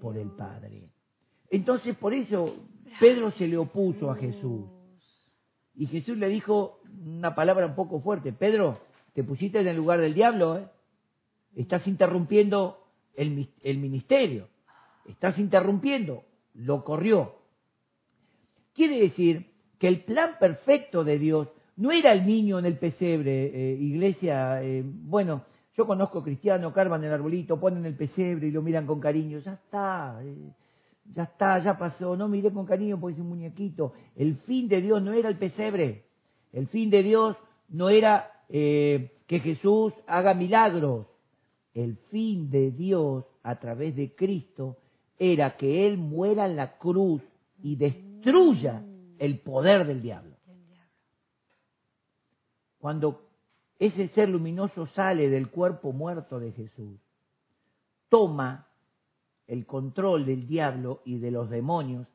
por 0.00 0.16
el. 0.16 0.30
Padre. 0.30 0.90
Entonces, 1.50 1.96
por 1.96 2.14
eso 2.14 2.54
Pedro 3.00 3.30
se 3.32 3.46
le 3.48 3.56
opuso 3.56 4.10
a 4.10 4.16
Jesús. 4.16 4.62
Y 5.76 5.86
Jesús 5.86 6.16
le 6.16 6.28
dijo 6.28 6.78
una 7.06 7.34
palabra 7.34 7.66
un 7.66 7.74
poco 7.74 8.00
fuerte, 8.00 8.32
Pedro, 8.32 8.80
te 9.14 9.24
pusiste 9.24 9.60
en 9.60 9.68
el 9.68 9.76
lugar 9.76 10.00
del 10.00 10.14
diablo, 10.14 10.58
¿eh? 10.58 10.68
estás 11.56 11.86
interrumpiendo 11.86 12.78
el, 13.16 13.48
el 13.62 13.78
ministerio, 13.78 14.48
estás 15.06 15.38
interrumpiendo, 15.38 16.24
lo 16.54 16.84
corrió. 16.84 17.36
Quiere 18.74 19.00
decir 19.00 19.52
que 19.78 19.88
el 19.88 20.04
plan 20.04 20.32
perfecto 20.38 21.04
de 21.04 21.18
Dios 21.18 21.48
no 21.76 21.92
era 21.92 22.12
el 22.12 22.26
niño 22.26 22.58
en 22.58 22.66
el 22.66 22.78
pesebre, 22.78 23.46
eh, 23.46 23.76
iglesia, 23.78 24.62
eh, 24.62 24.82
bueno, 24.84 25.44
yo 25.76 25.86
conozco 25.86 26.22
cristianos, 26.22 26.72
carvan 26.72 27.02
el 27.02 27.12
arbolito, 27.12 27.58
ponen 27.58 27.84
el 27.84 27.96
pesebre 27.96 28.46
y 28.46 28.50
lo 28.50 28.62
miran 28.62 28.86
con 28.86 29.00
cariño, 29.00 29.40
ya 29.40 29.54
está, 29.54 30.20
eh, 30.22 30.52
ya 31.12 31.24
está, 31.24 31.58
ya 31.58 31.76
pasó, 31.76 32.16
no 32.16 32.28
miré 32.28 32.52
con 32.52 32.64
cariño 32.64 33.00
porque 33.00 33.14
es 33.14 33.20
un 33.20 33.28
muñequito. 33.28 33.92
El 34.14 34.36
fin 34.38 34.68
de 34.68 34.80
Dios 34.80 35.02
no 35.02 35.12
era 35.12 35.28
el 35.28 35.36
pesebre, 35.36 36.04
el 36.54 36.68
fin 36.68 36.88
de 36.88 37.02
Dios 37.02 37.36
no 37.68 37.90
era 37.90 38.30
eh, 38.48 39.10
que 39.26 39.40
Jesús 39.40 39.92
haga 40.06 40.34
milagros, 40.34 41.06
el 41.74 41.96
fin 42.10 42.48
de 42.48 42.70
Dios 42.70 43.24
a 43.42 43.58
través 43.58 43.96
de 43.96 44.14
Cristo 44.14 44.76
era 45.18 45.56
que 45.56 45.86
Él 45.86 45.98
muera 45.98 46.46
en 46.46 46.54
la 46.54 46.78
cruz 46.78 47.22
y 47.60 47.74
destruya 47.74 48.84
el 49.18 49.40
poder 49.40 49.84
del 49.84 50.00
diablo. 50.00 50.36
Cuando 52.78 53.22
ese 53.80 54.08
ser 54.10 54.28
luminoso 54.28 54.86
sale 54.88 55.28
del 55.28 55.50
cuerpo 55.50 55.92
muerto 55.92 56.38
de 56.38 56.52
Jesús, 56.52 57.00
toma 58.08 58.68
el 59.48 59.66
control 59.66 60.24
del 60.24 60.46
diablo 60.46 61.02
y 61.04 61.18
de 61.18 61.32
los 61.32 61.50
demonios, 61.50 62.06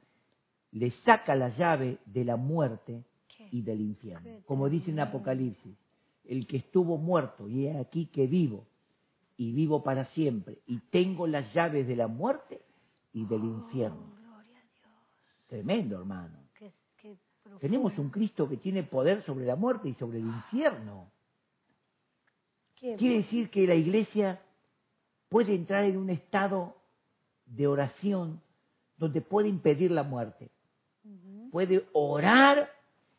le 0.71 0.91
saca 1.03 1.35
la 1.35 1.49
llave 1.49 1.97
de 2.05 2.23
la 2.23 2.37
muerte 2.37 3.03
y 3.51 3.61
del 3.61 3.81
infierno. 3.81 4.41
Como 4.45 4.69
dice 4.69 4.91
en 4.91 4.99
Apocalipsis, 4.99 5.75
el 6.25 6.45
que 6.47 6.57
estuvo 6.57 6.97
muerto 6.97 7.47
y 7.47 7.67
he 7.67 7.77
aquí 7.77 8.05
que 8.07 8.27
vivo 8.27 8.65
y 9.37 9.51
vivo 9.53 9.83
para 9.83 10.05
siempre 10.13 10.59
y 10.67 10.79
tengo 10.91 11.27
las 11.27 11.53
llaves 11.53 11.87
de 11.87 11.95
la 11.95 12.07
muerte 12.07 12.61
y 13.13 13.25
del 13.25 13.43
infierno. 13.43 14.13
Gloria 14.19 14.59
a 14.59 14.73
Dios. 14.73 14.91
Tremendo, 15.47 15.99
hermano. 15.99 16.37
Qué, 16.57 16.73
qué 16.97 17.17
profundo. 17.41 17.59
Tenemos 17.59 17.97
un 17.97 18.09
Cristo 18.09 18.47
que 18.47 18.57
tiene 18.57 18.83
poder 18.83 19.23
sobre 19.25 19.45
la 19.45 19.55
muerte 19.55 19.89
y 19.89 19.93
sobre 19.95 20.19
el 20.19 20.25
infierno. 20.25 21.11
Qué 22.75 22.95
Quiere 22.95 23.17
decir 23.17 23.49
que 23.49 23.65
la 23.65 23.75
iglesia 23.75 24.41
puede 25.29 25.55
entrar 25.55 25.85
en 25.85 25.97
un 25.97 26.09
estado 26.09 26.75
de 27.45 27.67
oración 27.67 28.41
donde 28.97 29.21
puede 29.21 29.47
impedir 29.47 29.91
la 29.91 30.03
muerte. 30.03 30.51
Puede 31.51 31.87
orar 31.93 32.69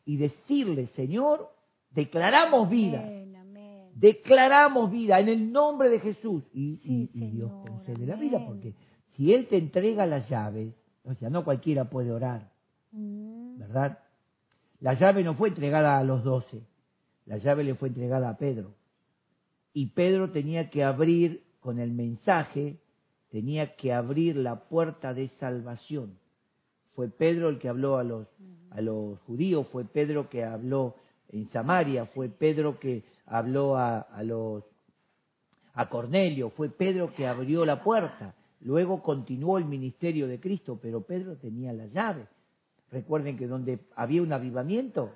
y 0.05 0.17
decirle, 0.17 0.87
Señor, 0.95 1.49
declaramos 1.91 2.69
vida, 2.69 3.01
Amén, 3.01 3.35
amén. 3.35 3.89
declaramos 3.95 4.91
vida 4.91 5.19
en 5.19 5.29
el 5.29 5.51
nombre 5.51 5.89
de 5.89 5.99
Jesús. 5.99 6.43
Y, 6.53 6.79
y- 6.83 7.07
Sí, 7.07 7.09
y 7.13 7.27
Dios 7.31 7.51
concede 7.67 8.05
la 8.05 8.15
vida, 8.15 8.43
porque 8.45 8.73
si 9.15 9.33
Él 9.33 9.47
te 9.47 9.57
entrega 9.57 10.05
las 10.05 10.27
llaves, 10.29 10.73
o 11.03 11.13
sea, 11.15 11.29
no 11.29 11.43
cualquiera 11.43 11.85
puede 11.89 12.11
orar, 12.11 12.49
Mm. 12.91 13.57
¿verdad? 13.59 13.99
La 14.81 14.95
llave 14.95 15.23
no 15.23 15.35
fue 15.35 15.49
entregada 15.49 15.97
a 15.97 16.03
los 16.03 16.23
doce, 16.23 16.61
la 17.25 17.37
llave 17.37 17.63
le 17.63 17.75
fue 17.75 17.87
entregada 17.89 18.29
a 18.29 18.37
Pedro. 18.37 18.73
Y 19.73 19.87
Pedro 19.87 20.31
tenía 20.31 20.69
que 20.69 20.83
abrir 20.83 21.43
con 21.61 21.79
el 21.79 21.91
mensaje, 21.91 22.79
tenía 23.29 23.75
que 23.75 23.93
abrir 23.93 24.35
la 24.35 24.67
puerta 24.67 25.13
de 25.13 25.29
salvación. 25.39 26.17
Fue 26.95 27.09
Pedro 27.09 27.49
el 27.49 27.59
que 27.59 27.69
habló 27.69 27.97
a 27.97 28.03
los, 28.03 28.27
a 28.69 28.81
los 28.81 29.19
judíos, 29.21 29.67
fue 29.71 29.85
Pedro 29.85 30.29
que 30.29 30.43
habló 30.43 30.95
en 31.29 31.49
Samaria, 31.51 32.05
fue 32.05 32.29
Pedro 32.29 32.79
que 32.79 33.03
habló 33.25 33.77
a, 33.77 33.99
a 33.99 34.23
los 34.23 34.63
a 35.73 35.89
Cornelio, 35.89 36.49
fue 36.49 36.69
Pedro 36.69 37.13
que 37.13 37.27
abrió 37.27 37.65
la 37.65 37.83
puerta. 37.83 38.35
Luego 38.59 39.01
continuó 39.01 39.57
el 39.57 39.65
ministerio 39.65 40.27
de 40.27 40.39
Cristo, 40.39 40.79
pero 40.81 41.01
Pedro 41.01 41.37
tenía 41.37 41.73
la 41.73 41.87
llave. 41.87 42.27
Recuerden 42.91 43.37
que 43.37 43.47
donde 43.47 43.79
había 43.95 44.21
un 44.21 44.33
avivamiento, 44.33 45.15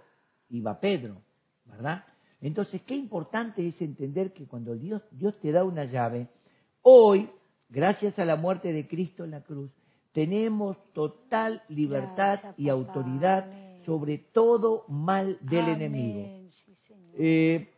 iba 0.50 0.80
Pedro, 0.80 1.22
¿verdad? 1.66 2.06
Entonces, 2.42 2.82
qué 2.84 2.96
importante 2.96 3.68
es 3.68 3.80
entender 3.82 4.34
que 4.34 4.48
cuando 4.48 4.76
Dios, 4.76 5.02
Dios 5.12 5.38
te 5.42 5.52
da 5.52 5.64
una 5.64 5.86
llave, 5.86 6.28
hoy, 6.82 7.30
gracias 7.70 8.18
a 8.18 8.26
la 8.26 8.36
muerte 8.36 8.72
de 8.72 8.88
Cristo 8.88 9.24
en 9.24 9.32
la 9.32 9.42
cruz, 9.42 9.72
tenemos 10.16 10.78
total 10.94 11.62
libertad 11.68 12.40
Gracias, 12.42 12.56
y 12.58 12.70
autoridad 12.70 13.44
Amén. 13.44 13.82
sobre 13.86 14.18
todo 14.18 14.86
mal 14.88 15.38
del 15.42 15.66
Amén, 15.66 15.76
enemigo. 15.76 16.50
Eh, 17.18 17.70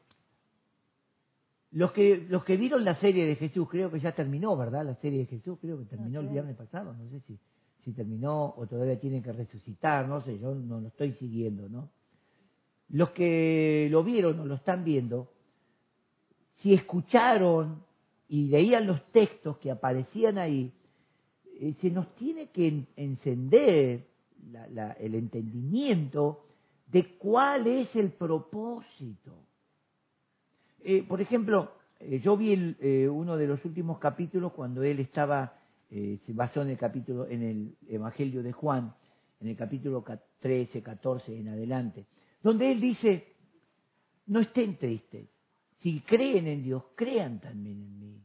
los 1.71 1.91
que 1.93 2.27
los 2.29 2.43
que 2.43 2.55
vieron 2.55 2.85
la 2.85 2.93
serie 2.99 3.25
de 3.25 3.35
Jesús, 3.37 3.67
creo 3.67 3.91
que 3.91 3.99
ya 3.99 4.11
terminó, 4.11 4.55
¿verdad? 4.55 4.85
La 4.85 4.93
serie 4.97 5.21
de 5.21 5.25
Jesús, 5.25 5.57
creo 5.59 5.79
que 5.79 5.85
terminó 5.85 6.19
el 6.19 6.27
viernes 6.27 6.55
pasado, 6.55 6.93
no 6.93 7.09
sé 7.09 7.21
si, 7.21 7.39
si 7.83 7.91
terminó 7.93 8.53
o 8.55 8.67
todavía 8.67 8.99
tiene 8.99 9.23
que 9.23 9.33
resucitar, 9.33 10.07
no 10.07 10.21
sé, 10.21 10.37
yo 10.37 10.53
no 10.53 10.79
lo 10.79 10.89
estoy 10.89 11.13
siguiendo, 11.13 11.67
¿no? 11.67 11.89
Los 12.89 13.09
que 13.09 13.87
lo 13.89 14.03
vieron 14.03 14.39
o 14.39 14.45
lo 14.45 14.55
están 14.55 14.83
viendo, 14.83 15.31
si 16.57 16.75
escucharon 16.75 17.83
y 18.29 18.49
leían 18.49 18.85
los 18.85 19.03
textos 19.11 19.57
que 19.57 19.71
aparecían 19.71 20.37
ahí, 20.37 20.71
eh, 21.59 21.73
se 21.81 21.89
nos 21.89 22.13
tiene 22.15 22.47
que 22.49 22.67
en- 22.67 22.87
encender 22.95 24.05
la- 24.51 24.67
la- 24.69 24.91
el 24.93 25.15
entendimiento 25.15 26.43
de 26.91 27.17
cuál 27.17 27.67
es 27.67 27.93
el 27.95 28.11
propósito. 28.11 29.33
Eh, 30.83 31.03
por 31.03 31.21
ejemplo, 31.21 31.71
eh, 31.99 32.19
yo 32.23 32.37
vi 32.37 32.53
uno 33.07 33.35
de 33.37 33.47
los 33.47 33.63
últimos 33.65 33.99
capítulos 33.99 34.53
cuando 34.53 34.83
él 34.83 34.99
estaba, 34.99 35.53
se 35.89 36.19
basó 36.33 36.61
en 36.61 36.69
el 36.69 36.77
capítulo, 36.77 37.27
en 37.27 37.43
el 37.43 37.75
Evangelio 37.89 38.43
de 38.43 38.51
Juan, 38.51 38.93
en 39.39 39.47
el 39.47 39.55
capítulo 39.55 40.03
ca- 40.03 40.21
13, 40.39 40.81
14 40.83 41.37
en 41.37 41.47
adelante, 41.49 42.05
donde 42.43 42.71
él 42.71 42.79
dice, 42.81 43.33
no 44.27 44.39
estén 44.41 44.77
tristes, 44.77 45.27
si 45.79 46.01
creen 46.01 46.47
en 46.47 46.63
Dios, 46.63 46.83
crean 46.95 47.39
también 47.39 47.81
en 47.81 47.99
mí. 47.99 48.21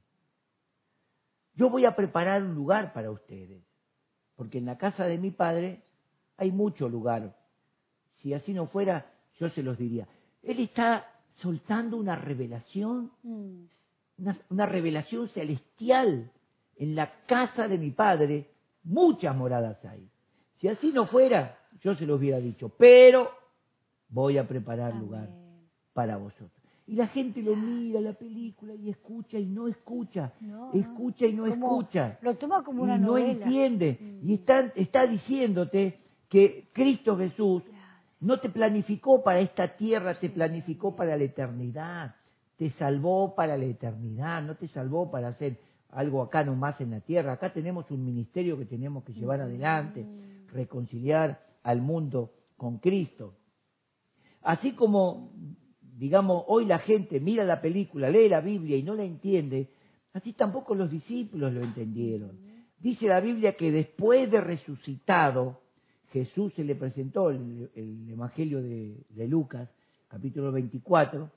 Yo 1.55 1.68
voy 1.70 1.84
a 1.84 1.94
preparar 1.94 2.42
un 2.42 2.55
lugar 2.55 2.92
para 2.92 3.11
ustedes, 3.11 3.62
porque 4.36 4.59
en 4.59 4.66
la 4.66 4.78
casa 4.78 5.05
de 5.07 5.18
mi 5.18 5.30
padre 5.30 5.82
hay 6.36 6.50
mucho 6.50 6.88
lugar. 6.88 7.36
Si 8.18 8.32
así 8.32 8.55
no 8.55 8.66
fuera, 8.66 9.07
yo 9.38 9.48
se 9.50 9.62
los 9.62 9.76
diría. 9.78 10.07
Él 10.42 10.61
está 10.61 11.07
soltando 11.36 11.96
una 11.96 12.16
revelación, 12.16 13.11
Mm. 13.22 13.64
una, 14.18 14.38
una 14.50 14.66
revelación 14.66 15.28
celestial. 15.30 16.30
En 16.76 16.94
la 16.94 17.12
casa 17.26 17.68
de 17.68 17.78
mi 17.78 17.90
padre 17.90 18.48
muchas 18.84 19.36
moradas 19.36 19.84
hay. 19.84 20.09
Si 20.61 20.68
así 20.68 20.92
no 20.92 21.07
fuera, 21.07 21.59
yo 21.80 21.94
se 21.94 22.07
los 22.07 22.18
hubiera 22.18 22.38
dicho, 22.38 22.68
pero 22.70 23.30
voy 24.09 24.38
a 24.38 24.46
preparar 24.46 24.94
lugar 24.94 25.28
para 25.92 26.16
vosotros. 26.16 26.61
Y 26.87 26.97
la 26.97 27.07
gente 27.09 27.41
lo 27.43 27.55
mira 27.55 28.01
la 28.01 28.12
película 28.12 28.74
y 28.74 28.91
escucha 28.91 29.39
y 29.39 29.47
no 29.47 29.68
escucha, 29.68 30.33
No, 30.41 30.72
escucha 30.72 31.26
y 31.26 31.33
no 31.33 31.49
Como- 31.49 31.80
escucha 31.80 32.18
Lo 32.22 32.35
toma 32.37 32.62
como 32.64 32.83
una 32.83 32.97
y 32.97 33.01
no 33.01 33.07
novela. 33.09 33.45
entiende. 33.47 33.99
Mm. 34.01 34.28
Y 34.30 34.35
está, 34.35 34.61
está 34.74 35.07
diciéndote 35.07 35.99
que 36.28 36.68
Cristo 36.72 37.16
Jesús 37.16 37.62
no 38.20 38.41
te 38.41 38.49
planificó 38.49 39.22
para 39.22 39.41
esta 39.41 39.76
tierra, 39.76 40.18
te 40.18 40.28
planificó 40.30 40.95
para 40.97 41.16
la 41.16 41.24
eternidad. 41.24 42.14
Te 42.57 42.70
salvó 42.72 43.35
para 43.35 43.57
la 43.57 43.64
eternidad, 43.64 44.43
no 44.43 44.55
te 44.57 44.68
salvó 44.68 45.11
para 45.11 45.28
hacer 45.28 45.59
algo 45.91 46.22
acá 46.22 46.45
nomás 46.45 46.80
en 46.80 46.91
la 46.93 47.01
tierra. 47.01 47.33
Acá 47.33 47.53
tenemos 47.53 47.91
un 47.91 48.05
ministerio 48.05 48.57
que 48.59 48.66
tenemos 48.66 49.03
que 49.05 49.12
llevar 49.12 49.41
adelante, 49.41 50.07
reconciliar 50.53 51.41
al 51.62 51.80
mundo 51.83 52.30
con 52.57 52.78
Cristo. 52.78 53.35
Así 54.43 54.72
como, 54.72 55.33
digamos, 56.03 56.42
hoy 56.48 56.64
la 56.64 56.80
gente 56.80 57.20
mira 57.20 57.44
la 57.44 57.61
película, 57.61 58.11
lee 58.11 58.28
la 58.28 58.40
Biblia 58.40 58.76
y 58.76 58.82
no 58.82 58.92
la 58.96 59.05
entiende, 59.05 59.68
así 60.12 60.32
tampoco 60.32 60.74
los 60.74 60.90
discípulos 60.90 61.53
lo 61.53 61.62
entendieron. 61.62 62.40
Dice 62.80 63.07
la 63.07 63.20
Biblia 63.20 63.57
que 63.57 63.70
después 63.70 64.28
de 64.28 64.40
resucitado, 64.40 65.61
Jesús 66.11 66.53
se 66.55 66.64
le 66.64 66.74
presentó 66.74 67.30
el, 67.30 67.70
el 67.76 68.11
Evangelio 68.11 68.61
de, 68.61 68.96
de 69.11 69.28
Lucas, 69.28 69.68
capítulo 70.09 70.50
24, 70.50 71.30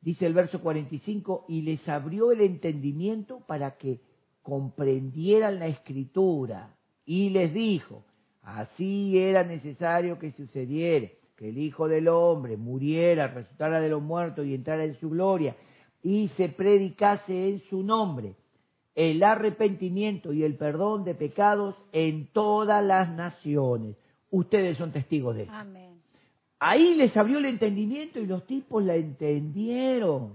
dice 0.00 0.24
el 0.24 0.34
verso 0.34 0.60
45, 0.60 1.46
y 1.48 1.62
les 1.62 1.88
abrió 1.88 2.30
el 2.30 2.42
entendimiento 2.42 3.40
para 3.48 3.76
que 3.76 4.02
comprendieran 4.42 5.58
la 5.58 5.66
escritura. 5.66 6.76
Y 7.04 7.30
les 7.30 7.52
dijo, 7.52 8.04
Así 8.42 9.18
era 9.18 9.42
necesario 9.42 10.18
que 10.20 10.30
sucediera, 10.32 11.08
que 11.42 11.48
el 11.48 11.58
Hijo 11.58 11.88
del 11.88 12.06
Hombre 12.06 12.56
muriera, 12.56 13.26
resucitara 13.26 13.80
de 13.80 13.88
los 13.88 14.00
muertos 14.00 14.46
y 14.46 14.54
entrara 14.54 14.84
en 14.84 14.94
su 15.00 15.10
gloria, 15.10 15.56
y 16.00 16.28
se 16.36 16.48
predicase 16.50 17.48
en 17.48 17.60
su 17.68 17.82
nombre 17.82 18.36
el 18.94 19.24
arrepentimiento 19.24 20.32
y 20.32 20.44
el 20.44 20.56
perdón 20.56 21.02
de 21.02 21.16
pecados 21.16 21.74
en 21.90 22.28
todas 22.28 22.84
las 22.84 23.10
naciones. 23.10 23.96
Ustedes 24.30 24.78
son 24.78 24.92
testigos 24.92 25.34
de 25.34 25.42
eso. 25.42 25.52
Amén. 25.52 26.00
Ahí 26.60 26.94
les 26.94 27.16
abrió 27.16 27.38
el 27.38 27.46
entendimiento 27.46 28.20
y 28.20 28.26
los 28.26 28.46
tipos 28.46 28.84
la 28.84 28.94
entendieron. 28.94 30.34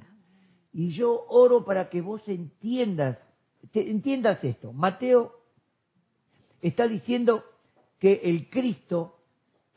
Y 0.74 0.90
yo 0.90 1.26
oro 1.30 1.64
para 1.64 1.90
que 1.90 2.02
vos 2.02 2.22
entiendas, 2.28 3.18
te- 3.72 3.90
entiendas 3.90 4.44
esto. 4.44 4.74
Mateo 4.74 5.32
está 6.62 6.86
diciendo 6.86 7.46
que 7.98 8.20
el 8.26 8.50
Cristo, 8.50 9.17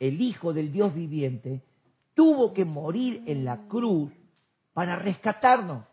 el 0.01 0.21
Hijo 0.21 0.53
del 0.53 0.73
Dios 0.73 0.93
viviente, 0.95 1.63
tuvo 2.15 2.53
que 2.53 2.65
morir 2.65 3.23
en 3.27 3.45
la 3.45 3.69
cruz 3.69 4.11
para 4.73 4.97
rescatarnos, 4.97 5.85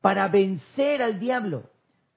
para 0.00 0.28
vencer 0.28 1.02
al 1.02 1.18
diablo, 1.18 1.64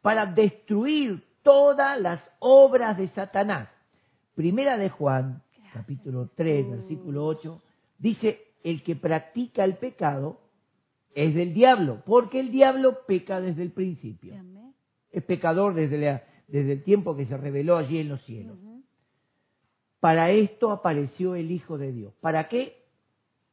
para 0.01 0.25
destruir 0.27 1.23
todas 1.41 1.99
las 1.99 2.21
obras 2.39 2.97
de 2.97 3.07
Satanás. 3.09 3.69
Primera 4.35 4.77
de 4.77 4.89
Juan, 4.89 5.41
capítulo 5.73 6.29
3, 6.35 6.69
versículo 6.69 7.25
8, 7.25 7.61
dice, 7.97 8.41
el 8.63 8.83
que 8.83 8.95
practica 8.95 9.63
el 9.63 9.77
pecado 9.77 10.39
es 11.15 11.33
del 11.33 11.53
diablo, 11.53 12.03
porque 12.05 12.39
el 12.39 12.51
diablo 12.51 12.99
peca 13.07 13.39
desde 13.41 13.63
el 13.63 13.71
principio. 13.71 14.33
Es 15.11 15.23
pecador 15.23 15.73
desde, 15.73 15.97
la- 15.97 16.23
desde 16.47 16.73
el 16.73 16.83
tiempo 16.83 17.15
que 17.15 17.25
se 17.25 17.37
reveló 17.37 17.77
allí 17.77 17.97
en 17.99 18.09
los 18.09 18.21
cielos. 18.25 18.57
Para 19.99 20.31
esto 20.31 20.71
apareció 20.71 21.35
el 21.35 21.51
Hijo 21.51 21.77
de 21.77 21.91
Dios. 21.91 22.13
¿Para 22.21 22.47
qué? 22.47 22.83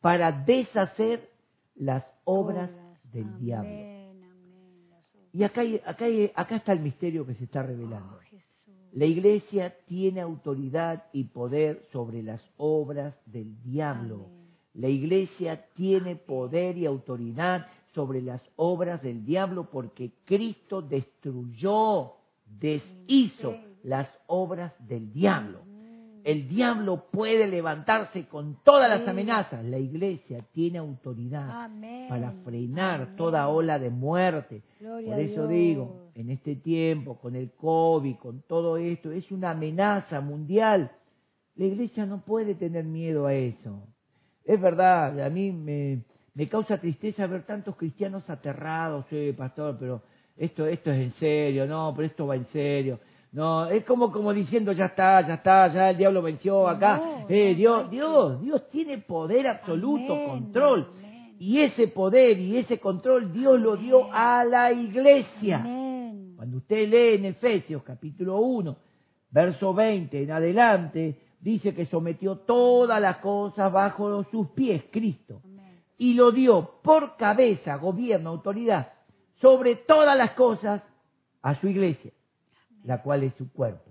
Para 0.01 0.33
deshacer 0.33 1.31
las 1.75 2.05
obras 2.25 2.71
del 3.13 3.25
Amén, 3.25 3.41
diablo. 3.41 3.71
amén. 3.71 3.95
Y 5.33 5.43
acá, 5.43 5.63
acá, 5.85 6.57
está 6.57 6.73
el 6.73 6.81
misterio 6.81 7.27
que 7.27 7.35
se 7.35 7.45
está 7.45 7.63
revelando. 7.63 8.17
Oh. 8.17 8.37
La 8.93 9.07
iglesia 9.07 9.75
tiene 9.87 10.21
autoridad 10.21 11.07
y 11.13 11.25
poder 11.25 11.85
sobre 11.91 12.23
las 12.23 12.41
obras 12.57 13.15
del 13.27 13.61
diablo. 13.63 14.27
Amén. 14.27 14.45
La 14.75 14.89
iglesia 14.89 15.67
tiene 15.75 16.17
poder 16.17 16.77
y 16.77 16.87
autoridad 16.87 17.67
sobre 17.95 18.21
las 18.21 18.43
obras 18.57 19.03
del 19.03 19.25
diablo 19.25 19.71
porque 19.71 20.13
Cristo 20.25 20.83
destruyó, 20.83 22.15
deshizo 22.47 23.57
las 23.85 24.09
obras 24.27 24.73
del 24.87 25.13
diablo. 25.13 25.61
El 26.25 26.49
diablo 26.49 27.05
puede 27.13 27.47
levantarse 27.47 28.25
con 28.29 28.57
todas 28.65 28.89
las 28.89 29.07
amenazas. 29.07 29.63
La 29.63 29.77
iglesia 29.77 30.43
tiene 30.53 30.79
autoridad 30.79 31.65
Amén. 31.65 32.09
para 32.09 32.33
frenar 32.45 33.03
Amén. 33.03 33.17
toda 33.17 33.47
ola 33.49 33.79
de 33.79 33.91
muerte. 33.91 34.63
Gloria 34.81 35.11
Por 35.11 35.21
eso 35.21 35.47
digo, 35.47 36.11
en 36.15 36.31
este 36.31 36.57
tiempo, 36.57 37.19
con 37.21 37.37
el 37.37 37.51
COVID, 37.53 38.17
con 38.17 38.43
todo 38.49 38.79
esto, 38.79 39.13
es 39.13 39.31
una 39.31 39.51
amenaza 39.51 40.23
mundial. 40.23 40.93
La 41.57 41.67
iglesia 41.67 42.07
no 42.07 42.23
puede 42.25 42.55
tener 42.55 42.85
miedo 42.85 43.27
a 43.27 43.35
eso. 43.35 43.87
Es 44.47 44.59
verdad, 44.59 45.21
a 45.21 45.29
mí 45.29 45.53
me, 45.53 46.05
me 46.33 46.49
causa 46.49 46.79
tristeza 46.79 47.27
ver 47.27 47.45
tantos 47.45 47.77
cristianos 47.77 48.29
aterrados, 48.31 49.05
sí, 49.11 49.35
pastor, 49.37 49.77
pero 49.79 50.03
esto, 50.39 50.67
esto 50.67 50.91
es 50.91 51.01
en 51.03 51.13
serio, 51.21 51.67
no, 51.67 51.93
pero 51.95 52.07
esto 52.07 52.27
va 52.27 52.37
en 52.37 52.47
serio. 52.47 52.99
No, 53.35 53.67
es 53.67 53.85
como, 53.85 54.13
como 54.13 54.33
diciendo, 54.33 54.71
ya 54.71 54.87
está, 54.87 55.21
ya 55.27 55.35
está, 55.35 55.67
ya 55.73 55.91
el 55.91 55.97
diablo 55.97 56.23
venció 56.23 56.69
acá. 56.69 56.99
No, 56.99 57.27
eh, 57.29 57.57
Dios. 57.57 57.91
Dios, 57.91 58.41
Dios 58.41 58.71
tiene 58.71 58.99
poder 58.99 59.49
absoluto, 59.49 60.13
Amén, 60.13 60.29
control. 60.29 60.89
amén. 60.99 61.35
Y 61.41 61.61
ese 61.61 61.89
poder 61.89 62.39
y 62.39 62.59
ese 62.59 62.79
control 62.79 63.33
Dios 63.33 63.61
lo 63.61 63.77
dio 63.77 64.09
a 64.13 64.45
la 64.45 64.71
iglesia. 64.71 65.59
Cuando 66.37 66.59
usted 66.59 66.89
lee 66.89 67.17
en 67.17 67.25
Efesios 67.25 67.83
capítulo 67.83 68.39
1, 68.39 68.77
verso 69.31 69.75
20 69.75 70.23
en 70.23 70.31
adelante, 70.31 71.19
dice 71.41 71.75
que 71.75 71.87
sometió 71.87 72.37
todas 72.37 73.01
las 73.01 73.17
cosas 73.17 73.73
bajo 73.73 74.23
sus 74.31 74.51
pies, 74.51 74.85
Cristo, 74.93 75.43
y 75.99 76.15
lo 76.15 76.31
dio 76.31 76.75
por 76.85 77.17
cabeza, 77.17 77.77
gobierno, 77.79 78.31
autoridad, 78.31 78.93
sobre 79.41 79.75
todas 79.75 80.17
las 80.17 80.33
cosas 80.33 80.83
a 81.43 81.61
su 81.61 81.67
iglesia, 81.67 82.13
la 82.85 83.03
cual 83.03 83.25
es 83.25 83.35
su 83.35 83.51
cuerpo, 83.53 83.91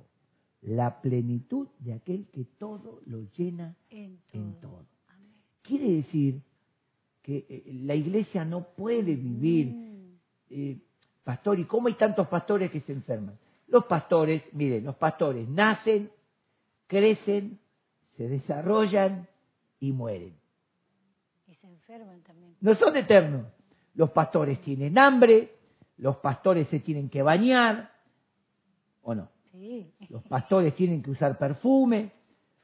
la 0.61 1.01
plenitud 1.01 1.67
de 1.79 1.93
aquel 1.93 2.27
que 2.31 2.45
todo 2.57 3.01
lo 3.05 3.23
llena 3.37 3.75
En 3.89 4.17
todo. 4.31 4.41
en 4.41 4.53
todo. 4.61 4.85
Amén. 5.09 5.33
Quiere 5.61 5.91
decir 5.91 6.41
que 7.21 7.45
eh, 7.49 7.63
la 7.83 7.95
iglesia 7.95 8.45
no 8.45 8.63
puede 8.75 9.15
vivir 9.15 9.67
Mm. 9.67 10.15
eh, 10.49 10.77
pastor, 11.23 11.59
¿y 11.59 11.65
cómo 11.65 11.87
hay 11.87 11.95
tantos 11.95 12.27
pastores 12.27 12.69
que 12.71 12.81
se 12.81 12.91
enferman? 12.93 13.37
Los 13.67 13.85
pastores, 13.85 14.43
miren, 14.53 14.83
los 14.83 14.95
pastores 14.95 15.47
nacen, 15.49 16.11
crecen, 16.87 17.59
se 18.17 18.27
desarrollan 18.27 19.27
y 19.79 19.91
mueren. 19.91 20.35
Y 21.47 21.55
se 21.55 21.67
enferman 21.67 22.21
también. 22.21 22.55
No 22.61 22.75
son 22.75 22.95
eternos. 22.97 23.47
Los 23.95 24.11
pastores 24.11 24.61
tienen 24.61 24.97
hambre, 24.99 25.55
los 25.97 26.17
pastores 26.17 26.67
se 26.69 26.79
tienen 26.81 27.09
que 27.09 27.21
bañar, 27.23 27.92
¿o 29.03 29.13
no? 29.15 29.29
Sí. 29.51 29.93
Los 30.09 30.23
pastores 30.23 30.75
tienen 30.75 31.03
que 31.03 31.11
usar 31.11 31.37
perfume, 31.37 32.11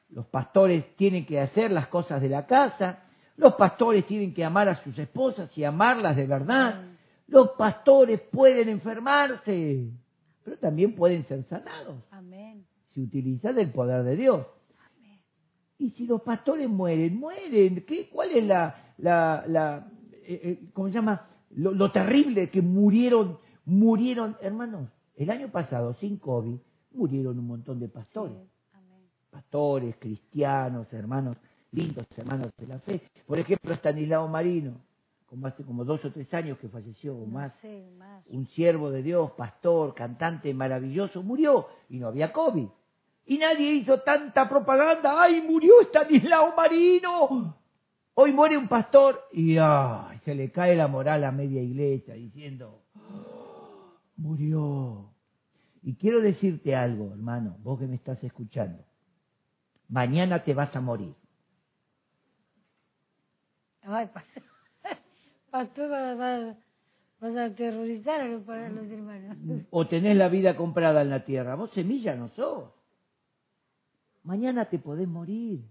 los 0.10 0.26
pastores 0.26 0.96
tienen 0.96 1.26
que 1.26 1.40
hacer 1.40 1.72
las 1.72 1.88
cosas 1.88 2.22
de 2.22 2.30
la 2.30 2.48
casa, 2.48 3.04
los 3.38 3.54
pastores 3.54 4.06
tienen 4.08 4.34
que 4.34 4.44
amar 4.44 4.68
a 4.68 4.84
sus 4.84 4.98
esposas 4.98 5.56
y 5.58 5.64
amarlas 5.64 6.16
de 6.16 6.26
verdad. 6.26 6.84
Los 7.28 7.52
pastores 7.52 8.20
pueden 8.32 8.70
enfermarse, 8.70 9.92
pero 10.44 10.58
también 10.58 10.96
pueden 10.96 11.26
ser 11.28 11.44
sanados 11.46 12.04
Amén. 12.12 12.66
si 12.90 13.04
utilizan 13.04 13.58
el 13.60 13.70
poder 13.72 14.04
de 14.04 14.16
Dios. 14.16 14.48
Amén. 14.78 15.20
Y 15.78 15.92
si 15.92 16.08
los 16.08 16.22
pastores 16.22 16.68
mueren, 16.68 17.18
mueren. 17.18 17.86
¿Qué, 17.86 18.10
¿Cuál 18.10 18.32
es 18.32 18.44
la, 18.44 18.94
la, 18.98 19.44
la 19.48 19.88
eh, 20.24 20.42
eh, 20.44 20.60
cómo 20.74 20.88
se 20.88 20.96
llama? 20.96 21.28
Lo, 21.52 21.72
lo 21.72 21.92
terrible 21.92 22.50
que 22.50 22.62
murieron, 22.62 23.38
murieron, 23.64 24.36
hermanos. 24.42 24.90
El 25.20 25.30
año 25.30 25.50
pasado, 25.52 25.94
sin 25.96 26.18
COVID, 26.18 26.56
murieron 26.94 27.38
un 27.38 27.46
montón 27.46 27.80
de 27.80 27.90
pastores. 27.90 28.38
Sí. 28.38 28.50
Amén. 28.74 29.02
Pastores, 29.30 29.96
cristianos, 30.00 30.88
hermanos, 30.94 31.36
lindos 31.74 32.08
hermanos 32.18 32.52
de 32.58 32.68
la 32.68 32.80
fe. 32.80 33.02
Por 33.28 33.38
ejemplo, 33.38 33.74
Stanislao 33.76 34.28
Marino, 34.30 34.78
como 35.28 35.46
hace 35.48 35.64
como 35.66 35.84
dos 35.84 36.04
o 36.06 36.12
tres 36.12 36.34
años 36.34 36.58
que 36.60 36.70
falleció 36.70 37.16
o 37.18 37.26
No 37.26 37.34
más, 37.34 37.54
sé, 37.62 37.92
más. 37.98 38.24
un 38.30 38.48
siervo 38.48 38.90
de 38.92 39.04
Dios, 39.04 39.32
pastor, 39.32 39.94
cantante 39.94 40.54
maravilloso, 40.54 41.22
murió 41.22 41.68
y 41.90 41.98
no 42.00 42.08
había 42.08 42.32
COVID. 42.32 42.68
Y 43.26 43.38
nadie 43.38 43.74
hizo 43.74 44.00
tanta 44.00 44.48
propaganda. 44.48 45.22
¡Ay, 45.22 45.42
murió 45.42 45.82
Estanislao 45.82 46.56
Marino! 46.56 47.56
Hoy 48.16 48.32
muere 48.32 48.58
un 48.58 48.70
pastor 48.70 49.20
y 49.34 49.58
ay, 49.58 50.18
se 50.24 50.34
le 50.34 50.50
cae 50.52 50.76
la 50.78 50.88
moral 50.88 51.24
a 51.26 51.32
media 51.32 51.62
iglesia 51.62 52.16
diciendo, 52.16 52.82
"Oh, 52.96 53.49
murió. 54.20 55.12
Y 55.82 55.96
quiero 55.96 56.22
decirte 56.22 56.76
algo, 56.76 57.12
hermano, 57.14 57.58
vos 57.64 57.80
que 57.80 57.88
me 57.88 57.96
estás 57.96 58.24
escuchando. 58.24 58.84
Mañana 59.88 60.44
te 60.44 60.54
vas 60.54 60.76
a 60.76 60.82
morir. 60.82 61.14
Ay, 63.82 64.10
pastor, 65.52 65.90
vas, 65.90 66.18
vas- 66.18 67.36
a 67.36 67.46
aterrorizar 67.46 68.22
a 68.22 68.28
los, 68.28 68.48
a 68.48 68.70
los 68.70 68.86
hermanos. 68.90 69.38
o 69.72 69.88
tenés 69.88 70.16
la 70.16 70.30
vida 70.30 70.56
comprada 70.56 71.02
en 71.02 71.10
la 71.10 71.26
tierra. 71.26 71.56
Vos 71.56 71.72
semilla 71.72 72.16
no 72.16 72.30
sos. 72.30 72.72
Mañana 74.24 74.70
te 74.70 74.80
podés 74.80 75.08
morir. 75.08 75.66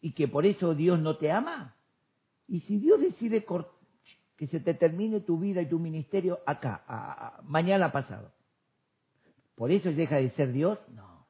Y 0.00 0.12
que 0.12 0.28
por 0.28 0.46
eso 0.46 0.74
Dios 0.74 1.00
no 1.00 1.16
te 1.16 1.32
ama. 1.32 1.74
Y 2.48 2.60
si 2.60 2.78
Dios 2.78 3.00
decide 3.00 3.44
cort- 3.46 3.70
que 4.36 4.46
se 4.48 4.60
te 4.60 4.74
termine 4.74 5.20
tu 5.20 5.38
vida 5.38 5.62
y 5.62 5.66
tu 5.66 5.78
ministerio 5.78 6.40
acá, 6.46 6.82
a- 6.86 7.38
a- 7.38 7.42
mañana 7.42 7.90
pasado, 7.92 8.32
¿por 9.54 9.70
eso 9.70 9.90
deja 9.92 10.16
de 10.16 10.30
ser 10.30 10.52
Dios? 10.52 10.78
No. 10.94 11.26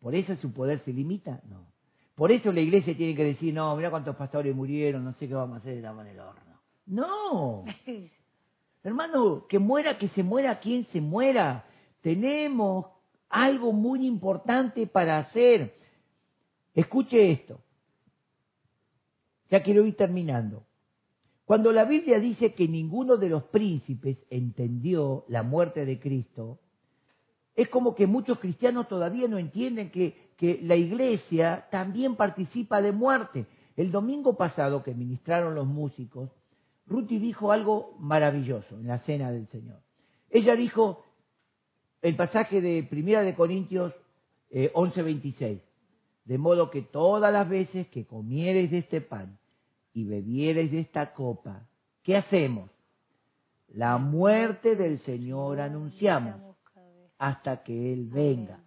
¿Por 0.00 0.14
eso 0.14 0.36
su 0.36 0.52
poder 0.52 0.80
se 0.84 0.92
limita? 0.92 1.40
No. 1.48 1.66
Por 2.14 2.32
eso 2.32 2.52
la 2.52 2.60
iglesia 2.60 2.96
tiene 2.96 3.14
que 3.16 3.24
decir, 3.24 3.52
no, 3.52 3.76
mira 3.76 3.90
cuántos 3.90 4.16
pastores 4.16 4.54
murieron, 4.54 5.04
no 5.04 5.12
sé 5.14 5.26
qué 5.28 5.34
vamos 5.34 5.56
a 5.56 5.60
hacer, 5.60 5.76
estamos 5.78 6.04
en 6.06 6.12
el 6.12 6.20
horno. 6.20 6.60
No. 6.86 7.64
Hermano, 8.84 9.46
que 9.48 9.58
muera, 9.58 9.98
que 9.98 10.08
se 10.10 10.22
muera 10.22 10.60
quien 10.60 10.86
se 10.92 11.00
muera. 11.00 11.64
Tenemos 12.02 12.86
algo 13.28 13.72
muy 13.72 14.06
importante 14.06 14.86
para 14.86 15.18
hacer. 15.18 15.74
Escuche 16.72 17.32
esto. 17.32 17.60
Ya 19.50 19.62
quiero 19.62 19.84
ir 19.84 19.96
terminando. 19.96 20.65
Cuando 21.46 21.70
la 21.70 21.84
Biblia 21.84 22.18
dice 22.18 22.54
que 22.54 22.66
ninguno 22.66 23.16
de 23.16 23.28
los 23.28 23.44
príncipes 23.44 24.18
entendió 24.30 25.24
la 25.28 25.44
muerte 25.44 25.86
de 25.86 25.98
Cristo, 25.98 26.58
Es 27.58 27.70
como 27.70 27.94
que 27.94 28.06
muchos 28.06 28.38
cristianos 28.38 28.86
todavía 28.86 29.26
no 29.28 29.38
entienden 29.38 29.90
que, 29.90 30.14
la 30.62 30.76
iglesia 30.76 31.66
también 31.70 32.14
participa 32.14 32.82
de 32.82 32.92
muerte. 32.92 33.46
El 33.78 33.90
domingo 33.90 34.36
pasado 34.36 34.82
que 34.82 34.92
ministraron 34.92 35.54
los 35.54 35.66
músicos, 35.66 36.28
Ruti 36.86 37.18
dijo 37.18 37.52
algo 37.52 37.96
maravilloso 37.98 38.78
en 38.78 38.88
la 38.88 38.98
cena 39.06 39.30
del 39.30 39.48
Señor. 39.48 39.80
Ella 40.28 40.54
dijo 40.54 41.02
el 42.02 42.14
pasaje 42.14 42.60
de 42.60 42.82
Primera 42.82 43.22
de 43.22 43.34
Corintios 43.34 43.94
eh, 44.50 44.70
11:26, 44.74 45.60
de 46.26 46.38
modo 46.38 46.70
que 46.70 46.82
todas 46.82 47.32
las 47.32 47.48
veces 47.48 47.86
que 47.88 48.04
comiereis 48.04 48.70
de 48.70 48.78
este 48.78 49.00
pan 49.00 49.38
y 49.96 50.04
bebiereis 50.04 50.70
de 50.70 50.80
esta 50.80 51.14
copa, 51.14 51.66
¿qué 52.02 52.18
hacemos? 52.18 52.70
La 53.68 53.96
muerte 53.96 54.76
del 54.76 54.98
Señor 55.04 55.58
anunciamos 55.58 56.54
hasta 57.16 57.62
que 57.62 57.94
Él 57.94 58.10
venga. 58.12 58.60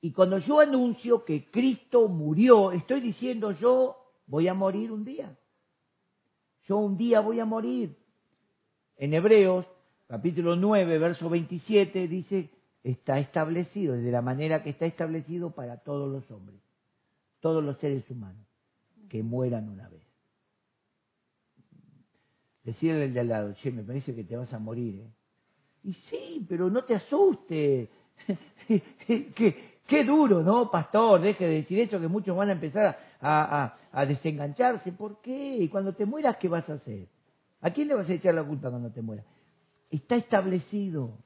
Y 0.00 0.12
cuando 0.12 0.38
yo 0.38 0.60
anuncio 0.60 1.26
que 1.26 1.50
Cristo 1.50 2.08
murió, 2.08 2.72
estoy 2.72 3.02
diciendo 3.02 3.52
yo 3.52 3.96
voy 4.26 4.48
a 4.48 4.54
morir 4.54 4.92
un 4.92 5.04
día. 5.04 5.36
Yo 6.68 6.78
un 6.78 6.96
día 6.96 7.20
voy 7.20 7.40
a 7.40 7.44
morir. 7.44 7.94
En 8.96 9.12
Hebreos, 9.12 9.66
capítulo 10.06 10.56
9, 10.56 10.98
verso 10.98 11.28
27, 11.28 12.08
dice, 12.08 12.48
está 12.82 13.18
establecido, 13.18 13.92
de 13.92 14.10
la 14.10 14.22
manera 14.22 14.62
que 14.62 14.70
está 14.70 14.86
establecido 14.86 15.50
para 15.50 15.82
todos 15.82 16.10
los 16.10 16.30
hombres, 16.30 16.62
todos 17.40 17.62
los 17.62 17.76
seres 17.76 18.08
humanos, 18.08 18.46
que 19.10 19.22
mueran 19.22 19.68
una 19.68 19.86
vez. 19.90 20.03
Decirle 22.64 23.04
al 23.04 23.12
de 23.12 23.20
al 23.20 23.28
lado, 23.28 23.54
che, 23.54 23.70
me 23.70 23.82
parece 23.82 24.14
que 24.14 24.24
te 24.24 24.36
vas 24.36 24.52
a 24.52 24.58
morir. 24.58 25.00
¿eh? 25.00 25.10
Y 25.84 25.92
sí, 25.92 26.46
pero 26.48 26.70
no 26.70 26.84
te 26.84 26.94
asustes. 26.94 27.90
qué, 29.86 30.04
duro, 30.04 30.42
¿no, 30.42 30.70
pastor? 30.70 31.20
Deje 31.20 31.46
de 31.46 31.54
decir 31.56 31.78
eso, 31.80 32.00
que 32.00 32.08
muchos 32.08 32.34
van 32.34 32.48
a 32.48 32.52
empezar 32.52 32.98
a, 33.20 33.64
a, 33.64 33.78
a 33.92 34.06
desengancharse. 34.06 34.92
¿Por 34.92 35.20
qué? 35.20 35.58
Y 35.58 35.68
cuando 35.68 35.92
te 35.92 36.06
mueras, 36.06 36.38
¿qué 36.38 36.48
vas 36.48 36.68
a 36.70 36.74
hacer? 36.74 37.06
¿A 37.60 37.70
quién 37.70 37.88
le 37.88 37.94
vas 37.94 38.08
a 38.08 38.14
echar 38.14 38.34
la 38.34 38.44
culpa 38.44 38.70
cuando 38.70 38.90
te 38.90 39.02
mueras? 39.02 39.26
Está 39.90 40.16
establecido, 40.16 41.18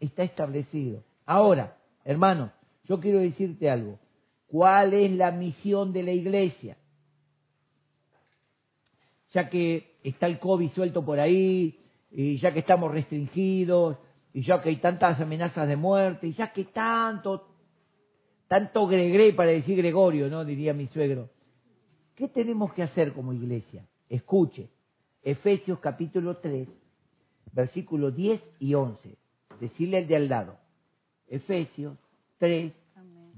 está 0.00 0.22
establecido. 0.22 1.02
Ahora, 1.24 1.76
hermano, 2.04 2.52
yo 2.84 3.00
quiero 3.00 3.20
decirte 3.20 3.70
algo. 3.70 3.98
¿Cuál 4.46 4.94
es 4.94 5.10
la 5.12 5.30
misión 5.30 5.92
de 5.92 6.02
la 6.02 6.12
iglesia? 6.12 6.76
Ya 9.32 9.48
que 9.48 9.93
está 10.04 10.26
el 10.26 10.38
COVID 10.38 10.70
suelto 10.70 11.04
por 11.04 11.18
ahí, 11.18 11.80
y 12.10 12.38
ya 12.38 12.52
que 12.52 12.60
estamos 12.60 12.92
restringidos, 12.92 13.96
y 14.32 14.42
ya 14.42 14.60
que 14.62 14.68
hay 14.68 14.76
tantas 14.76 15.20
amenazas 15.20 15.66
de 15.66 15.76
muerte, 15.76 16.28
y 16.28 16.34
ya 16.34 16.52
que 16.52 16.64
tanto, 16.64 17.48
tanto 18.46 18.86
gregre 18.86 19.32
para 19.32 19.50
decir 19.50 19.76
Gregorio, 19.76 20.28
¿no? 20.28 20.44
Diría 20.44 20.74
mi 20.74 20.86
suegro. 20.88 21.30
¿Qué 22.14 22.28
tenemos 22.28 22.72
que 22.74 22.82
hacer 22.82 23.12
como 23.12 23.32
iglesia? 23.32 23.86
Escuche, 24.08 24.68
Efesios 25.22 25.78
capítulo 25.80 26.36
3, 26.36 26.68
versículos 27.52 28.14
10 28.14 28.40
y 28.60 28.74
11. 28.74 29.16
Decirle 29.58 29.98
al 29.98 30.06
de 30.06 30.16
al 30.16 30.28
lado. 30.28 30.58
Efesios 31.26 31.96
3, 32.38 32.72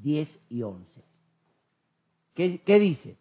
10 0.03 0.29
y 0.51 0.63
11. 0.63 1.05
¿Qué, 2.35 2.61
¿Qué 2.67 2.79
dice? 2.79 3.17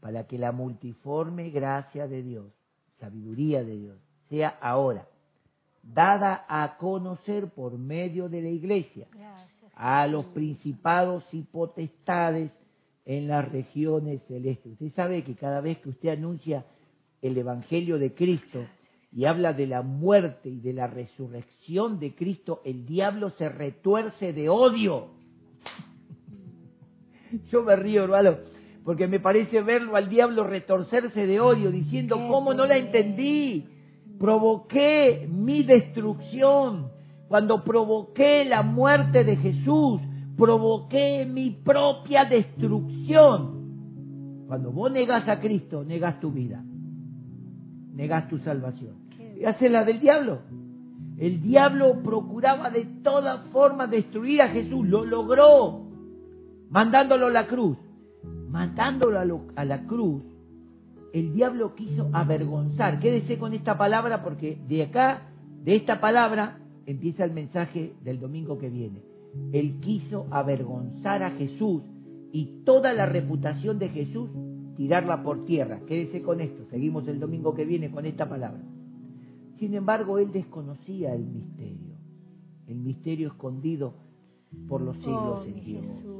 Para 0.00 0.26
que 0.26 0.38
la 0.38 0.52
multiforme 0.52 1.50
gracia 1.50 2.06
de 2.06 2.22
Dios, 2.22 2.46
sabiduría 2.98 3.64
de 3.64 3.76
Dios, 3.76 3.98
sea 4.28 4.58
ahora 4.60 5.06
dada 5.92 6.44
a 6.48 6.76
conocer 6.78 7.48
por 7.48 7.78
medio 7.78 8.28
de 8.28 8.42
la 8.42 8.48
iglesia 8.48 9.06
a 9.74 10.06
los 10.06 10.24
principados 10.26 11.24
y 11.32 11.42
potestades 11.42 12.50
en 13.04 13.28
las 13.28 13.50
regiones 13.50 14.22
celestes. 14.28 14.72
Usted 14.72 14.94
sabe 14.94 15.24
que 15.24 15.34
cada 15.34 15.60
vez 15.60 15.78
que 15.78 15.90
usted 15.90 16.10
anuncia 16.10 16.64
el 17.20 17.36
Evangelio 17.36 17.98
de 17.98 18.14
Cristo 18.14 18.64
y 19.12 19.26
habla 19.26 19.52
de 19.52 19.66
la 19.66 19.82
muerte 19.82 20.48
y 20.48 20.60
de 20.60 20.72
la 20.72 20.86
resurrección 20.86 21.98
de 21.98 22.14
Cristo, 22.14 22.62
el 22.64 22.86
diablo 22.86 23.30
se 23.30 23.48
retuerce 23.48 24.32
de 24.32 24.48
odio. 24.48 25.08
Yo 27.50 27.62
me 27.62 27.76
río, 27.76 28.04
hermano, 28.04 28.38
porque 28.84 29.08
me 29.08 29.18
parece 29.18 29.62
verlo 29.62 29.96
al 29.96 30.10
diablo 30.10 30.44
retorcerse 30.44 31.26
de 31.26 31.40
odio, 31.40 31.70
diciendo, 31.70 32.16
¿cómo 32.28 32.52
no 32.52 32.66
la 32.66 32.76
entendí? 32.76 33.66
Provoqué 34.18 35.26
mi 35.30 35.62
destrucción. 35.62 36.88
Cuando 37.26 37.64
provoqué 37.64 38.44
la 38.44 38.62
muerte 38.62 39.24
de 39.24 39.36
Jesús, 39.36 40.02
provoqué 40.36 41.24
mi 41.24 41.50
propia 41.50 42.26
destrucción. 42.26 44.44
Cuando 44.46 44.70
vos 44.70 44.92
negas 44.92 45.26
a 45.28 45.40
Cristo, 45.40 45.82
negas 45.82 46.20
tu 46.20 46.30
vida, 46.30 46.62
negas 47.94 48.28
tu 48.28 48.38
salvación. 48.40 48.96
Y 49.40 49.46
hace 49.46 49.70
la 49.70 49.84
del 49.84 49.98
diablo. 49.98 50.40
El 51.16 51.40
diablo 51.40 52.02
procuraba 52.02 52.68
de 52.68 52.84
todas 53.02 53.46
formas 53.46 53.90
destruir 53.90 54.42
a 54.42 54.48
Jesús, 54.48 54.86
lo 54.86 55.06
logró, 55.06 55.86
mandándolo 56.68 57.28
a 57.28 57.30
la 57.30 57.46
cruz. 57.46 57.78
Mandándolo 58.54 59.18
a, 59.18 59.24
lo, 59.24 59.46
a 59.56 59.64
la 59.64 59.84
cruz, 59.84 60.22
el 61.12 61.34
diablo 61.34 61.74
quiso 61.74 62.08
avergonzar. 62.12 63.00
Quédese 63.00 63.36
con 63.36 63.52
esta 63.52 63.76
palabra 63.76 64.22
porque 64.22 64.56
de 64.68 64.84
acá, 64.84 65.22
de 65.64 65.74
esta 65.74 66.00
palabra, 66.00 66.60
empieza 66.86 67.24
el 67.24 67.32
mensaje 67.32 67.94
del 68.04 68.20
domingo 68.20 68.56
que 68.56 68.70
viene. 68.70 69.02
Él 69.52 69.80
quiso 69.80 70.28
avergonzar 70.30 71.24
a 71.24 71.32
Jesús 71.32 71.82
y 72.30 72.62
toda 72.64 72.92
la 72.92 73.06
reputación 73.06 73.80
de 73.80 73.88
Jesús 73.88 74.30
tirarla 74.76 75.24
por 75.24 75.44
tierra. 75.46 75.80
Quédese 75.88 76.22
con 76.22 76.40
esto, 76.40 76.64
seguimos 76.70 77.08
el 77.08 77.18
domingo 77.18 77.54
que 77.54 77.64
viene 77.64 77.90
con 77.90 78.06
esta 78.06 78.28
palabra. 78.28 78.62
Sin 79.58 79.74
embargo, 79.74 80.18
él 80.18 80.30
desconocía 80.30 81.12
el 81.12 81.24
misterio, 81.24 81.96
el 82.68 82.76
misterio 82.76 83.26
escondido 83.30 83.94
por 84.68 84.80
los 84.80 84.96
siglos 84.98 85.40
Oh, 85.40 85.44
en 85.44 85.54
mi 85.56 85.60
Dios. 85.60 85.84
Jesús. 85.96 86.14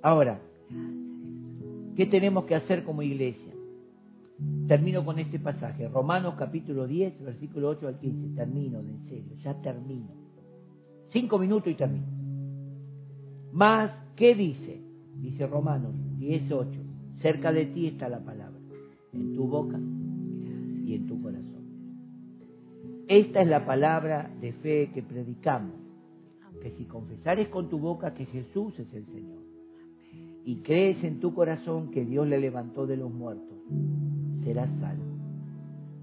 Ahora, 0.00 0.40
¿qué 1.96 2.06
tenemos 2.06 2.44
que 2.44 2.54
hacer 2.54 2.84
como 2.84 3.02
iglesia? 3.02 3.52
Termino 4.68 5.04
con 5.04 5.18
este 5.18 5.38
pasaje, 5.38 5.88
Romanos 5.88 6.34
capítulo 6.38 6.86
10, 6.86 7.22
versículo 7.22 7.68
8 7.70 7.88
al 7.88 7.98
15. 7.98 8.36
Termino, 8.36 8.82
de 8.82 8.90
en 8.90 9.08
serio, 9.08 9.36
ya 9.42 9.54
termino. 9.60 10.08
Cinco 11.12 11.38
minutos 11.38 11.72
y 11.72 11.74
termino. 11.74 12.06
Más, 13.52 13.90
¿qué 14.16 14.34
dice? 14.34 14.80
Dice 15.16 15.46
Romanos 15.46 15.92
10, 16.18 16.52
8. 16.52 16.70
Cerca 17.20 17.52
de 17.52 17.66
ti 17.66 17.88
está 17.88 18.08
la 18.08 18.20
palabra, 18.20 18.58
en 19.12 19.34
tu 19.34 19.46
boca 19.46 19.78
y 19.78 20.94
en 20.94 21.06
tu 21.06 21.20
corazón. 21.20 21.50
Esta 23.08 23.42
es 23.42 23.48
la 23.48 23.66
palabra 23.66 24.30
de 24.40 24.52
fe 24.52 24.90
que 24.94 25.02
predicamos, 25.02 25.74
que 26.62 26.70
si 26.78 26.84
confesares 26.84 27.48
con 27.48 27.68
tu 27.68 27.78
boca 27.78 28.14
que 28.14 28.24
Jesús 28.24 28.78
es 28.78 28.94
el 28.94 29.04
Señor 29.06 29.39
y 30.44 30.56
crees 30.56 31.02
en 31.04 31.20
tu 31.20 31.34
corazón 31.34 31.90
que 31.90 32.04
Dios 32.04 32.26
le 32.26 32.38
levantó 32.38 32.86
de 32.86 32.96
los 32.96 33.12
muertos, 33.12 33.56
serás 34.44 34.68
salvo. 34.80 35.04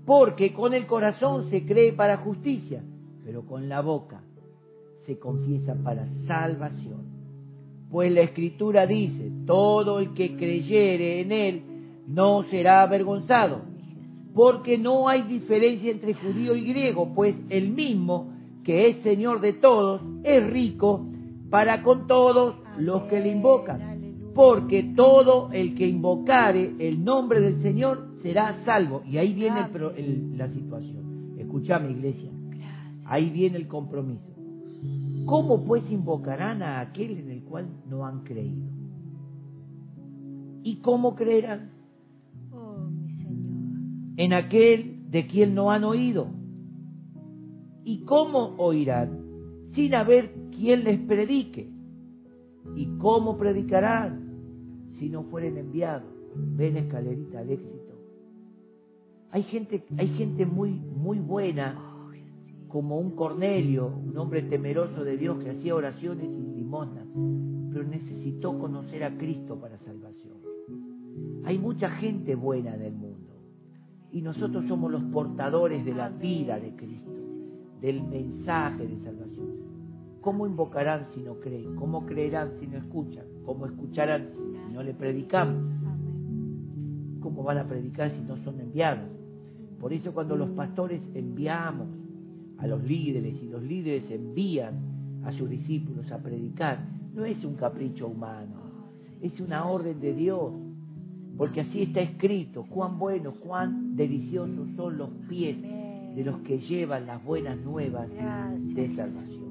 Porque 0.06 0.54
con 0.54 0.74
el 0.74 0.88
corazón 0.88 1.50
se 1.50 1.66
cree 1.66 1.94
para 1.94 2.18
justicia, 2.18 2.82
pero 3.26 3.46
con 3.46 3.68
la 3.68 3.82
boca 3.82 4.22
se 5.06 5.18
confiesa 5.20 5.76
para 5.84 6.08
salvación. 6.28 7.02
Pues 7.90 8.12
la 8.12 8.22
escritura 8.22 8.86
dice, 8.86 9.32
todo 9.46 10.00
el 10.00 10.14
que 10.14 10.36
creyere 10.36 11.22
en 11.22 11.32
él 11.32 11.64
no 12.08 12.44
será 12.44 12.84
avergonzado, 12.84 13.62
porque 14.34 14.78
no 14.78 15.10
hay 15.10 15.24
diferencia 15.24 15.92
entre 15.92 16.14
judío 16.14 16.56
y 16.56 16.66
griego, 16.66 17.14
pues 17.16 17.36
el 17.50 17.70
mismo 17.70 18.34
que 18.64 18.90
es 18.90 18.98
Señor 19.04 19.40
de 19.40 19.54
todos 19.54 20.02
es 20.24 20.46
rico 20.50 21.06
para 21.50 21.82
con 21.84 22.06
todos 22.08 22.56
los 22.78 23.04
que 23.04 23.20
le 23.20 23.32
invocan, 23.32 23.97
porque 24.38 24.94
todo 24.96 25.50
el 25.52 25.74
que 25.74 25.88
invocare 25.88 26.76
el 26.78 27.04
nombre 27.04 27.42
del 27.42 27.60
Señor 27.64 28.20
será 28.22 28.64
salvo. 28.66 29.02
Y 29.10 29.18
ahí 29.18 29.34
viene 29.34 29.62
el 29.62 29.70
pro- 29.72 29.96
el- 29.96 30.38
la 30.38 30.48
situación. 30.54 31.34
Escuchame, 31.40 31.90
iglesia, 31.90 32.30
ahí 33.06 33.32
viene 33.32 33.58
el 33.58 33.68
compromiso. 33.68 34.22
¿Cómo 35.26 35.66
pues 35.66 35.90
invocarán 35.92 36.62
a 36.62 36.80
aquel 36.82 37.18
en 37.18 37.32
el 37.32 37.42
cual 37.46 37.66
no 37.90 38.06
han 38.06 38.24
creído? 38.26 38.68
¿Y 40.62 40.76
cómo 40.82 41.16
creerán? 41.16 41.72
Oh, 42.54 42.78
mi 42.92 43.08
Señor. 43.18 44.18
en 44.18 44.34
aquel 44.34 45.10
de 45.10 45.26
quien 45.26 45.56
no 45.56 45.72
han 45.72 45.84
oído. 45.84 46.28
¿Y 47.84 48.02
cómo 48.02 48.54
oirán 48.60 49.18
sin 49.74 49.96
haber 49.96 50.32
quien 50.56 50.84
les 50.84 51.00
predique? 51.08 51.72
¿Y 52.76 52.86
cómo 53.00 53.36
predicarán 53.38 54.27
si 55.00 55.10
no 55.10 55.24
fueren 55.24 55.58
enviados? 55.58 56.12
Ven 56.36 56.78
escalerita 56.78 57.40
al 57.40 57.50
éxito. 57.50 57.94
Hay 59.32 59.44
gente, 59.44 59.84
hay 59.98 60.08
gente 60.10 60.46
muy, 60.46 60.72
muy 60.72 61.20
buena 61.20 61.84
como 62.68 63.00
un 63.00 63.12
Cornelio, 63.12 63.88
un 63.88 64.18
hombre 64.18 64.44
temeroso 64.44 65.04
de 65.04 65.18
Dios 65.18 65.44
que 65.44 65.52
hacía 65.52 65.76
oraciones 65.76 66.30
y 66.30 66.56
limosnas, 66.56 67.08
pero 67.72 67.84
necesitó 67.84 68.58
conocer 68.60 69.04
a 69.04 69.18
Cristo 69.18 69.60
para 69.60 69.78
salvación. 69.80 70.38
Hay 71.46 71.58
mucha 71.58 71.90
gente 71.92 72.36
buena 72.36 72.76
en 72.76 72.82
el 72.82 72.94
mundo 72.94 73.34
y 74.12 74.22
nosotros 74.22 74.66
somos 74.68 74.92
los 74.92 75.04
portadores 75.04 75.86
de 75.86 75.94
la 75.94 76.10
vida 76.10 76.60
de 76.60 76.76
Cristo, 76.76 77.12
del 77.82 78.04
mensaje 78.04 78.88
de 78.88 79.00
salvación. 79.04 79.48
¿Cómo 80.22 80.46
invocarán 80.46 81.08
si 81.14 81.22
no 81.22 81.40
creen? 81.40 81.76
¿Cómo 81.76 82.06
creerán 82.06 82.60
si 82.60 82.68
no 82.68 82.78
escuchan? 82.78 83.26
¿Cómo 83.46 83.66
escucharán 83.66 84.30
si 84.36 84.47
no 84.78 84.84
le 84.84 84.94
predicamos? 84.94 85.64
¿Cómo 87.20 87.42
van 87.42 87.58
a 87.58 87.68
predicar 87.68 88.12
si 88.12 88.22
no 88.22 88.38
son 88.44 88.60
enviados? 88.60 89.10
Por 89.82 89.92
eso 89.92 90.14
cuando 90.14 90.36
los 90.36 90.52
pastores 90.52 91.02
enviamos 91.16 91.88
a 92.60 92.68
los 92.68 92.84
líderes 92.84 93.42
y 93.42 93.48
los 93.48 93.64
líderes 93.64 94.10
envían 94.12 94.76
a 95.24 95.32
sus 95.32 95.50
discípulos 95.50 96.12
a 96.12 96.20
predicar, 96.20 96.78
no 97.16 97.26
es 97.26 97.44
un 97.44 97.56
capricho 97.56 98.08
humano, 98.08 98.54
es 99.20 99.40
una 99.40 99.66
orden 99.66 100.00
de 100.00 100.14
Dios, 100.14 100.54
porque 101.38 101.62
así 101.62 101.82
está 101.82 102.02
escrito, 102.02 102.64
cuán 102.70 103.00
buenos, 103.00 103.34
cuán 103.40 103.96
deliciosos 103.96 104.68
son 104.76 105.00
los 105.00 105.10
pies 105.28 105.58
de 105.60 106.24
los 106.24 106.40
que 106.42 106.60
llevan 106.60 107.08
las 107.08 107.24
buenas 107.24 107.58
nuevas 107.58 108.08
de 108.10 108.96
salvación. 108.96 109.48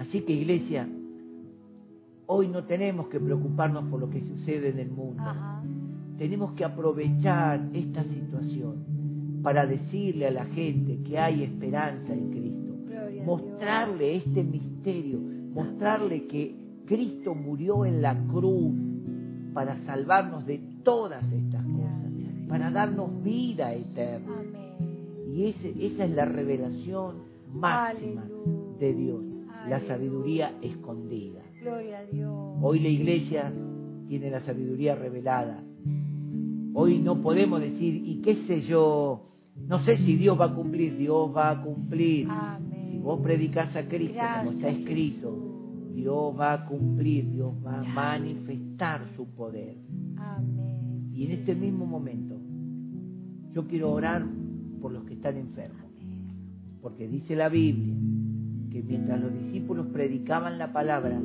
Así 0.00 0.22
que 0.22 0.32
iglesia, 0.32 0.88
hoy 2.26 2.48
no 2.48 2.64
tenemos 2.64 3.08
que 3.08 3.20
preocuparnos 3.20 3.84
por 3.84 4.00
lo 4.00 4.10
que 4.10 4.20
sucede 4.20 4.70
en 4.70 4.78
el 4.78 4.90
mundo. 4.90 5.22
Tenemos 6.18 6.52
que 6.52 6.64
aprovechar 6.64 7.68
esta 7.72 8.04
situación 8.04 9.40
para 9.42 9.66
decirle 9.66 10.28
a 10.28 10.30
la 10.30 10.44
gente 10.46 11.02
que 11.02 11.18
hay 11.18 11.42
esperanza 11.42 12.12
en 12.12 12.30
Cristo, 12.30 13.24
mostrarle 13.24 14.16
este 14.16 14.44
misterio, 14.44 15.18
mostrarle 15.18 16.26
que 16.26 16.54
Cristo 16.86 17.34
murió 17.34 17.84
en 17.84 18.02
la 18.02 18.14
cruz 18.26 18.72
para 19.52 19.76
salvarnos 19.84 20.46
de 20.46 20.58
todas 20.84 21.24
estas 21.32 21.64
cosas, 21.64 22.12
para 22.48 22.70
darnos 22.70 23.22
vida 23.22 23.72
eterna. 23.74 24.32
Y 25.34 25.46
esa 25.46 26.04
es 26.04 26.10
la 26.10 26.24
revelación 26.24 27.16
máxima 27.52 28.24
de 28.78 28.94
Dios, 28.94 29.22
la 29.68 29.80
sabiduría 29.80 30.54
escondida. 30.62 31.40
Hoy 32.60 32.80
la 32.80 32.88
iglesia 32.88 33.52
tiene 34.08 34.30
la 34.30 34.40
sabiduría 34.40 34.96
revelada. 34.96 35.62
Hoy 36.74 36.98
no 36.98 37.22
podemos 37.22 37.60
decir, 37.60 38.02
y 38.04 38.20
qué 38.22 38.46
sé 38.46 38.62
yo, 38.62 39.28
no 39.68 39.84
sé 39.84 39.98
si 39.98 40.16
Dios 40.16 40.40
va 40.40 40.46
a 40.46 40.54
cumplir, 40.54 40.96
Dios 40.96 41.30
va 41.34 41.50
a 41.50 41.62
cumplir. 41.62 42.26
Si 42.90 42.98
vos 42.98 43.20
predicas 43.20 43.74
a 43.76 43.86
Cristo 43.86 44.18
como 44.38 44.52
está 44.52 44.70
escrito, 44.70 45.92
Dios 45.94 46.38
va 46.38 46.52
a 46.54 46.64
cumplir, 46.64 47.30
Dios 47.30 47.54
va 47.64 47.80
a 47.80 47.84
manifestar 47.84 49.06
su 49.14 49.26
poder. 49.34 49.76
Y 51.12 51.26
en 51.26 51.30
este 51.32 51.54
mismo 51.54 51.86
momento, 51.86 52.40
yo 53.52 53.66
quiero 53.68 53.92
orar 53.92 54.26
por 54.80 54.92
los 54.92 55.04
que 55.04 55.14
están 55.14 55.36
enfermos. 55.36 55.92
Porque 56.80 57.06
dice 57.06 57.36
la 57.36 57.48
Biblia 57.48 57.94
que 58.70 58.82
mientras 58.82 59.20
los 59.20 59.32
discípulos 59.32 59.86
predicaban 59.92 60.58
la 60.58 60.72
palabra, 60.72 61.20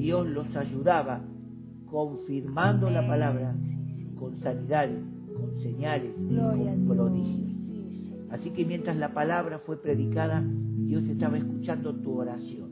Dios 0.00 0.26
los 0.26 0.56
ayudaba 0.56 1.20
confirmando 1.90 2.88
la 2.88 3.06
palabra 3.06 3.54
con 4.18 4.34
sanidades, 4.40 4.98
con 5.36 5.60
señales, 5.60 6.12
con 6.16 6.86
prodigios. 6.88 7.50
Así 8.30 8.48
que 8.50 8.64
mientras 8.64 8.96
la 8.96 9.12
palabra 9.12 9.58
fue 9.58 9.76
predicada, 9.82 10.42
Dios 10.42 11.04
estaba 11.04 11.36
escuchando 11.36 11.94
tu 11.96 12.18
oración. 12.18 12.70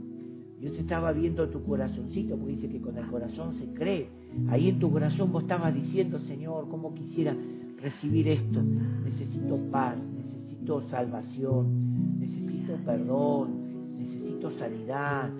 Dios 0.59 0.73
estaba 0.79 1.13
viendo 1.13 1.51
tu 1.51 1.63
corazoncito, 1.65 2.35
porque 2.37 2.55
dice 2.55 2.71
que 2.71 2.81
con 2.81 2.97
el 2.97 3.07
corazón 3.09 3.59
se 3.59 3.67
cree. 3.75 4.09
Ahí 4.49 4.71
en 4.71 4.79
tu 4.79 4.91
corazón 4.91 5.31
vos 5.31 5.43
estabas 5.43 5.75
diciendo, 5.75 6.19
Señor, 6.21 6.69
¿cómo 6.71 6.95
quisiera 6.95 7.37
recibir 7.83 8.27
esto? 8.27 8.63
Necesito 9.05 9.59
paz, 9.71 9.99
necesito 9.99 10.83
salvación, 10.89 12.19
necesito 12.21 12.73
perdón, 12.87 13.99
necesito 13.99 14.51
sanidad, 14.53 15.31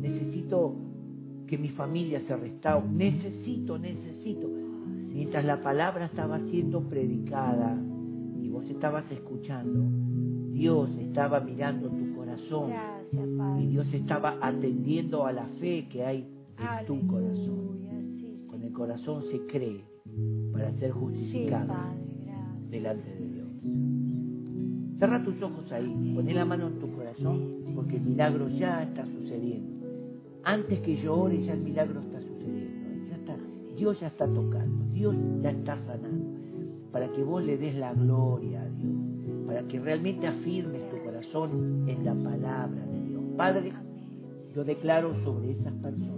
necesito 0.00 0.91
que 1.52 1.58
mi 1.58 1.68
familia 1.68 2.18
se 2.26 2.34
restaure, 2.34 2.88
necesito, 2.88 3.78
necesito. 3.78 4.48
Mientras 4.48 5.44
la 5.44 5.62
palabra 5.62 6.06
estaba 6.06 6.40
siendo 6.48 6.80
predicada, 6.88 7.76
vos 8.50 8.64
estabas 8.70 9.04
escuchando, 9.12 9.84
Dios 10.54 10.88
estaba 10.98 11.40
mirando 11.40 11.90
tu 11.90 12.16
corazón 12.16 12.70
y 13.60 13.66
Dios 13.66 13.86
estaba 13.92 14.38
atendiendo 14.40 15.26
a 15.26 15.32
la 15.32 15.44
fe 15.60 15.88
que 15.92 16.06
hay 16.06 16.26
en 16.58 16.86
tu 16.86 17.06
corazón. 17.06 18.46
Con 18.46 18.62
el 18.62 18.72
corazón 18.72 19.22
se 19.30 19.44
cree 19.46 19.84
para 20.54 20.72
ser 20.78 20.92
justificado 20.92 21.74
delante 22.70 23.10
de 23.10 23.28
Dios. 23.28 23.48
Cerra 24.98 25.22
tus 25.22 25.42
ojos 25.42 25.70
ahí, 25.70 26.14
pon 26.14 26.34
la 26.34 26.46
mano 26.46 26.68
en 26.68 26.78
tu 26.78 26.90
corazón 26.92 27.74
porque 27.74 27.96
el 27.96 28.04
milagro 28.04 28.48
ya 28.48 28.84
está 28.84 29.04
sucediendo. 29.04 29.81
Antes 30.44 30.80
que 30.80 30.96
yo 30.96 31.14
ore 31.14 31.42
ya 31.44 31.52
el 31.52 31.60
milagro 31.60 32.00
está 32.00 32.20
sucediendo. 32.20 33.08
Ya 33.08 33.16
está, 33.16 33.36
Dios 33.76 34.00
ya 34.00 34.08
está 34.08 34.26
tocando, 34.26 34.84
Dios 34.92 35.14
ya 35.42 35.50
está 35.50 35.78
sanando 35.86 36.42
para 36.92 37.08
que 37.08 37.22
vos 37.24 37.42
le 37.42 37.56
des 37.56 37.74
la 37.74 37.94
gloria 37.94 38.60
a 38.60 38.68
Dios, 38.68 38.92
para 39.46 39.62
que 39.62 39.80
realmente 39.80 40.26
afirmes 40.26 40.88
tu 40.90 40.98
corazón 41.02 41.88
en 41.88 42.04
la 42.04 42.14
palabra 42.14 42.84
de 42.84 43.08
Dios. 43.08 43.22
Padre, 43.36 43.72
yo 44.54 44.62
declaro 44.62 45.14
sobre 45.24 45.52
esas 45.52 45.72
personas 45.74 46.12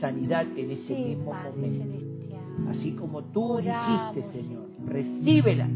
sanidad 0.00 0.46
en 0.56 0.70
ese 0.70 0.94
mismo 0.94 1.32
momento. 1.32 1.84
Así 2.70 2.92
como 2.92 3.22
tú 3.24 3.58
dijiste, 3.58 4.32
Señor, 4.32 4.66
recíbela. 4.86 5.68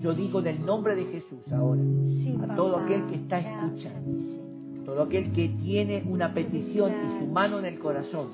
Yo 0.00 0.14
digo 0.14 0.40
en 0.40 0.46
el 0.46 0.64
nombre 0.64 0.94
de 0.94 1.06
Jesús 1.06 1.40
ahora, 1.50 1.80
a 2.42 2.54
todo 2.54 2.76
aquel 2.76 3.06
que 3.06 3.16
está 3.16 3.40
escuchando, 3.40 4.35
todo 4.86 5.02
aquel 5.02 5.32
que 5.32 5.48
tiene 5.48 6.04
una 6.08 6.32
petición 6.32 6.92
y 6.92 7.18
su 7.18 7.26
mano 7.26 7.58
en 7.58 7.64
el 7.64 7.78
corazón, 7.80 8.28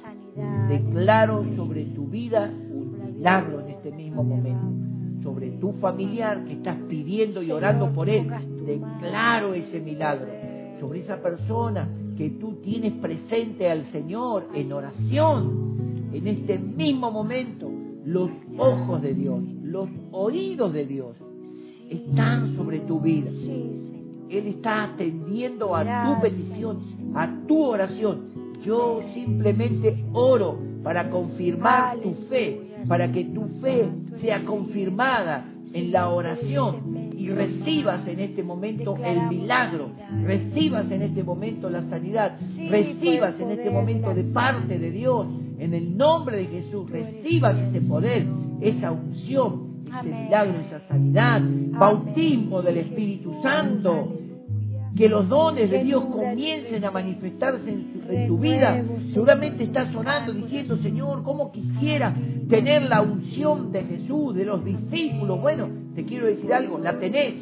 declaro 0.68 1.44
sobre 1.57 1.86
tu 1.86 2.07
vida 2.07 2.53
un 2.53 3.14
milagro 3.16 3.61
en 3.61 3.68
este 3.68 3.90
mismo 3.90 4.22
momento. 4.22 5.22
Sobre 5.22 5.53
tu 5.53 5.72
familiar 5.74 6.44
que 6.44 6.53
estás 6.53 6.76
pidiendo 6.88 7.42
y 7.42 7.50
orando 7.50 7.90
por 7.92 8.09
él, 8.11 8.30
declaro 8.66 9.55
ese 9.55 9.80
milagro. 9.80 10.28
Sobre 10.78 11.00
esa 11.00 11.22
persona 11.22 11.88
que 12.18 12.30
tú 12.30 12.57
tienes 12.62 12.92
presente 12.94 13.70
al 13.70 13.90
Señor 13.90 14.48
en 14.55 14.72
oración, 14.72 16.11
en 16.12 16.28
este 16.28 16.59
mismo 16.59 17.11
momento, 17.11 17.70
los 18.05 18.30
ojos 18.59 19.00
de 19.00 19.14
Dios, 19.14 19.42
los 19.62 19.88
oídos 20.11 20.72
de 20.74 20.84
Dios 20.84 21.16
están 21.88 22.57
sobre 22.57 22.80
tu 22.80 23.00
vida. 23.00 23.30
Él 24.39 24.47
está 24.49 24.85
atendiendo 24.85 25.76
a 25.76 25.85
tu 25.85 26.20
petición, 26.22 27.12
a 27.14 27.28
tu 27.47 27.62
oración. 27.62 28.33
Yo 28.64 29.01
simplemente 29.14 30.05
oro 30.12 30.59
para 30.83 31.11
confirmar 31.11 31.99
tu 31.99 32.14
fe 32.28 32.72
para 32.89 33.11
que 33.11 33.24
tu 33.24 33.45
fe 33.61 33.89
sea 34.20 34.45
confirmada 34.45 35.45
en 35.72 35.93
la 35.93 36.09
oración 36.09 37.12
y 37.16 37.28
recibas 37.28 38.07
en 38.07 38.20
este 38.20 38.43
momento 38.43 38.97
el 39.03 39.28
milagro, 39.28 39.91
recibas 40.24 40.91
en 40.91 41.03
este 41.03 41.22
momento 41.22 41.70
la 41.70 41.83
sanidad, 41.89 42.39
recibas 42.68 43.39
en 43.41 43.51
este 43.53 43.70
momento 43.70 44.14
de 44.14 44.24
parte 44.24 44.78
de 44.78 44.91
Dios, 44.91 45.26
en 45.59 45.72
el 45.74 45.97
nombre 45.97 46.37
de 46.39 46.47
Jesús, 46.47 46.91
recibas 46.91 47.57
ese 47.57 47.80
poder, 47.83 48.26
esa 48.61 48.91
unción, 48.91 49.85
ese 49.87 50.14
milagro, 50.14 50.61
esa 50.66 50.80
sanidad, 50.89 51.43
bautismo 51.70 52.61
del 52.62 52.78
Espíritu 52.78 53.35
Santo 53.43 54.21
que 54.97 55.09
los 55.09 55.28
dones 55.28 55.70
de 55.70 55.84
Dios 55.84 56.05
comiencen 56.05 56.84
a 56.84 56.90
manifestarse 56.90 57.68
en, 57.68 58.26
tu 58.28 58.38
vida, 58.38 58.82
seguramente 59.12 59.64
estás 59.64 59.93
sonando 59.93 60.32
diciendo, 60.32 60.76
Señor, 60.78 61.22
¿cómo 61.22 61.51
quisiera 61.51 62.14
tener 62.49 62.82
la 62.82 63.01
unción 63.01 63.72
de 63.72 63.84
Jesús, 63.84 64.34
de 64.34 64.45
los 64.45 64.64
discípulos? 64.64 65.40
Bueno, 65.40 65.68
te 65.95 66.05
quiero 66.05 66.26
decir 66.26 66.53
algo, 66.53 66.78
la 66.78 66.99
tenés. 66.99 67.34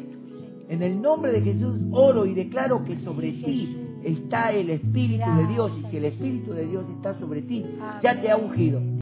En 0.69 0.81
el 0.81 1.01
nombre 1.01 1.33
de 1.33 1.41
Jesús 1.41 1.77
oro 1.91 2.25
y 2.25 2.33
declaro 2.33 2.85
que 2.85 2.97
sobre 2.99 3.31
ti 3.33 3.77
está 4.03 4.51
el 4.51 4.69
Espíritu 4.69 5.29
de 5.37 5.47
Dios 5.47 5.71
y 5.79 5.91
si 5.91 5.97
el 5.97 6.05
Espíritu 6.05 6.53
de 6.53 6.65
Dios 6.65 6.85
está 6.95 7.19
sobre 7.19 7.41
ti, 7.41 7.65
ya 8.01 8.21
te 8.21 8.31
ha 8.31 8.37
ungido. 8.37 8.81